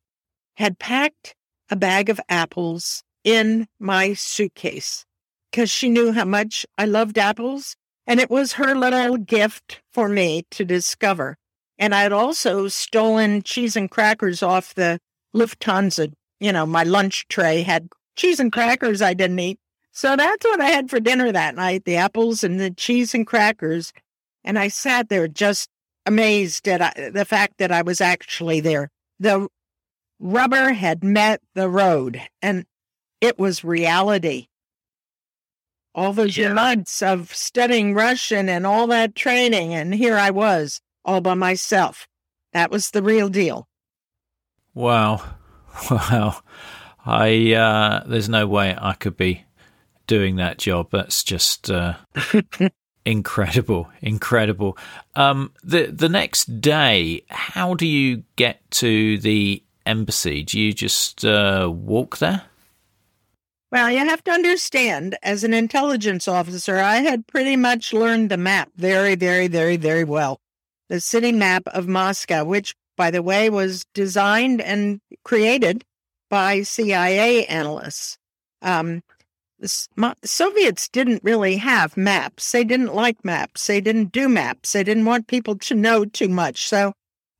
had 0.57 0.79
packed 0.79 1.35
a 1.69 1.75
bag 1.75 2.09
of 2.09 2.19
apples 2.29 3.03
in 3.23 3.67
my 3.79 4.13
suitcase 4.13 5.05
because 5.51 5.69
she 5.69 5.89
knew 5.89 6.11
how 6.11 6.25
much 6.25 6.65
I 6.77 6.85
loved 6.85 7.17
apples. 7.17 7.75
And 8.07 8.19
it 8.19 8.29
was 8.29 8.53
her 8.53 8.75
little 8.75 9.17
gift 9.17 9.81
for 9.91 10.07
me 10.07 10.45
to 10.51 10.63
discover. 10.63 11.37
And 11.77 11.95
I 11.95 12.03
had 12.03 12.13
also 12.13 12.67
stolen 12.67 13.41
cheese 13.41 13.75
and 13.75 13.89
crackers 13.89 14.43
off 14.43 14.75
the 14.75 14.99
Lufthansa. 15.35 16.13
You 16.39 16.51
know, 16.51 16.65
my 16.65 16.83
lunch 16.83 17.27
tray 17.29 17.63
had 17.63 17.89
cheese 18.15 18.39
and 18.39 18.51
crackers 18.51 19.01
I 19.01 19.13
didn't 19.13 19.39
eat. 19.39 19.59
So 19.91 20.15
that's 20.15 20.45
what 20.45 20.59
I 20.59 20.67
had 20.67 20.89
for 20.89 20.99
dinner 20.99 21.31
that 21.31 21.55
night 21.55 21.85
the 21.85 21.95
apples 21.95 22.43
and 22.43 22.59
the 22.59 22.69
cheese 22.69 23.13
and 23.13 23.25
crackers. 23.25 23.93
And 24.43 24.59
I 24.59 24.67
sat 24.67 25.09
there 25.09 25.27
just 25.27 25.69
amazed 26.05 26.67
at 26.67 26.81
uh, 26.81 27.09
the 27.11 27.25
fact 27.25 27.57
that 27.57 27.71
I 27.71 27.81
was 27.81 28.01
actually 28.01 28.59
there. 28.59 28.91
The 29.19 29.47
rubber 30.19 30.73
had 30.73 31.03
met 31.03 31.41
the 31.53 31.69
road 31.69 32.21
and 32.41 32.65
it 33.21 33.39
was 33.39 33.63
reality. 33.63 34.47
All 35.93 36.11
those 36.11 36.37
yeah. 36.37 36.53
months 36.53 37.01
of 37.01 37.33
studying 37.33 37.93
Russian 37.93 38.49
and 38.49 38.67
all 38.67 38.85
that 38.87 39.15
training, 39.15 39.73
and 39.73 39.95
here 39.95 40.17
I 40.17 40.29
was 40.29 40.81
all 41.05 41.21
by 41.21 41.35
myself. 41.35 42.07
That 42.51 42.69
was 42.69 42.91
the 42.91 43.01
real 43.01 43.29
deal. 43.29 43.67
Wow. 44.73 45.21
Wow. 45.91 46.37
I 47.05 47.53
uh 47.53 48.03
there's 48.07 48.29
no 48.29 48.47
way 48.47 48.73
I 48.79 48.93
could 48.93 49.17
be 49.17 49.43
doing 50.07 50.37
that 50.37 50.57
job. 50.57 50.87
That's 50.91 51.21
just 51.21 51.69
uh 51.69 51.95
incredible, 53.05 53.89
incredible. 54.01 54.77
Um 55.15 55.51
the 55.65 55.87
the 55.87 56.07
next 56.07 56.61
day, 56.61 57.25
how 57.29 57.73
do 57.73 57.85
you 57.85 58.23
get 58.37 58.61
to 58.71 59.17
the 59.17 59.64
embassy? 59.85 60.43
Do 60.43 60.59
you 60.59 60.73
just 60.73 61.23
uh 61.25 61.71
walk 61.73 62.17
there? 62.17 62.43
Well, 63.71 63.91
you 63.91 63.97
have 63.97 64.23
to 64.23 64.31
understand, 64.31 65.17
as 65.21 65.43
an 65.43 65.53
intelligence 65.53 66.27
officer, 66.27 66.77
I 66.77 66.97
had 66.97 67.27
pretty 67.27 67.57
much 67.57 67.91
learned 67.91 68.29
the 68.29 68.37
map 68.37 68.69
very, 68.77 69.15
very, 69.15 69.47
very, 69.47 69.75
very 69.75 70.03
well. 70.03 70.39
The 70.87 71.01
city 71.01 71.31
map 71.31 71.63
of 71.67 71.87
Moscow, 71.87 72.45
which, 72.45 72.73
by 72.95 73.11
the 73.11 73.21
way, 73.21 73.49
was 73.49 73.83
designed 73.93 74.61
and 74.61 75.01
created 75.23 75.83
by 76.29 76.61
CIA 76.61 77.45
analysts. 77.47 78.17
Um, 78.61 79.01
the 79.59 80.15
Soviets 80.23 80.87
didn't 80.87 81.23
really 81.23 81.57
have 81.57 81.97
maps. 81.97 82.51
They 82.51 82.63
didn't 82.63 82.93
like 82.93 83.25
maps. 83.25 83.67
They 83.67 83.81
didn't 83.81 84.11
do 84.11 84.29
maps. 84.29 84.73
They 84.73 84.83
didn't 84.83 85.05
want 85.05 85.27
people 85.27 85.57
to 85.57 85.75
know 85.75 86.05
too 86.05 86.29
much. 86.29 86.65
So 86.65 86.93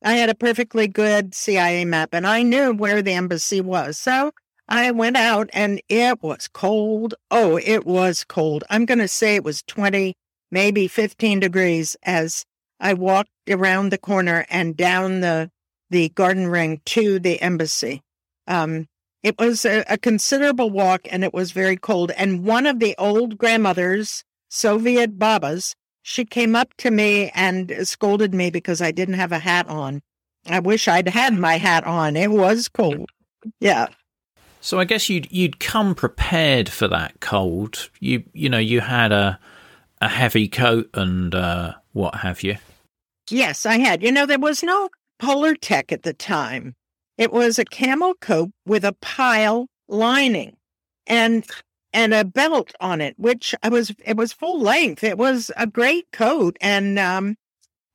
I 0.06 0.12
had 0.12 0.30
a 0.30 0.36
perfectly 0.36 0.86
good 0.86 1.34
CIA 1.34 1.84
map 1.84 2.10
and 2.12 2.28
I 2.28 2.44
knew 2.44 2.72
where 2.72 3.02
the 3.02 3.14
embassy 3.14 3.60
was. 3.60 3.98
So 3.98 4.30
I 4.68 4.92
went 4.92 5.16
out 5.16 5.50
and 5.52 5.82
it 5.88 6.22
was 6.22 6.46
cold. 6.46 7.14
Oh, 7.28 7.56
it 7.56 7.84
was 7.84 8.22
cold. 8.22 8.62
I'm 8.70 8.84
going 8.84 9.00
to 9.00 9.08
say 9.08 9.34
it 9.34 9.42
was 9.42 9.64
20, 9.66 10.14
maybe 10.52 10.86
15 10.86 11.40
degrees 11.40 11.96
as 12.04 12.44
I 12.78 12.94
walked 12.94 13.30
around 13.50 13.90
the 13.90 13.98
corner 13.98 14.46
and 14.48 14.76
down 14.76 15.22
the, 15.22 15.50
the 15.90 16.10
garden 16.10 16.46
ring 16.46 16.82
to 16.84 17.18
the 17.18 17.42
embassy. 17.42 18.00
Um, 18.46 18.86
it 19.24 19.36
was 19.40 19.64
a, 19.64 19.82
a 19.88 19.98
considerable 19.98 20.70
walk 20.70 21.00
and 21.10 21.24
it 21.24 21.34
was 21.34 21.50
very 21.50 21.76
cold. 21.76 22.12
And 22.12 22.44
one 22.44 22.66
of 22.66 22.78
the 22.78 22.94
old 22.96 23.38
grandmothers, 23.38 24.22
Soviet 24.50 25.18
babas, 25.18 25.74
she 26.08 26.24
came 26.24 26.54
up 26.54 26.72
to 26.76 26.92
me 26.92 27.32
and 27.34 27.74
scolded 27.82 28.32
me 28.32 28.48
because 28.48 28.80
I 28.80 28.92
didn't 28.92 29.16
have 29.16 29.32
a 29.32 29.40
hat 29.40 29.66
on. 29.66 30.02
I 30.46 30.60
wish 30.60 30.86
I'd 30.86 31.08
had 31.08 31.36
my 31.36 31.58
hat 31.58 31.82
on. 31.82 32.14
It 32.14 32.30
was 32.30 32.68
cold. 32.68 33.10
Yeah. 33.58 33.88
So 34.60 34.78
I 34.78 34.84
guess 34.84 35.08
you'd 35.08 35.26
you'd 35.32 35.58
come 35.58 35.96
prepared 35.96 36.68
for 36.68 36.86
that 36.86 37.18
cold. 37.18 37.90
You 37.98 38.22
you 38.32 38.48
know 38.48 38.58
you 38.58 38.82
had 38.82 39.10
a 39.10 39.40
a 40.00 40.08
heavy 40.08 40.46
coat 40.46 40.88
and 40.94 41.34
uh, 41.34 41.74
what 41.92 42.14
have 42.14 42.44
you. 42.44 42.56
Yes, 43.28 43.66
I 43.66 43.78
had. 43.78 44.00
You 44.00 44.12
know 44.12 44.26
there 44.26 44.38
was 44.38 44.62
no 44.62 44.88
Polartec 45.20 45.90
at 45.90 46.04
the 46.04 46.14
time. 46.14 46.76
It 47.18 47.32
was 47.32 47.58
a 47.58 47.64
camel 47.64 48.14
coat 48.20 48.50
with 48.64 48.84
a 48.84 48.94
pile 49.00 49.66
lining 49.88 50.56
and 51.08 51.44
and 51.96 52.12
a 52.12 52.24
belt 52.24 52.74
on 52.78 53.00
it, 53.00 53.18
which 53.18 53.54
I 53.62 53.70
was 53.70 53.92
it 54.04 54.16
was 54.16 54.32
full 54.32 54.60
length. 54.60 55.02
It 55.02 55.18
was 55.18 55.50
a 55.56 55.66
great 55.66 56.12
coat 56.12 56.56
and 56.60 56.98
um 56.98 57.36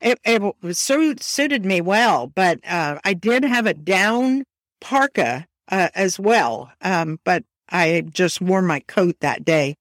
it, 0.02 0.20
it 0.26 0.42
was 0.64 0.80
suited 0.80 1.64
me 1.64 1.80
well, 1.80 2.26
but 2.26 2.60
uh, 2.68 2.98
I 3.06 3.14
did 3.14 3.44
have 3.44 3.68
a 3.68 3.76
down 3.76 4.46
parka 4.80 5.46
uh, 5.70 5.90
as 5.94 6.20
well. 6.20 6.72
Um, 6.82 7.20
but 7.24 7.44
I 7.70 8.02
just 8.12 8.42
wore 8.42 8.64
my 8.64 8.80
coat 8.80 9.18
that 9.22 9.46
day 9.46 9.76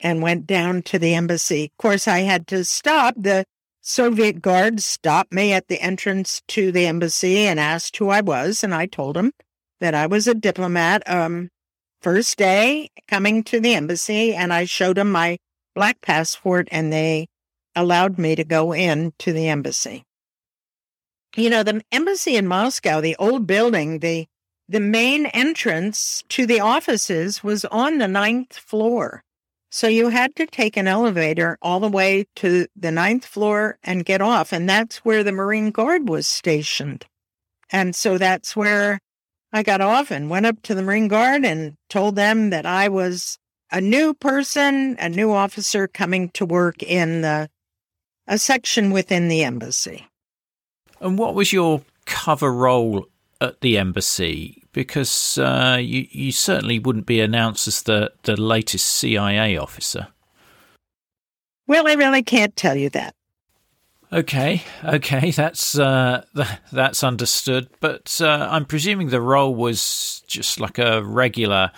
and 0.00 0.22
went 0.22 0.44
down 0.44 0.82
to 0.82 0.98
the 0.98 1.14
embassy. 1.14 1.66
Of 1.66 1.76
course, 1.80 2.08
I 2.08 2.20
had 2.20 2.48
to 2.48 2.64
stop. 2.64 3.14
The 3.16 3.44
Soviet 3.80 4.42
guards 4.42 4.84
stopped 4.84 5.32
me 5.32 5.52
at 5.52 5.68
the 5.68 5.80
entrance 5.80 6.42
to 6.48 6.72
the 6.72 6.86
embassy 6.86 7.46
and 7.46 7.60
asked 7.60 7.96
who 7.96 8.08
I 8.08 8.22
was. 8.22 8.64
And 8.64 8.74
I 8.74 8.86
told 8.86 9.14
them 9.14 9.30
that 9.78 9.94
I 9.94 10.06
was 10.06 10.26
a 10.26 10.34
diplomat. 10.34 11.08
Um, 11.08 11.50
first 12.02 12.36
day 12.38 12.90
coming 13.08 13.42
to 13.44 13.60
the 13.60 13.74
embassy, 13.74 14.34
and 14.34 14.52
I 14.52 14.64
showed 14.64 14.96
them 14.96 15.12
my 15.12 15.38
black 15.74 16.00
passport, 16.00 16.68
and 16.70 16.92
they 16.92 17.26
allowed 17.76 18.18
me 18.18 18.34
to 18.34 18.44
go 18.44 18.72
in 18.72 19.12
to 19.18 19.32
the 19.32 19.48
embassy. 19.48 20.04
You 21.36 21.50
know, 21.50 21.62
the 21.62 21.82
embassy 21.92 22.36
in 22.36 22.48
Moscow, 22.48 23.00
the 23.00 23.16
old 23.18 23.46
building, 23.46 24.00
the 24.00 24.26
the 24.68 24.80
main 24.80 25.26
entrance 25.26 26.22
to 26.28 26.46
the 26.46 26.60
offices 26.60 27.42
was 27.42 27.64
on 27.66 27.98
the 27.98 28.06
ninth 28.06 28.56
floor. 28.56 29.24
So 29.68 29.88
you 29.88 30.08
had 30.08 30.36
to 30.36 30.46
take 30.46 30.76
an 30.76 30.86
elevator 30.86 31.58
all 31.60 31.80
the 31.80 31.88
way 31.88 32.26
to 32.36 32.66
the 32.76 32.92
ninth 32.92 33.24
floor 33.24 33.78
and 33.82 34.04
get 34.04 34.20
off. 34.20 34.52
And 34.52 34.68
that's 34.68 34.98
where 34.98 35.24
the 35.24 35.32
Marine 35.32 35.72
Guard 35.72 36.08
was 36.08 36.28
stationed. 36.28 37.04
And 37.70 37.96
so 37.96 38.16
that's 38.16 38.54
where 38.54 39.00
I 39.52 39.62
got 39.62 39.80
off 39.80 40.10
and 40.10 40.30
went 40.30 40.46
up 40.46 40.62
to 40.62 40.74
the 40.74 40.82
Marine 40.82 41.08
Guard 41.08 41.44
and 41.44 41.76
told 41.88 42.16
them 42.16 42.50
that 42.50 42.66
I 42.66 42.88
was 42.88 43.38
a 43.72 43.80
new 43.80 44.14
person, 44.14 44.96
a 44.98 45.08
new 45.08 45.32
officer 45.32 45.88
coming 45.88 46.28
to 46.30 46.44
work 46.44 46.82
in 46.82 47.22
the 47.22 47.48
a 48.26 48.38
section 48.38 48.92
within 48.92 49.28
the 49.28 49.42
embassy. 49.42 50.06
And 51.00 51.18
what 51.18 51.34
was 51.34 51.52
your 51.52 51.82
cover 52.06 52.52
role 52.52 53.06
at 53.40 53.60
the 53.60 53.76
embassy? 53.76 54.62
Because 54.72 55.38
uh, 55.38 55.78
you 55.80 56.06
you 56.10 56.30
certainly 56.30 56.78
wouldn't 56.78 57.06
be 57.06 57.20
announced 57.20 57.66
as 57.66 57.82
the 57.82 58.12
the 58.22 58.40
latest 58.40 58.86
CIA 58.86 59.56
officer. 59.56 60.08
Well, 61.66 61.88
I 61.88 61.94
really 61.94 62.22
can't 62.22 62.54
tell 62.54 62.76
you 62.76 62.90
that. 62.90 63.14
Okay, 64.12 64.62
okay, 64.84 65.30
that's 65.30 65.78
uh, 65.78 66.24
that's 66.72 67.04
understood. 67.04 67.68
But 67.80 68.20
uh, 68.20 68.48
I'm 68.50 68.64
presuming 68.64 69.08
the 69.08 69.20
role 69.20 69.54
was 69.54 70.22
just 70.26 70.58
like 70.58 70.78
a 70.78 71.02
regular 71.02 71.70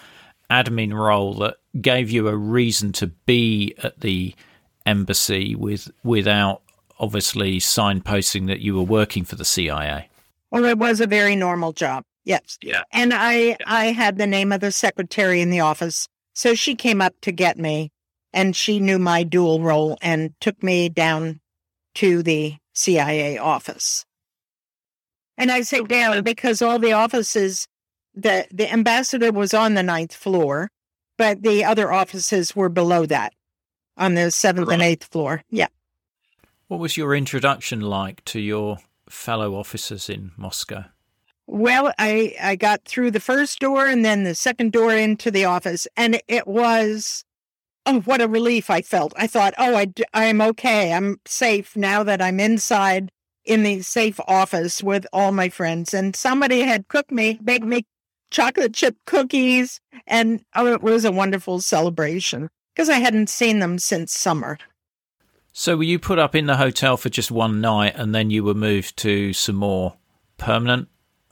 admin 0.51 0.95
role 0.95 1.35
that 1.35 1.57
gave 1.81 2.11
you 2.11 2.29
a 2.29 2.37
reason 2.37 2.93
to 2.93 3.07
be 3.07 3.75
at 3.83 4.01
the 4.01 4.35
embassy 4.87 5.55
with 5.55 5.91
without 6.05 6.63
obviously 6.99 7.59
signposting 7.59 8.47
that 8.47 8.61
you 8.61 8.75
were 8.77 8.83
working 8.83 9.25
for 9.25 9.37
the 9.37 9.45
CIA. 9.45 10.09
Well, 10.51 10.65
it 10.65 10.79
was 10.79 11.01
a 11.01 11.07
very 11.07 11.37
normal 11.37 11.73
job. 11.73 12.05
Yes. 12.25 12.59
Yeah. 12.63 12.83
And 12.93 13.13
I 13.13 13.35
yeah. 13.35 13.57
I 13.67 13.87
had 13.87 14.17
the 14.17 14.27
name 14.27 14.53
of 14.53 14.61
the 14.61 14.73
secretary 14.73 15.41
in 15.43 15.51
the 15.51 15.61
office. 15.61 16.09
So 16.35 16.55
she 16.55 16.77
came 16.77 17.03
up 17.03 17.15
to 17.23 17.33
get 17.33 17.59
me 17.59 17.91
and 18.33 18.57
she 18.57 18.81
knew 18.81 18.99
my 18.99 19.23
dual 19.23 19.61
role 19.61 19.99
and 20.01 20.33
took 20.41 20.63
me 20.63 20.89
down 20.89 21.41
to 21.95 22.23
the 22.23 22.57
CIA 22.75 23.39
office. 23.39 24.05
And 25.37 25.51
I 25.51 25.63
say 25.63 25.83
down 25.83 26.23
because 26.23 26.63
all 26.63 26.79
the 26.79 26.93
offices 26.93 27.67
the 28.15 28.47
the 28.53 28.71
ambassador 28.71 29.33
was 29.33 29.55
on 29.55 29.75
the 29.75 29.83
ninth 29.83 30.15
floor, 30.15 30.71
but 31.17 31.43
the 31.43 31.65
other 31.65 31.93
offices 31.93 32.55
were 32.55 32.69
below 32.69 33.07
that 33.07 33.33
on 33.97 34.15
the 34.15 34.31
seventh 34.31 34.69
right. 34.69 34.75
and 34.75 34.83
eighth 34.83 35.05
floor. 35.05 35.43
Yeah. 35.51 35.69
What 36.69 36.81
was 36.81 36.97
your 36.97 37.15
introduction 37.15 37.81
like 37.81 38.25
to 38.27 38.41
your 38.41 38.79
fellow 39.09 39.55
officers 39.55 40.09
in 40.09 40.33
Moscow? 40.37 40.85
Well, 41.47 41.93
I, 41.99 42.35
I 42.41 42.57
got 42.57 42.85
through 42.85 43.11
the 43.11 43.21
first 43.21 43.59
door 43.59 43.87
and 43.87 44.05
then 44.05 44.25
the 44.25 44.35
second 44.35 44.73
door 44.73 44.95
into 44.95 45.31
the 45.31 45.45
office, 45.45 45.87
and 45.97 46.21
it 46.29 46.47
was, 46.47 47.25
oh, 47.87 48.01
what 48.01 48.21
a 48.21 48.29
relief 48.29 48.71
I 48.71 48.83
felt. 48.83 49.13
I 49.17 49.27
thought, 49.27 49.55
oh, 49.59 49.77
I, 49.77 49.93
I'm 50.15 50.41
okay. 50.41 50.93
I'm 50.93 51.21
safe 51.27 51.77
now 51.77 52.03
that 52.03 52.23
I'm 52.23 52.41
inside 52.41 53.11
in 53.45 53.63
the 53.63 53.83
safe 53.83 54.21
office 54.27 54.83
with 54.83 55.07
all 55.13 55.33
my 55.33 55.49
friends. 55.49 55.93
And 55.95 56.15
somebody 56.15 56.61
had 56.61 56.89
cooked 56.89 57.11
me, 57.11 57.39
baked 57.43 57.65
me 57.65 57.85
chocolate 58.31 58.75
chip 58.75 58.97
cookies, 59.07 59.81
and 60.07 60.45
oh, 60.55 60.67
it 60.67 60.83
was 60.83 61.05
a 61.05 61.13
wonderful 61.13 61.61
celebration 61.61 62.49
because 62.75 62.89
I 62.89 62.99
hadn't 62.99 63.29
seen 63.29 63.59
them 63.59 63.79
since 63.79 64.13
summer. 64.13 64.59
So, 65.53 65.77
were 65.77 65.83
you 65.83 65.99
put 65.99 66.19
up 66.19 66.35
in 66.35 66.47
the 66.47 66.57
hotel 66.57 66.97
for 66.97 67.11
just 67.11 67.31
one 67.31 67.61
night 67.61 67.93
and 67.95 68.15
then 68.15 68.31
you 68.31 68.43
were 68.43 68.55
moved 68.55 68.97
to 68.99 69.35
some 69.35 69.57
more 69.57 69.95
permanent 70.39 70.89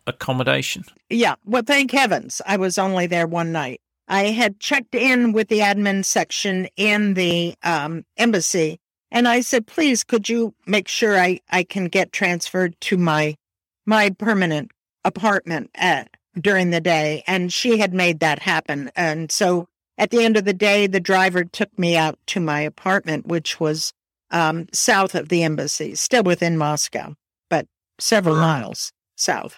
accommodation? 0.06 0.84
Yeah. 1.08 1.36
Well, 1.46 1.62
thank 1.66 1.90
heavens 1.90 2.42
I 2.46 2.58
was 2.58 2.76
only 2.76 3.06
there 3.06 3.26
one 3.26 3.50
night. 3.50 3.80
I 4.10 4.24
had 4.24 4.60
checked 4.60 4.94
in 4.94 5.32
with 5.32 5.48
the 5.48 5.60
admin 5.60 6.04
section 6.04 6.68
in 6.76 7.14
the 7.14 7.54
um, 7.62 8.04
embassy 8.16 8.80
and 9.10 9.26
I 9.26 9.40
said, 9.40 9.66
please, 9.66 10.04
could 10.04 10.28
you 10.28 10.54
make 10.66 10.88
sure 10.88 11.18
I, 11.18 11.40
I 11.50 11.64
can 11.64 11.86
get 11.86 12.12
transferred 12.12 12.80
to 12.82 12.96
my 12.96 13.36
my 13.86 14.10
permanent 14.10 14.70
apartment 15.04 15.70
at, 15.74 16.10
during 16.38 16.70
the 16.70 16.80
day? 16.80 17.24
And 17.26 17.52
she 17.52 17.78
had 17.78 17.92
made 17.92 18.20
that 18.20 18.38
happen. 18.38 18.90
And 18.94 19.32
so 19.32 19.66
at 19.98 20.10
the 20.10 20.22
end 20.22 20.36
of 20.36 20.44
the 20.44 20.54
day, 20.54 20.86
the 20.86 21.00
driver 21.00 21.44
took 21.44 21.76
me 21.78 21.96
out 21.96 22.18
to 22.26 22.40
my 22.40 22.60
apartment, 22.60 23.26
which 23.26 23.58
was 23.58 23.92
um, 24.30 24.68
south 24.72 25.16
of 25.16 25.28
the 25.28 25.42
embassy, 25.42 25.96
still 25.96 26.22
within 26.22 26.56
Moscow, 26.56 27.14
but 27.48 27.66
several 27.98 28.36
miles 28.36 28.92
south. 29.16 29.56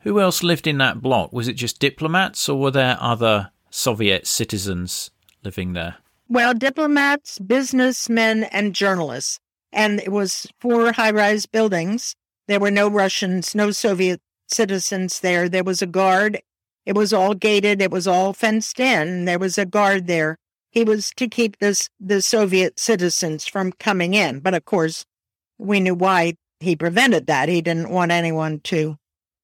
Who 0.00 0.18
else 0.18 0.42
lived 0.42 0.66
in 0.66 0.78
that 0.78 1.00
block? 1.00 1.32
Was 1.32 1.46
it 1.46 1.52
just 1.52 1.78
diplomats 1.78 2.48
or 2.48 2.58
were 2.58 2.72
there 2.72 2.96
other 2.98 3.51
Soviet 3.72 4.26
citizens 4.26 5.10
living 5.42 5.72
there? 5.72 5.96
Well, 6.28 6.54
diplomats, 6.54 7.38
businessmen, 7.38 8.44
and 8.44 8.74
journalists. 8.74 9.40
And 9.72 10.00
it 10.00 10.12
was 10.12 10.46
four 10.60 10.92
high 10.92 11.10
rise 11.10 11.46
buildings. 11.46 12.14
There 12.46 12.60
were 12.60 12.70
no 12.70 12.88
Russians, 12.88 13.54
no 13.54 13.70
Soviet 13.70 14.20
citizens 14.46 15.20
there. 15.20 15.48
There 15.48 15.64
was 15.64 15.82
a 15.82 15.86
guard. 15.86 16.40
It 16.86 16.94
was 16.94 17.12
all 17.12 17.34
gated. 17.34 17.82
It 17.82 17.90
was 17.90 18.06
all 18.06 18.32
fenced 18.32 18.78
in. 18.78 19.24
There 19.24 19.38
was 19.38 19.58
a 19.58 19.66
guard 19.66 20.06
there 20.06 20.38
he 20.72 20.84
was 20.84 21.12
to 21.16 21.28
keep 21.28 21.58
this 21.58 21.88
the 22.00 22.20
Soviet 22.20 22.80
citizens 22.80 23.46
from 23.46 23.72
coming 23.72 24.14
in. 24.14 24.40
But 24.40 24.54
of 24.54 24.64
course, 24.64 25.04
we 25.58 25.78
knew 25.78 25.94
why 25.94 26.34
he 26.58 26.74
prevented 26.74 27.26
that. 27.26 27.48
He 27.48 27.60
didn't 27.60 27.90
want 27.90 28.10
anyone 28.10 28.60
to, 28.60 28.96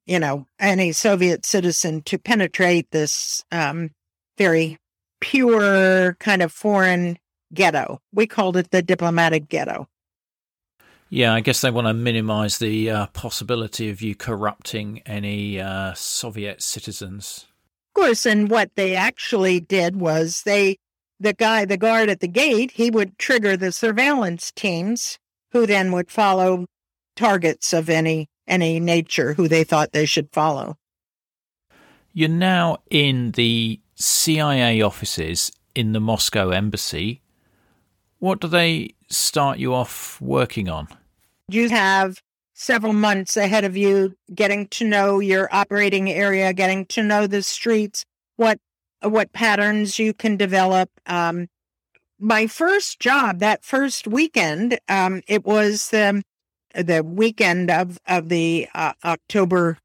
you 0.06 0.18
know, 0.18 0.46
any 0.58 0.90
Soviet 0.92 1.44
citizen 1.44 2.02
to 2.04 2.18
penetrate 2.18 2.90
this 2.90 3.44
um, 3.52 3.90
very 4.38 4.78
pure 5.20 6.14
kind 6.20 6.42
of 6.42 6.52
foreign 6.52 7.18
ghetto. 7.52 8.00
We 8.12 8.26
called 8.26 8.56
it 8.56 8.70
the 8.70 8.82
diplomatic 8.82 9.48
ghetto. 9.48 9.88
Yeah, 11.10 11.34
I 11.34 11.40
guess 11.40 11.62
they 11.62 11.70
want 11.70 11.86
to 11.86 11.94
minimize 11.94 12.58
the 12.58 12.90
uh, 12.90 13.06
possibility 13.08 13.88
of 13.88 14.02
you 14.02 14.14
corrupting 14.14 15.00
any 15.06 15.60
uh, 15.60 15.94
Soviet 15.94 16.62
citizens. 16.62 17.46
Of 17.94 18.02
course, 18.02 18.26
and 18.26 18.50
what 18.50 18.70
they 18.74 18.94
actually 18.94 19.58
did 19.58 19.96
was 19.96 20.42
they 20.44 20.76
the 21.20 21.32
guy, 21.32 21.64
the 21.64 21.76
guard 21.76 22.10
at 22.10 22.20
the 22.20 22.28
gate, 22.28 22.72
he 22.72 22.90
would 22.90 23.18
trigger 23.18 23.56
the 23.56 23.72
surveillance 23.72 24.52
teams 24.54 25.18
who 25.52 25.66
then 25.66 25.92
would 25.92 26.10
follow 26.10 26.66
targets 27.16 27.72
of 27.72 27.88
any 27.88 28.28
any 28.46 28.78
nature 28.78 29.34
who 29.34 29.48
they 29.48 29.64
thought 29.64 29.92
they 29.92 30.06
should 30.06 30.28
follow. 30.32 30.76
You're 32.12 32.28
now 32.28 32.78
in 32.90 33.32
the 33.32 33.80
CIA 33.98 34.80
offices 34.80 35.50
in 35.74 35.92
the 35.92 36.00
Moscow 36.00 36.50
embassy. 36.50 37.20
What 38.20 38.40
do 38.40 38.48
they 38.48 38.94
start 39.08 39.58
you 39.58 39.74
off 39.74 40.20
working 40.20 40.68
on? 40.68 40.88
You 41.48 41.68
have 41.70 42.22
several 42.54 42.92
months 42.92 43.36
ahead 43.36 43.64
of 43.64 43.76
you 43.76 44.16
getting 44.34 44.68
to 44.68 44.84
know 44.84 45.18
your 45.18 45.48
operating 45.52 46.10
area, 46.10 46.52
getting 46.52 46.86
to 46.86 47.02
know 47.02 47.26
the 47.26 47.42
streets, 47.42 48.04
what 48.36 48.58
what 49.02 49.32
patterns 49.32 49.98
you 49.98 50.12
can 50.12 50.36
develop. 50.36 50.90
Um, 51.06 51.48
my 52.18 52.48
first 52.48 52.98
job, 52.98 53.38
that 53.38 53.64
first 53.64 54.08
weekend, 54.08 54.78
um, 54.88 55.22
it 55.28 55.44
was 55.44 55.90
the 55.90 56.22
the 56.74 57.02
weekend 57.02 57.70
of 57.70 57.98
of 58.06 58.28
the 58.28 58.68
uh, 58.74 58.92
October 59.04 59.78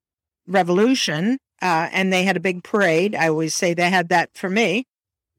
Revolution, 0.47 1.38
uh, 1.64 1.89
and 1.91 2.11
they 2.11 2.24
had 2.24 2.38
a 2.38 2.41
big 2.41 2.64
parade. 2.64 3.16
I 3.16 3.30
always 3.30 3.55
say 3.55 3.74
they 3.74 3.89
had 3.89 4.09
that 4.09 4.30
for 4.36 4.49
me, 4.49 4.86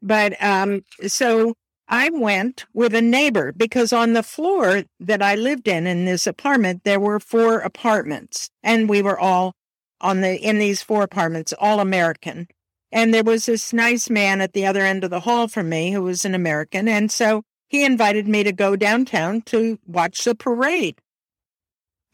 but 0.02 0.42
um, 0.42 0.84
so 1.06 1.54
I 1.86 2.10
went 2.10 2.64
with 2.72 2.94
a 2.94 3.02
neighbor 3.02 3.52
because 3.52 3.92
on 3.92 4.14
the 4.14 4.22
floor 4.22 4.84
that 4.98 5.22
I 5.22 5.34
lived 5.34 5.68
in 5.68 5.86
in 5.86 6.06
this 6.06 6.26
apartment 6.26 6.82
there 6.84 7.00
were 7.00 7.20
four 7.20 7.60
apartments, 7.60 8.50
and 8.62 8.88
we 8.88 9.02
were 9.02 9.18
all 9.18 9.54
on 10.00 10.20
the 10.20 10.36
in 10.36 10.58
these 10.58 10.82
four 10.82 11.02
apartments, 11.02 11.52
all 11.58 11.78
American. 11.80 12.48
And 12.94 13.12
there 13.12 13.24
was 13.24 13.46
this 13.46 13.72
nice 13.72 14.08
man 14.08 14.40
at 14.40 14.52
the 14.52 14.66
other 14.66 14.82
end 14.82 15.02
of 15.02 15.10
the 15.10 15.20
hall 15.20 15.48
from 15.48 15.68
me 15.68 15.90
who 15.90 16.02
was 16.02 16.24
an 16.24 16.34
American. 16.34 16.86
And 16.86 17.10
so 17.10 17.42
he 17.66 17.84
invited 17.84 18.28
me 18.28 18.44
to 18.44 18.52
go 18.52 18.76
downtown 18.76 19.42
to 19.42 19.80
watch 19.84 20.22
the 20.22 20.36
parade. 20.36 21.00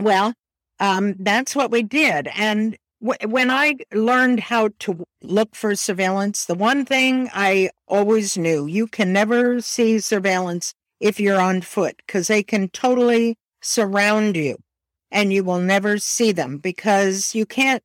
Well, 0.00 0.32
um, 0.78 1.16
that's 1.18 1.54
what 1.54 1.70
we 1.70 1.82
did. 1.82 2.28
And 2.34 2.78
when 3.00 3.50
I 3.50 3.76
learned 3.92 4.40
how 4.40 4.70
to 4.80 5.04
look 5.22 5.54
for 5.54 5.74
surveillance, 5.74 6.44
the 6.44 6.54
one 6.54 6.84
thing 6.84 7.30
I 7.32 7.70
always 7.88 8.36
knew 8.36 8.66
you 8.66 8.86
can 8.86 9.12
never 9.12 9.60
see 9.60 9.98
surveillance 10.00 10.74
if 11.00 11.18
you're 11.18 11.40
on 11.40 11.62
foot 11.62 11.96
because 12.06 12.28
they 12.28 12.42
can 12.42 12.68
totally 12.68 13.36
surround 13.62 14.36
you 14.36 14.58
and 15.10 15.32
you 15.32 15.42
will 15.42 15.60
never 15.60 15.98
see 15.98 16.32
them 16.32 16.58
because 16.58 17.34
you 17.34 17.46
can't 17.46 17.82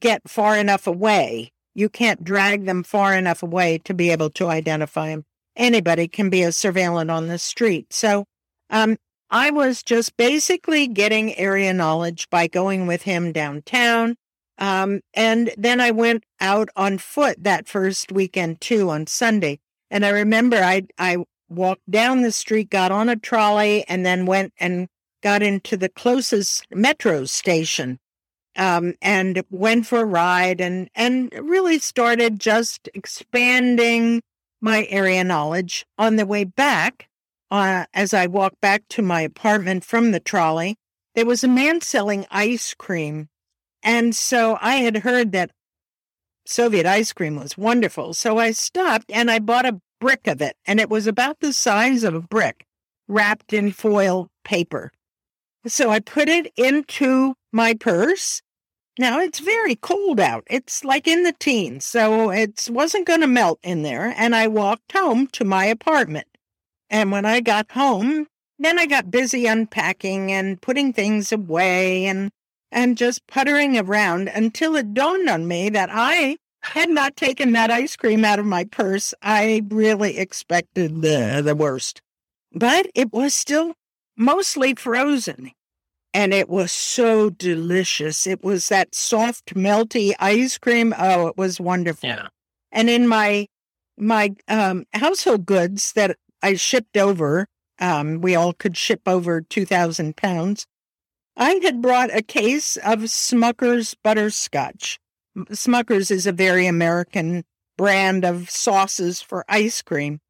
get 0.00 0.28
far 0.28 0.56
enough 0.56 0.86
away 0.86 1.52
you 1.76 1.90
can't 1.90 2.24
drag 2.24 2.64
them 2.64 2.82
far 2.82 3.14
enough 3.14 3.42
away 3.42 3.76
to 3.84 3.92
be 3.92 4.10
able 4.10 4.30
to 4.30 4.48
identify 4.48 5.10
them. 5.10 5.26
Anybody 5.54 6.08
can 6.08 6.30
be 6.30 6.42
a 6.42 6.48
surveillant 6.48 7.12
on 7.12 7.28
the 7.28 7.38
street. 7.38 7.92
So 7.92 8.24
um, 8.70 8.96
I 9.30 9.50
was 9.50 9.82
just 9.82 10.16
basically 10.16 10.86
getting 10.86 11.36
area 11.36 11.74
knowledge 11.74 12.30
by 12.30 12.46
going 12.46 12.86
with 12.86 13.02
him 13.02 13.30
downtown. 13.30 14.16
Um, 14.58 15.00
and 15.14 15.52
then 15.56 15.80
I 15.80 15.90
went 15.90 16.24
out 16.40 16.68
on 16.76 16.98
foot 16.98 17.42
that 17.44 17.68
first 17.68 18.10
weekend 18.12 18.60
too 18.60 18.90
on 18.90 19.06
Sunday. 19.06 19.60
And 19.90 20.04
I 20.04 20.10
remember 20.10 20.56
I, 20.56 20.82
I 20.98 21.24
walked 21.48 21.90
down 21.90 22.22
the 22.22 22.32
street, 22.32 22.70
got 22.70 22.90
on 22.90 23.08
a 23.08 23.16
trolley, 23.16 23.84
and 23.88 24.04
then 24.04 24.26
went 24.26 24.52
and 24.58 24.88
got 25.22 25.42
into 25.42 25.76
the 25.76 25.88
closest 25.88 26.66
metro 26.70 27.24
station 27.24 27.98
um, 28.56 28.94
and 29.02 29.42
went 29.50 29.86
for 29.86 30.00
a 30.00 30.04
ride 30.04 30.60
and 30.60 30.88
and 30.94 31.32
really 31.40 31.78
started 31.78 32.40
just 32.40 32.88
expanding 32.94 34.22
my 34.60 34.86
area 34.88 35.22
knowledge. 35.22 35.86
On 35.98 36.16
the 36.16 36.26
way 36.26 36.44
back, 36.44 37.08
uh, 37.50 37.84
as 37.94 38.14
I 38.14 38.26
walked 38.26 38.60
back 38.60 38.84
to 38.90 39.02
my 39.02 39.20
apartment 39.20 39.84
from 39.84 40.12
the 40.12 40.20
trolley, 40.20 40.76
there 41.14 41.26
was 41.26 41.44
a 41.44 41.48
man 41.48 41.80
selling 41.80 42.26
ice 42.30 42.74
cream, 42.74 43.28
and 43.86 44.14
so 44.14 44.58
I 44.60 44.76
had 44.76 44.98
heard 44.98 45.32
that 45.32 45.50
Soviet 46.44 46.84
ice 46.84 47.14
cream 47.14 47.36
was 47.36 47.56
wonderful. 47.56 48.12
So 48.12 48.38
I 48.38 48.50
stopped 48.50 49.10
and 49.10 49.30
I 49.30 49.38
bought 49.38 49.64
a 49.64 49.80
brick 49.98 50.26
of 50.26 50.42
it, 50.42 50.56
and 50.66 50.78
it 50.78 50.90
was 50.90 51.06
about 51.06 51.40
the 51.40 51.54
size 51.54 52.04
of 52.04 52.14
a 52.14 52.20
brick, 52.20 52.66
wrapped 53.08 53.54
in 53.54 53.72
foil 53.72 54.28
paper. 54.44 54.92
So 55.66 55.90
I 55.90 56.00
put 56.00 56.28
it 56.28 56.52
into 56.58 57.34
my 57.50 57.72
purse 57.72 58.42
now 58.98 59.20
it's 59.20 59.40
very 59.40 59.76
cold 59.76 60.18
out. 60.18 60.44
It's 60.48 60.82
like 60.82 61.06
in 61.06 61.22
the 61.22 61.32
teens, 61.32 61.84
so 61.84 62.30
it 62.30 62.68
wasn't 62.70 63.06
going 63.06 63.20
to 63.20 63.26
melt 63.26 63.58
in 63.62 63.82
there. 63.82 64.14
And 64.16 64.34
I 64.34 64.46
walked 64.48 64.92
home 64.92 65.26
to 65.28 65.44
my 65.44 65.66
apartment. 65.66 66.26
And 66.88 67.12
when 67.12 67.26
I 67.26 67.40
got 67.40 67.72
home, 67.72 68.26
then 68.58 68.78
I 68.78 68.86
got 68.86 69.10
busy 69.10 69.46
unpacking 69.46 70.32
and 70.32 70.60
putting 70.62 70.92
things 70.92 71.30
away 71.30 72.06
and 72.06 72.30
and 72.70 72.96
just 72.96 73.26
puttering 73.26 73.78
around 73.78 74.28
until 74.28 74.76
it 74.76 74.94
dawned 74.94 75.28
on 75.28 75.46
me 75.46 75.68
that 75.70 75.88
I 75.92 76.36
had 76.62 76.90
not 76.90 77.16
taken 77.16 77.52
that 77.52 77.70
ice 77.70 77.96
cream 77.96 78.24
out 78.24 78.38
of 78.38 78.46
my 78.46 78.64
purse. 78.64 79.14
I 79.22 79.62
really 79.68 80.18
expected 80.18 81.02
the 81.02 81.40
the 81.44 81.54
worst. 81.54 82.02
But 82.52 82.86
it 82.94 83.12
was 83.12 83.34
still 83.34 83.74
mostly 84.16 84.74
frozen 84.74 85.52
and 86.16 86.32
it 86.32 86.48
was 86.48 86.72
so 86.72 87.28
delicious. 87.28 88.26
It 88.26 88.42
was 88.42 88.70
that 88.70 88.94
soft, 88.94 89.54
melty 89.54 90.14
ice 90.18 90.56
cream. 90.56 90.94
Oh, 90.96 91.26
it 91.26 91.36
was 91.36 91.60
wonderful. 91.60 92.08
Yeah. 92.08 92.28
And 92.72 92.88
in 92.88 93.06
my 93.06 93.48
my 93.98 94.34
um, 94.48 94.86
household 94.94 95.44
goods 95.44 95.92
that 95.92 96.16
I 96.42 96.54
shipped 96.54 96.96
over, 96.96 97.46
um, 97.78 98.22
we 98.22 98.34
all 98.34 98.54
could 98.54 98.78
ship 98.78 99.02
over 99.06 99.42
two 99.42 99.66
thousand 99.66 100.16
pounds. 100.16 100.66
I 101.36 101.60
had 101.62 101.82
brought 101.82 102.14
a 102.16 102.22
case 102.22 102.76
of 102.78 103.00
Smucker's 103.00 103.94
butterscotch. 103.94 104.98
Smucker's 105.50 106.10
is 106.10 106.26
a 106.26 106.32
very 106.32 106.66
American 106.66 107.44
brand 107.76 108.24
of 108.24 108.48
sauces 108.48 109.20
for 109.20 109.44
ice 109.48 109.82
cream. 109.82 110.20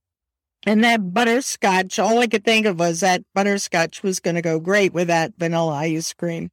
And 0.65 0.83
that 0.83 1.15
butterscotch, 1.15 2.01
all 2.01 2.19
I 2.19 2.27
could 2.27 2.45
think 2.45 2.67
of 2.67 2.81
was 2.81 3.01
that 3.01 3.23
butterscotch 3.35 4.03
was 4.03 4.19
going 4.19 4.35
to 4.35 4.43
go 4.43 4.59
great 4.59 4.93
with 4.93 5.07
that 5.07 5.35
vanilla 5.39 5.75
ice 5.75 6.13
cream. 6.13 6.51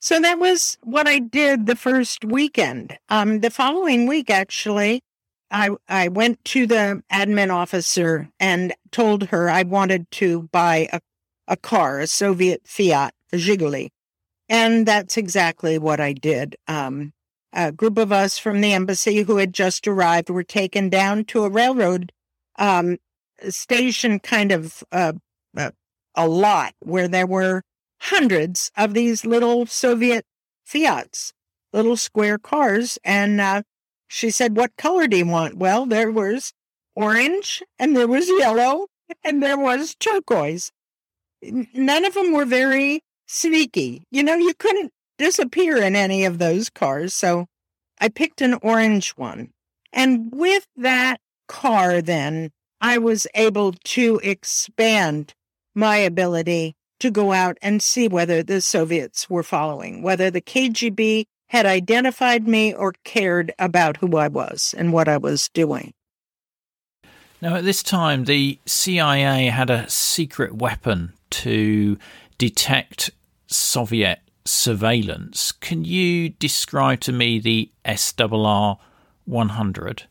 So 0.00 0.18
that 0.20 0.38
was 0.38 0.78
what 0.82 1.06
I 1.06 1.18
did 1.18 1.66
the 1.66 1.76
first 1.76 2.24
weekend. 2.24 2.96
Um, 3.10 3.40
the 3.40 3.50
following 3.50 4.06
week, 4.06 4.30
actually, 4.30 5.02
I, 5.50 5.68
I 5.86 6.08
went 6.08 6.42
to 6.46 6.66
the 6.66 7.02
admin 7.12 7.52
officer 7.52 8.30
and 8.40 8.72
told 8.90 9.24
her 9.24 9.50
I 9.50 9.64
wanted 9.64 10.10
to 10.12 10.48
buy 10.50 10.88
a, 10.92 11.00
a 11.46 11.56
car, 11.58 12.00
a 12.00 12.06
Soviet 12.06 12.62
Fiat, 12.64 13.14
Zhiguli. 13.32 13.88
And 14.48 14.86
that's 14.86 15.16
exactly 15.16 15.78
what 15.78 16.00
I 16.00 16.12
did. 16.12 16.56
Um, 16.68 17.12
a 17.52 17.72
group 17.72 17.98
of 17.98 18.12
us 18.12 18.38
from 18.38 18.60
the 18.60 18.72
embassy 18.72 19.22
who 19.22 19.36
had 19.36 19.52
just 19.52 19.86
arrived 19.86 20.30
were 20.30 20.42
taken 20.42 20.88
down 20.88 21.24
to 21.26 21.44
a 21.44 21.50
railroad 21.50 22.12
um, 22.58 22.98
station, 23.48 24.18
kind 24.18 24.52
of 24.52 24.82
uh, 24.92 25.12
uh, 25.56 25.70
a 26.14 26.28
lot 26.28 26.74
where 26.80 27.08
there 27.08 27.26
were 27.26 27.62
hundreds 28.00 28.70
of 28.76 28.94
these 28.94 29.24
little 29.24 29.66
Soviet 29.66 30.24
Fiats, 30.64 31.32
little 31.72 31.96
square 31.96 32.38
cars. 32.38 32.98
And 33.04 33.40
uh, 33.40 33.62
she 34.08 34.30
said, 34.30 34.56
What 34.56 34.76
color 34.76 35.06
do 35.06 35.18
you 35.18 35.26
want? 35.26 35.56
Well, 35.56 35.86
there 35.86 36.10
was 36.10 36.52
orange 36.94 37.62
and 37.78 37.96
there 37.96 38.08
was 38.08 38.28
yellow 38.28 38.88
and 39.24 39.42
there 39.42 39.58
was 39.58 39.94
turquoise. 39.94 40.72
None 41.42 42.04
of 42.04 42.14
them 42.14 42.32
were 42.32 42.44
very 42.44 43.02
sneaky. 43.32 44.02
You 44.10 44.22
know, 44.22 44.34
you 44.34 44.54
couldn't 44.54 44.92
disappear 45.18 45.76
in 45.78 45.96
any 45.96 46.24
of 46.24 46.38
those 46.38 46.68
cars. 46.68 47.14
So 47.14 47.46
I 48.00 48.08
picked 48.08 48.40
an 48.40 48.54
orange 48.62 49.10
one. 49.10 49.50
And 49.92 50.30
with 50.32 50.66
that 50.76 51.20
car, 51.48 52.02
then 52.02 52.50
I 52.80 52.98
was 52.98 53.26
able 53.34 53.72
to 53.72 54.20
expand 54.22 55.34
my 55.74 55.96
ability 55.96 56.74
to 57.00 57.10
go 57.10 57.32
out 57.32 57.58
and 57.62 57.82
see 57.82 58.08
whether 58.08 58.42
the 58.42 58.60
Soviets 58.60 59.28
were 59.28 59.42
following, 59.42 60.02
whether 60.02 60.30
the 60.30 60.40
KGB 60.40 61.24
had 61.48 61.66
identified 61.66 62.46
me 62.46 62.72
or 62.72 62.94
cared 63.04 63.52
about 63.58 63.98
who 63.98 64.16
I 64.16 64.28
was 64.28 64.74
and 64.76 64.92
what 64.92 65.08
I 65.08 65.16
was 65.16 65.50
doing. 65.52 65.92
Now, 67.40 67.56
at 67.56 67.64
this 67.64 67.82
time, 67.82 68.24
the 68.24 68.58
CIA 68.66 69.46
had 69.46 69.68
a 69.68 69.88
secret 69.90 70.54
weapon 70.54 71.12
to 71.30 71.98
detect 72.38 73.10
Soviet 73.52 74.20
surveillance. 74.44 75.52
Can 75.52 75.84
you 75.84 76.30
describe 76.30 77.00
to 77.00 77.12
me 77.12 77.38
the 77.38 77.70
SRR 77.84 78.78
100? 79.24 80.02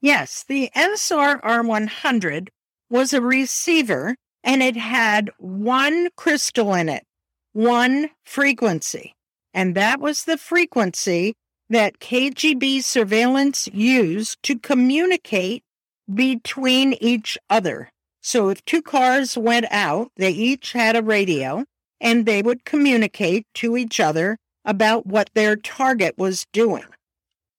Yes, 0.00 0.44
the 0.46 0.70
SRR 0.76 1.66
100 1.66 2.50
was 2.90 3.12
a 3.12 3.20
receiver 3.20 4.14
and 4.44 4.62
it 4.62 4.76
had 4.76 5.30
one 5.38 6.08
crystal 6.16 6.74
in 6.74 6.88
it, 6.88 7.04
one 7.52 8.10
frequency. 8.24 9.12
And 9.52 9.74
that 9.74 10.00
was 10.00 10.24
the 10.24 10.36
frequency 10.36 11.34
that 11.68 11.98
KGB 11.98 12.84
surveillance 12.84 13.68
used 13.72 14.42
to 14.44 14.58
communicate 14.58 15.64
between 16.12 16.92
each 17.00 17.36
other. 17.50 17.90
So 18.22 18.50
if 18.50 18.64
two 18.64 18.82
cars 18.82 19.36
went 19.36 19.66
out, 19.70 20.10
they 20.16 20.30
each 20.30 20.72
had 20.72 20.94
a 20.94 21.02
radio 21.02 21.64
and 22.00 22.26
they 22.26 22.42
would 22.42 22.64
communicate 22.64 23.46
to 23.54 23.76
each 23.76 24.00
other 24.00 24.38
about 24.64 25.06
what 25.06 25.30
their 25.34 25.56
target 25.56 26.16
was 26.18 26.46
doing. 26.52 26.84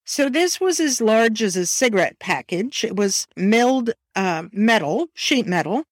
So 0.05 0.29
this 0.29 0.59
was 0.59 0.79
as 0.79 1.01
large 1.01 1.41
as 1.43 1.55
a 1.55 1.65
cigarette 1.65 2.17
package. 2.19 2.83
It 2.83 2.95
was 2.95 3.27
milled 3.35 3.91
uh, 4.15 4.43
metal, 4.51 5.07
sheet 5.13 5.47
metal. 5.47 5.83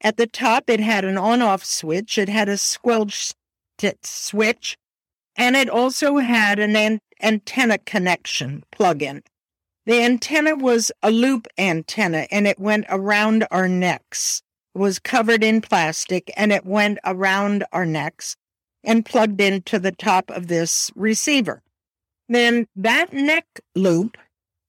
At 0.00 0.16
the 0.16 0.26
top, 0.26 0.70
it 0.70 0.80
had 0.80 1.04
an 1.04 1.18
on 1.18 1.42
off 1.42 1.64
switch, 1.64 2.18
it 2.18 2.28
had 2.28 2.48
a 2.48 2.56
squelch 2.56 3.32
switch, 4.02 4.76
and 5.36 5.56
it 5.56 5.68
also 5.68 6.18
had 6.18 6.58
an 6.58 6.76
an- 6.76 7.00
antenna 7.20 7.78
connection 7.78 8.64
plug 8.70 9.02
in. 9.02 9.22
The 9.86 10.02
antenna 10.02 10.54
was 10.54 10.92
a 11.02 11.10
loop 11.10 11.46
antenna 11.56 12.26
and 12.30 12.46
it 12.46 12.58
went 12.58 12.84
around 12.90 13.46
our 13.50 13.68
necks. 13.68 14.42
Was 14.78 15.00
covered 15.00 15.42
in 15.42 15.60
plastic 15.60 16.30
and 16.36 16.52
it 16.52 16.64
went 16.64 17.00
around 17.04 17.64
our 17.72 17.84
necks 17.84 18.36
and 18.84 19.04
plugged 19.04 19.40
into 19.40 19.80
the 19.80 19.90
top 19.90 20.30
of 20.30 20.46
this 20.46 20.92
receiver. 20.94 21.62
Then 22.28 22.68
that 22.76 23.12
neck 23.12 23.44
loop 23.74 24.16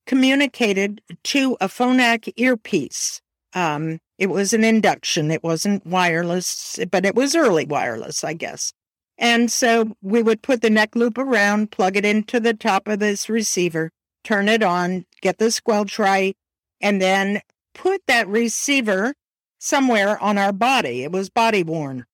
communicated 0.08 1.00
to 1.22 1.56
a 1.60 1.68
phonak 1.68 2.32
earpiece. 2.34 3.20
Um, 3.54 4.00
it 4.18 4.30
was 4.30 4.52
an 4.52 4.64
induction. 4.64 5.30
It 5.30 5.44
wasn't 5.44 5.86
wireless, 5.86 6.80
but 6.90 7.06
it 7.06 7.14
was 7.14 7.36
early 7.36 7.66
wireless, 7.66 8.24
I 8.24 8.32
guess. 8.32 8.72
And 9.16 9.48
so 9.48 9.96
we 10.02 10.24
would 10.24 10.42
put 10.42 10.60
the 10.60 10.70
neck 10.70 10.96
loop 10.96 11.18
around, 11.18 11.70
plug 11.70 11.96
it 11.96 12.04
into 12.04 12.40
the 12.40 12.54
top 12.54 12.88
of 12.88 12.98
this 12.98 13.28
receiver, 13.28 13.90
turn 14.24 14.48
it 14.48 14.64
on, 14.64 15.06
get 15.22 15.38
the 15.38 15.52
squelch 15.52 16.00
right, 16.00 16.36
and 16.80 17.00
then 17.00 17.42
put 17.74 18.02
that 18.08 18.26
receiver 18.26 19.14
somewhere 19.60 20.20
on 20.20 20.38
our 20.38 20.52
body. 20.52 21.04
It 21.04 21.12
was 21.12 21.30
body 21.30 21.62
worn. 21.62 22.04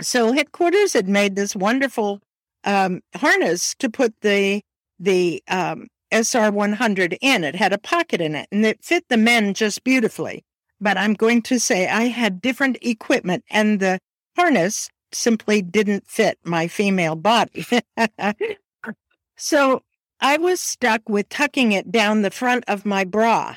So 0.00 0.32
headquarters 0.32 0.92
had 0.92 1.08
made 1.08 1.34
this 1.34 1.56
wonderful 1.56 2.20
um, 2.64 3.00
harness 3.16 3.74
to 3.76 3.90
put 3.90 4.14
the 4.20 4.62
the 4.98 5.42
um, 5.48 5.88
SR 6.10 6.50
100 6.52 7.18
in. 7.20 7.44
It 7.44 7.54
had 7.54 7.72
a 7.72 7.78
pocket 7.78 8.20
in 8.20 8.34
it, 8.34 8.48
and 8.52 8.64
it 8.64 8.84
fit 8.84 9.04
the 9.08 9.16
men 9.16 9.54
just 9.54 9.82
beautifully. 9.84 10.44
But 10.80 10.96
I'm 10.96 11.14
going 11.14 11.42
to 11.42 11.58
say 11.58 11.88
I 11.88 12.04
had 12.04 12.40
different 12.40 12.78
equipment, 12.82 13.44
and 13.50 13.80
the 13.80 13.98
harness 14.36 14.88
simply 15.12 15.62
didn't 15.62 16.06
fit 16.06 16.38
my 16.44 16.68
female 16.68 17.16
body. 17.16 17.66
so 19.36 19.82
I 20.20 20.36
was 20.36 20.60
stuck 20.60 21.08
with 21.08 21.28
tucking 21.28 21.72
it 21.72 21.90
down 21.90 22.22
the 22.22 22.30
front 22.30 22.64
of 22.68 22.84
my 22.84 23.04
bra. 23.04 23.56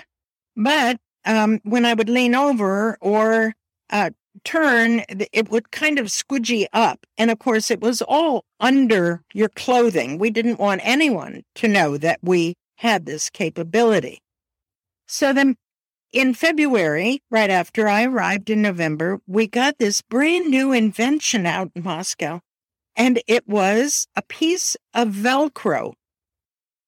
But 0.56 1.00
um, 1.26 1.60
when 1.64 1.86
I 1.86 1.94
would 1.94 2.10
lean 2.10 2.36
over 2.36 2.98
or 3.02 3.54
uh, 3.90 4.12
turn, 4.44 5.04
it 5.10 5.50
would 5.50 5.72
kind 5.72 6.00
of 6.00 6.08
squidgy 6.08 6.66
up. 6.74 7.06
And 7.18 7.32
of 7.32 7.40
course, 7.40 7.72
it 7.72 7.82
was 7.82 8.02
all 8.02 8.46
under 8.60 9.24
your 9.34 9.50
clothing. 9.50 10.18
We 10.18 10.30
didn't 10.30 10.60
want 10.60 10.82
anyone 10.84 11.44
to 11.56 11.68
know 11.68 11.98
that 11.98 12.20
we 12.22 12.56
had 12.78 13.06
this 13.06 13.30
capability. 13.30 14.22
So 15.08 15.34
then 15.34 15.56
in 16.12 16.34
February, 16.34 17.22
right 17.30 17.50
after 17.50 17.88
I 17.88 18.06
arrived 18.06 18.50
in 18.50 18.62
November, 18.62 19.20
we 19.28 19.48
got 19.48 19.78
this 19.78 20.02
brand 20.02 20.50
new 20.50 20.72
invention 20.72 21.46
out 21.46 21.72
in 21.76 21.84
Moscow, 21.84 22.42
and 22.96 23.22
it 23.28 23.48
was 23.48 24.08
a 24.16 24.22
piece 24.22 24.76
of 24.94 25.10
Velcro. 25.10 25.94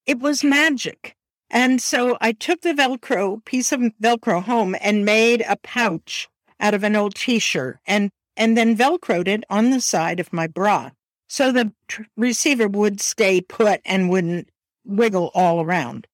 It 0.06 0.20
was 0.20 0.44
magic. 0.44 1.16
And 1.52 1.80
so 1.82 2.18
I 2.20 2.32
took 2.32 2.62
the 2.62 2.74
Velcro 2.74 3.46
piece 3.46 3.72
of 3.72 3.82
Velcro 4.02 4.42
home 4.42 4.76
and 4.82 5.06
made 5.06 5.44
a 5.48 5.58
pouch 5.58 6.28
out 6.60 6.74
of 6.74 6.84
an 6.84 6.96
old 6.96 7.14
t-shirt 7.14 7.78
and 7.86 8.10
and 8.36 8.58
then 8.58 8.76
velcroed 8.76 9.28
it 9.28 9.44
on 9.50 9.70
the 9.70 9.82
side 9.82 10.20
of 10.20 10.34
my 10.34 10.48
bra 10.48 10.90
so 11.32 11.50
the 11.50 11.72
tr- 11.88 12.02
receiver 12.18 12.68
would 12.68 13.00
stay 13.00 13.40
put 13.40 13.80
and 13.86 14.10
wouldn't 14.10 14.50
wiggle 14.84 15.32
all 15.34 15.62
around. 15.62 16.06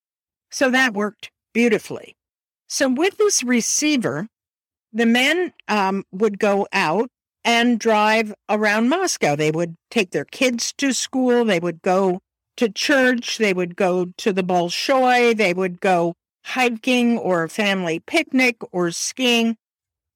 So 0.52 0.70
that 0.70 0.94
worked 0.94 1.32
beautifully. 1.56 2.16
So 2.68 2.88
with 2.88 3.18
this 3.18 3.42
receiver, 3.42 4.28
the 4.94 5.08
men 5.08 5.54
um, 5.68 6.04
would 6.12 6.38
go 6.38 6.68
out 6.72 7.10
and 7.44 7.80
drive 7.80 8.32
around 8.48 8.90
Moscow. 8.90 9.36
They 9.36 9.50
would 9.50 9.76
take 9.90 10.12
their 10.12 10.26
kids 10.26 10.72
to 10.78 10.94
school. 10.94 11.44
They 11.46 11.60
would 11.60 11.82
go 11.82 12.20
to 12.58 12.70
church. 12.70 13.38
They 13.38 13.54
would 13.54 13.76
go 13.76 14.08
to 14.18 14.34
the 14.34 14.44
Bolshoi. 14.44 15.36
They 15.36 15.54
would 15.54 15.80
go 15.80 16.14
hiking 16.46 17.18
or 17.18 17.44
a 17.44 17.50
family 17.50 18.00
picnic 18.00 18.58
or 18.72 18.92
skiing. 18.92 19.58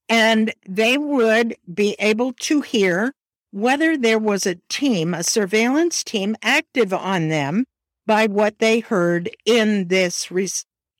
And 0.09 0.53
they 0.67 0.97
would 0.97 1.55
be 1.73 1.95
able 1.99 2.33
to 2.33 2.61
hear 2.61 3.13
whether 3.51 3.97
there 3.97 4.19
was 4.19 4.45
a 4.45 4.59
team, 4.69 5.13
a 5.13 5.23
surveillance 5.23 6.03
team 6.03 6.35
active 6.41 6.93
on 6.93 7.29
them 7.29 7.65
by 8.05 8.27
what 8.27 8.59
they 8.59 8.79
heard 8.79 9.29
in 9.45 9.87
this 9.87 10.31
re- 10.31 10.49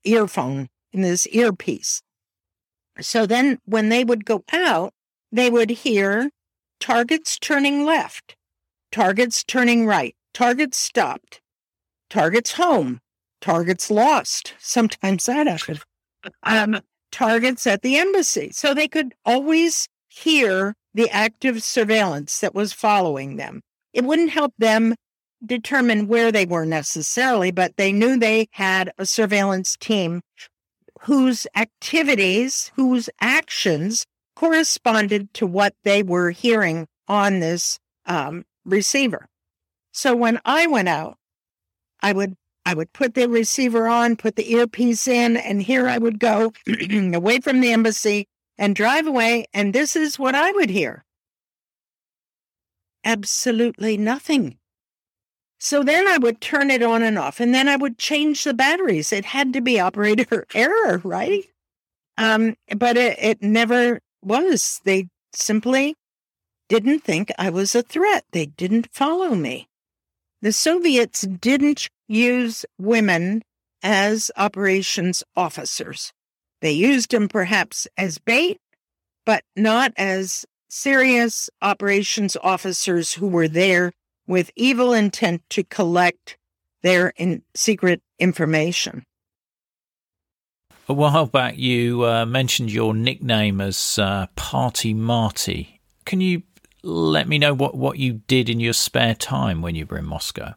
earphone 0.04 0.70
in 0.92 1.02
this 1.02 1.28
earpiece. 1.28 2.02
So 3.00 3.26
then 3.26 3.60
when 3.66 3.90
they 3.90 4.04
would 4.04 4.26
go 4.26 4.44
out, 4.52 4.94
they 5.32 5.50
would 5.50 5.70
hear 5.70 6.30
targets 6.80 7.40
turning 7.40 7.86
left, 7.86 8.36
targets 8.92 9.44
turning 9.44 9.86
right, 9.86 10.16
targets 10.34 10.78
stopped, 10.78 11.42
targets 12.10 12.54
home, 12.54 13.00
targets 13.42 13.92
lost. 13.92 14.54
Sometimes 14.60 15.26
that 15.26 15.48
happened. 15.48 15.82
Um, 16.44 16.82
targets 17.12 17.66
at 17.68 17.82
the 17.82 17.98
embassy. 17.98 18.52
So 18.52 18.74
they 18.74 18.88
could 18.88 19.14
always 19.26 19.88
hear 20.08 20.76
the 20.94 21.10
active 21.10 21.64
surveillance 21.64 22.40
that 22.40 22.54
was 22.54 22.74
following 22.74 23.38
them. 23.38 23.62
it 23.94 24.04
wouldn't 24.06 24.30
help 24.30 24.54
them 24.58 24.96
determine 25.46 26.08
where 26.08 26.32
they 26.32 26.46
were 26.46 26.66
necessarily, 26.66 27.52
but 27.52 27.76
they 27.78 27.92
knew 27.92 28.18
they 28.18 28.48
had 28.52 28.92
a 28.98 29.06
surveillance 29.06 29.76
team 29.78 30.22
whose 31.02 31.48
activities, 31.56 32.72
whose 32.76 33.10
actions 33.20 34.06
corresponded 34.36 35.34
to 35.34 35.48
what 35.48 35.74
they 35.84 36.04
were 36.04 36.30
hearing 36.32 36.88
on 37.08 37.40
this 37.40 37.80
um, 38.06 38.44
receiver. 38.66 39.28
So 39.92 40.16
when 40.16 40.40
I 40.46 40.68
went 40.68 40.90
out, 40.90 41.18
I 42.02 42.14
would 42.14 42.36
I 42.66 42.74
would 42.76 42.94
put 42.94 43.16
the 43.16 43.28
receiver 43.28 43.88
on, 43.88 44.16
put 44.16 44.36
the 44.36 44.54
earpiece 44.54 45.08
in, 45.08 45.36
and 45.36 45.64
here 45.64 45.88
I 45.88 45.98
would 45.98 46.20
go 46.20 46.54
away 47.14 47.40
from 47.40 47.60
the 47.60 47.72
embassy 47.72 48.28
and 48.58 48.76
drive 48.76 49.08
away. 49.08 49.46
And 49.54 49.74
this 49.74 49.96
is 49.96 50.20
what 50.20 50.36
I 50.36 50.52
would 50.52 50.70
hear 50.70 51.04
absolutely 53.04 53.98
nothing. 53.98 54.58
So 55.60 55.84
then 55.84 56.08
I 56.08 56.18
would 56.18 56.42
turn 56.42 56.72
it 56.72 56.82
on 56.82 57.04
and 57.04 57.20
off, 57.20 57.40
and 57.40 57.54
then 57.54 57.68
I 57.68 57.76
would 57.76 57.98
change 57.98 58.44
the 58.44 58.54
batteries. 58.54 59.14
It 59.14 59.26
had 59.26 59.54
to 59.54 59.62
be 59.62 59.80
operator 59.80 60.46
error, 60.54 61.02
right? 61.04 61.46
Um, 62.18 62.56
but 62.76 62.98
it, 62.98 63.18
it 63.20 63.44
never 63.44 64.00
was. 64.24 64.82
They 64.86 65.08
simply 65.34 65.96
didn't 66.68 67.00
think 67.04 67.32
I 67.38 67.50
was 67.50 67.76
a 67.76 67.84
threat. 67.84 68.26
They 68.32 68.48
didn't 68.48 68.90
follow 68.92 69.36
me. 69.36 69.68
The 70.42 70.52
Soviets 70.52 71.22
didn't 71.22 71.88
use 72.08 72.66
women 72.80 73.44
as 73.84 74.32
operations 74.36 75.24
officers. 75.36 76.12
They 76.62 76.72
used 76.72 77.12
them 77.12 77.28
perhaps 77.28 77.88
as 77.96 78.18
bait, 78.18 78.58
but 79.26 79.44
not 79.56 79.94
as 79.98 80.46
serious 80.68 81.50
operations 81.62 82.38
officers 82.42 83.14
who 83.14 83.28
were 83.28 83.48
there 83.48 83.92
with 84.26 84.52
evil 84.56 84.94
intent 84.94 85.44
to 85.50 85.64
collect 85.64 86.38
their 86.82 87.14
in 87.18 87.44
secret 87.56 88.02
information. 88.18 89.04
A 90.90 90.94
while 90.94 91.28
back, 91.28 91.58
you 91.58 92.06
uh, 92.06 92.26
mentioned 92.26 92.72
your 92.72 92.96
nickname 92.96 93.62
as 93.62 94.00
uh, 94.00 94.26
Party 94.36 94.94
Marti. 94.94 95.80
Can 96.06 96.20
you 96.20 96.42
let 96.84 97.28
me 97.28 97.38
know 97.38 97.54
what, 97.54 97.76
what 97.76 98.00
you 98.00 98.14
did 98.28 98.50
in 98.50 98.60
your 98.60 98.74
spare 98.74 99.16
time 99.16 99.62
when 99.62 99.76
you 99.76 99.86
were 99.86 99.98
in 99.98 100.06
Moscow? 100.06 100.54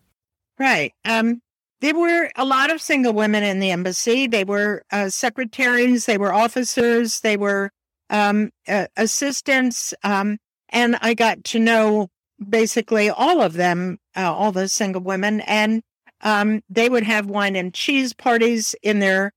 Right. 0.58 0.92
Um, 1.04 1.40
there 1.80 1.94
were 1.94 2.30
a 2.36 2.44
lot 2.44 2.70
of 2.70 2.80
single 2.80 3.12
women 3.12 3.42
in 3.42 3.60
the 3.60 3.70
embassy. 3.70 4.26
They 4.26 4.44
were 4.44 4.82
uh, 4.90 5.10
secretaries, 5.10 6.06
they 6.06 6.16
were 6.16 6.32
officers, 6.32 7.20
they 7.20 7.36
were 7.36 7.70
um, 8.10 8.50
uh, 8.68 8.86
assistants, 8.96 9.92
um, 10.02 10.38
and 10.68 10.96
I 11.00 11.14
got 11.14 11.44
to 11.44 11.58
know 11.58 12.08
basically 12.48 13.10
all 13.10 13.40
of 13.40 13.54
them, 13.54 13.98
uh, 14.16 14.32
all 14.32 14.52
the 14.52 14.68
single 14.68 15.02
women, 15.02 15.40
and 15.42 15.82
um, 16.22 16.62
they 16.68 16.88
would 16.88 17.02
have 17.02 17.26
wine 17.26 17.56
and 17.56 17.74
cheese 17.74 18.12
parties 18.12 18.74
in 18.82 19.00
their 19.00 19.32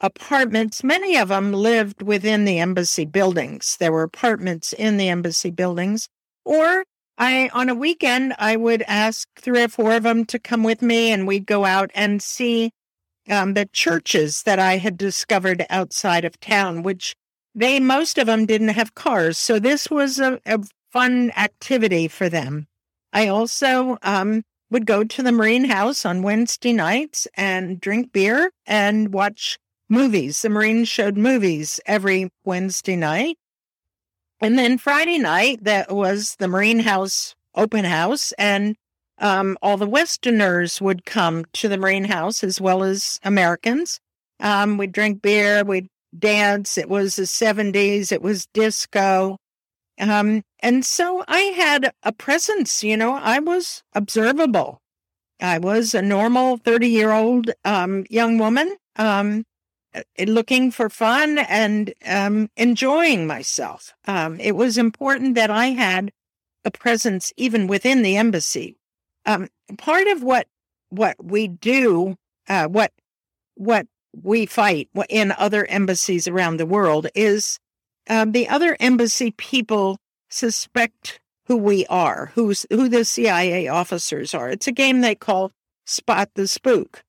apartments. 0.00 0.82
Many 0.82 1.16
of 1.16 1.28
them 1.28 1.52
lived 1.52 2.02
within 2.02 2.44
the 2.44 2.58
embassy 2.58 3.04
buildings. 3.04 3.76
There 3.78 3.92
were 3.92 4.02
apartments 4.02 4.72
in 4.72 4.96
the 4.96 5.08
embassy 5.08 5.50
buildings, 5.50 6.08
or 6.44 6.84
I, 7.16 7.48
on 7.52 7.68
a 7.68 7.74
weekend, 7.74 8.34
I 8.38 8.56
would 8.56 8.82
ask 8.86 9.28
three 9.38 9.62
or 9.62 9.68
four 9.68 9.94
of 9.94 10.02
them 10.02 10.24
to 10.26 10.38
come 10.38 10.64
with 10.64 10.82
me 10.82 11.12
and 11.12 11.26
we'd 11.26 11.46
go 11.46 11.64
out 11.64 11.90
and 11.94 12.20
see 12.22 12.72
um, 13.30 13.54
the 13.54 13.66
churches 13.66 14.42
that 14.42 14.58
I 14.58 14.78
had 14.78 14.98
discovered 14.98 15.64
outside 15.70 16.24
of 16.24 16.40
town, 16.40 16.82
which 16.82 17.14
they, 17.54 17.78
most 17.78 18.18
of 18.18 18.26
them 18.26 18.46
didn't 18.46 18.68
have 18.68 18.94
cars. 18.94 19.38
So 19.38 19.58
this 19.58 19.90
was 19.90 20.18
a, 20.18 20.40
a 20.44 20.58
fun 20.92 21.32
activity 21.36 22.08
for 22.08 22.28
them. 22.28 22.66
I 23.12 23.28
also 23.28 23.96
um, 24.02 24.42
would 24.70 24.86
go 24.86 25.04
to 25.04 25.22
the 25.22 25.32
Marine 25.32 25.66
House 25.66 26.04
on 26.04 26.22
Wednesday 26.22 26.72
nights 26.72 27.28
and 27.36 27.80
drink 27.80 28.12
beer 28.12 28.50
and 28.66 29.12
watch 29.14 29.56
movies. 29.88 30.42
The 30.42 30.48
Marines 30.48 30.88
showed 30.88 31.16
movies 31.16 31.78
every 31.86 32.30
Wednesday 32.44 32.96
night. 32.96 33.38
And 34.40 34.58
then 34.58 34.78
Friday 34.78 35.18
night, 35.18 35.64
that 35.64 35.92
was 35.92 36.36
the 36.38 36.48
Marine 36.48 36.80
House 36.80 37.34
open 37.54 37.84
house, 37.84 38.32
and 38.32 38.76
um, 39.18 39.56
all 39.62 39.76
the 39.76 39.86
Westerners 39.86 40.80
would 40.80 41.04
come 41.04 41.44
to 41.54 41.68
the 41.68 41.78
Marine 41.78 42.04
House 42.04 42.42
as 42.42 42.60
well 42.60 42.82
as 42.82 43.20
Americans. 43.22 44.00
Um, 44.40 44.76
we'd 44.76 44.92
drink 44.92 45.22
beer, 45.22 45.64
we'd 45.64 45.88
dance. 46.18 46.76
It 46.78 46.88
was 46.88 47.16
the 47.16 47.22
70s, 47.22 48.12
it 48.12 48.22
was 48.22 48.46
disco. 48.52 49.38
Um, 50.00 50.42
and 50.60 50.84
so 50.84 51.24
I 51.28 51.40
had 51.40 51.92
a 52.02 52.12
presence, 52.12 52.82
you 52.82 52.96
know, 52.96 53.14
I 53.14 53.38
was 53.38 53.82
observable. 53.92 54.80
I 55.40 55.58
was 55.58 55.94
a 55.94 56.02
normal 56.02 56.56
30 56.58 56.88
year 56.88 57.12
old 57.12 57.50
um, 57.64 58.04
young 58.10 58.38
woman 58.38 58.76
um, 58.96 59.44
looking 60.18 60.70
for 60.70 60.88
fun 60.88 61.38
and 61.38 61.94
um, 62.06 62.50
enjoying 62.56 63.26
myself. 63.26 63.94
Um, 64.06 64.40
it 64.40 64.56
was 64.56 64.78
important 64.78 65.34
that 65.34 65.50
I 65.50 65.68
had 65.68 66.12
a 66.64 66.70
presence 66.70 67.32
even 67.36 67.66
within 67.66 68.02
the 68.02 68.16
embassy. 68.16 68.76
Um, 69.26 69.48
part 69.78 70.06
of 70.08 70.22
what 70.22 70.46
what 70.90 71.16
we 71.22 71.48
do, 71.48 72.16
uh, 72.48 72.66
what 72.66 72.92
what 73.54 73.86
we 74.22 74.46
fight 74.46 74.88
in 75.08 75.32
other 75.32 75.64
embassies 75.66 76.28
around 76.28 76.56
the 76.56 76.66
world 76.66 77.08
is 77.14 77.58
um, 78.08 78.32
the 78.32 78.48
other 78.48 78.76
embassy 78.80 79.32
people 79.32 79.98
suspect 80.28 81.20
who 81.46 81.56
we 81.56 81.84
are, 81.86 82.32
who's 82.34 82.66
who 82.70 82.88
the 82.88 83.04
CIA 83.04 83.68
officers 83.68 84.34
are. 84.34 84.48
It's 84.48 84.66
a 84.66 84.72
game 84.72 85.00
they 85.00 85.14
call 85.14 85.52
Spot 85.86 86.30
the 86.34 86.48
Spook. 86.48 87.02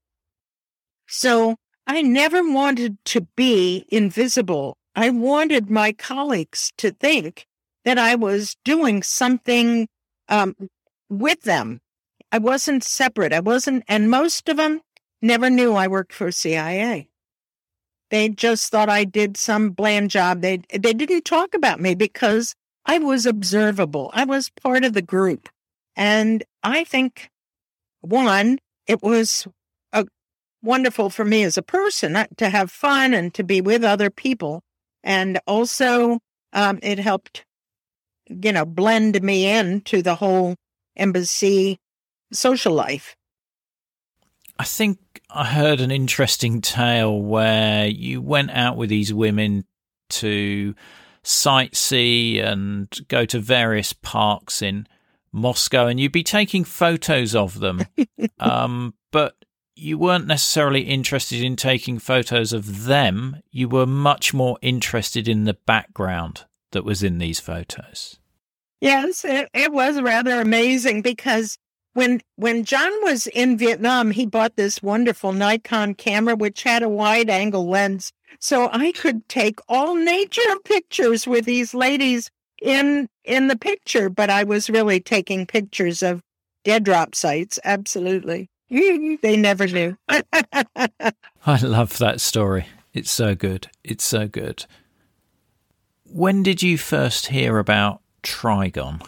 So 1.07 1.55
I 1.87 2.01
never 2.01 2.41
wanted 2.51 2.97
to 3.05 3.21
be 3.35 3.85
invisible. 3.89 4.77
I 4.95 5.09
wanted 5.09 5.69
my 5.69 5.91
colleagues 5.91 6.71
to 6.77 6.91
think 6.91 7.45
that 7.83 7.99
I 7.99 8.15
was 8.15 8.55
doing 8.63 9.03
something 9.03 9.87
um, 10.29 10.55
with 11.09 11.41
them. 11.41 11.79
I 12.31 12.39
wasn't 12.39 12.83
separate. 12.83 13.33
I 13.33 13.39
wasn't, 13.39 13.83
and 13.87 14.09
most 14.09 14.49
of 14.49 14.57
them 14.57 14.81
never 15.21 15.49
knew 15.49 15.73
I 15.73 15.87
worked 15.87 16.13
for 16.13 16.31
CIA. 16.31 17.09
They 18.09 18.29
just 18.29 18.71
thought 18.71 18.89
I 18.89 19.03
did 19.03 19.37
some 19.37 19.71
bland 19.71 20.09
job. 20.09 20.41
They 20.41 20.61
they 20.71 20.93
didn't 20.93 21.25
talk 21.25 21.53
about 21.53 21.79
me 21.79 21.95
because 21.95 22.55
I 22.85 22.99
was 22.99 23.25
observable. 23.25 24.11
I 24.13 24.25
was 24.25 24.49
part 24.49 24.85
of 24.85 24.93
the 24.93 25.01
group. 25.01 25.49
And 25.95 26.43
I 26.63 26.83
think 26.83 27.29
one, 28.01 28.59
it 28.85 29.01
was 29.01 29.47
wonderful 30.65 31.09
for 31.09 31.23
me 31.23 31.43
as 31.43 31.57
a 31.57 31.61
person 31.61 32.15
uh, 32.15 32.27
to 32.37 32.49
have 32.49 32.71
fun 32.71 33.13
and 33.13 33.33
to 33.33 33.43
be 33.43 33.61
with 33.61 33.83
other 33.83 34.09
people. 34.09 34.61
And 35.03 35.39
also, 35.47 36.19
um, 36.51 36.79
it 36.81 36.99
helped, 36.99 37.45
you 38.27 38.51
know, 38.51 38.65
blend 38.65 39.21
me 39.21 39.49
into 39.49 40.01
the 40.01 40.15
whole 40.15 40.55
embassy 40.97 41.77
social 42.33 42.73
life. 42.73 43.15
I 44.57 44.63
think 44.63 44.99
I 45.29 45.45
heard 45.45 45.81
an 45.81 45.91
interesting 45.91 46.61
tale 46.61 47.21
where 47.21 47.87
you 47.87 48.21
went 48.21 48.51
out 48.51 48.77
with 48.77 48.89
these 48.89 49.13
women 49.13 49.65
to 50.09 50.75
sightsee 51.23 52.41
and 52.41 52.87
go 53.07 53.25
to 53.25 53.39
various 53.39 53.91
parks 53.91 54.61
in 54.61 54.87
Moscow, 55.31 55.87
and 55.87 55.99
you'd 55.99 56.13
be 56.13 56.23
taking 56.23 56.63
photos 56.63 57.35
of 57.35 57.59
them. 57.59 57.85
um, 58.39 58.93
but 59.11 59.35
you 59.75 59.97
weren't 59.97 60.27
necessarily 60.27 60.81
interested 60.81 61.43
in 61.43 61.55
taking 61.55 61.99
photos 61.99 62.53
of 62.53 62.85
them. 62.85 63.41
You 63.51 63.67
were 63.67 63.85
much 63.85 64.33
more 64.33 64.57
interested 64.61 65.27
in 65.27 65.43
the 65.43 65.53
background 65.53 66.45
that 66.71 66.85
was 66.85 67.03
in 67.03 67.17
these 67.17 67.39
photos. 67.39 68.17
Yes, 68.81 69.25
it, 69.25 69.49
it 69.53 69.71
was 69.71 70.01
rather 70.01 70.39
amazing 70.41 71.01
because 71.01 71.57
when 71.93 72.21
when 72.35 72.65
John 72.65 72.91
was 73.03 73.27
in 73.27 73.57
Vietnam, 73.57 74.11
he 74.11 74.25
bought 74.25 74.55
this 74.55 74.83
wonderful 74.83 75.31
Nikon 75.31 75.95
camera 75.95 76.35
which 76.35 76.63
had 76.63 76.83
a 76.83 76.89
wide 76.89 77.29
angle 77.29 77.67
lens, 77.67 78.11
so 78.39 78.69
I 78.71 78.91
could 78.91 79.27
take 79.29 79.59
all 79.69 79.95
nature 79.95 80.41
pictures 80.65 81.25
with 81.25 81.45
these 81.45 81.73
ladies 81.73 82.29
in 82.61 83.07
in 83.23 83.47
the 83.47 83.57
picture. 83.57 84.09
But 84.09 84.29
I 84.29 84.43
was 84.43 84.69
really 84.69 84.99
taking 84.99 85.47
pictures 85.47 86.03
of 86.03 86.21
dead 86.65 86.83
drop 86.83 87.15
sites. 87.15 87.59
Absolutely. 87.63 88.49
they 89.21 89.37
never 89.37 89.67
knew. 89.67 89.97
I 90.09 91.59
love 91.61 91.97
that 91.99 92.19
story. 92.19 92.67
It's 92.93 93.11
so 93.11 93.35
good. 93.35 93.69
It's 93.83 94.03
so 94.03 94.27
good. 94.27 94.65
When 96.05 96.43
did 96.43 96.61
you 96.61 96.77
first 96.77 97.27
hear 97.27 97.57
about 97.57 98.01
Trigon? 98.23 99.05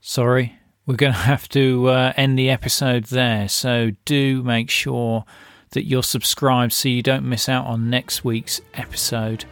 Sorry, 0.00 0.58
we're 0.86 0.96
going 0.96 1.12
to 1.12 1.18
have 1.18 1.48
to 1.50 1.88
uh, 1.88 2.12
end 2.16 2.38
the 2.38 2.50
episode 2.50 3.04
there. 3.04 3.48
So 3.48 3.90
do 4.04 4.42
make 4.42 4.70
sure 4.70 5.24
that 5.70 5.86
you're 5.86 6.02
subscribed 6.02 6.72
so 6.72 6.88
you 6.88 7.02
don't 7.02 7.28
miss 7.28 7.48
out 7.48 7.66
on 7.66 7.90
next 7.90 8.24
week's 8.24 8.60
episode 8.74 9.44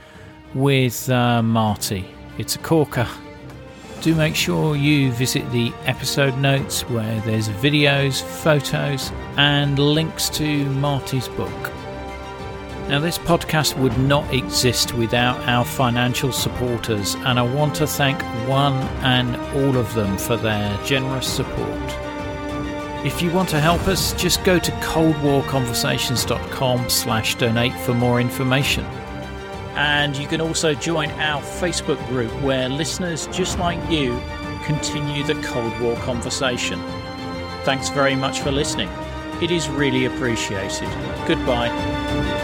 with 0.54 1.10
uh, 1.10 1.42
Marti. 1.42 2.06
It's 2.38 2.56
a 2.56 2.60
corker. 2.60 3.08
Do 4.04 4.14
make 4.14 4.36
sure 4.36 4.76
you 4.76 5.10
visit 5.12 5.50
the 5.50 5.72
episode 5.86 6.36
notes 6.36 6.82
where 6.90 7.20
there's 7.22 7.48
videos, 7.48 8.22
photos, 8.22 9.10
and 9.38 9.78
links 9.78 10.28
to 10.28 10.66
Marti's 10.72 11.28
book. 11.28 11.72
Now, 12.90 13.00
this 13.00 13.16
podcast 13.16 13.78
would 13.78 13.96
not 13.96 14.30
exist 14.30 14.92
without 14.92 15.40
our 15.48 15.64
financial 15.64 16.32
supporters, 16.32 17.14
and 17.14 17.38
I 17.38 17.42
want 17.54 17.74
to 17.76 17.86
thank 17.86 18.20
one 18.46 18.74
and 19.00 19.36
all 19.56 19.78
of 19.78 19.94
them 19.94 20.18
for 20.18 20.36
their 20.36 20.78
generous 20.84 21.26
support. 21.26 21.94
If 23.06 23.22
you 23.22 23.30
want 23.30 23.48
to 23.48 23.58
help 23.58 23.88
us, 23.88 24.12
just 24.12 24.44
go 24.44 24.58
to 24.58 24.70
coldwarconversations.com 24.70 26.90
slash 26.90 27.36
donate 27.36 27.80
for 27.80 27.94
more 27.94 28.20
information. 28.20 28.84
And 29.76 30.16
you 30.16 30.28
can 30.28 30.40
also 30.40 30.74
join 30.74 31.10
our 31.12 31.42
Facebook 31.42 32.04
group 32.08 32.30
where 32.42 32.68
listeners 32.68 33.26
just 33.28 33.58
like 33.58 33.78
you 33.90 34.20
continue 34.64 35.24
the 35.24 35.34
Cold 35.42 35.78
War 35.80 35.96
conversation. 35.96 36.80
Thanks 37.64 37.88
very 37.88 38.14
much 38.14 38.40
for 38.40 38.50
listening. 38.50 38.88
It 39.42 39.50
is 39.50 39.68
really 39.68 40.04
appreciated. 40.04 40.88
Goodbye. 41.26 42.43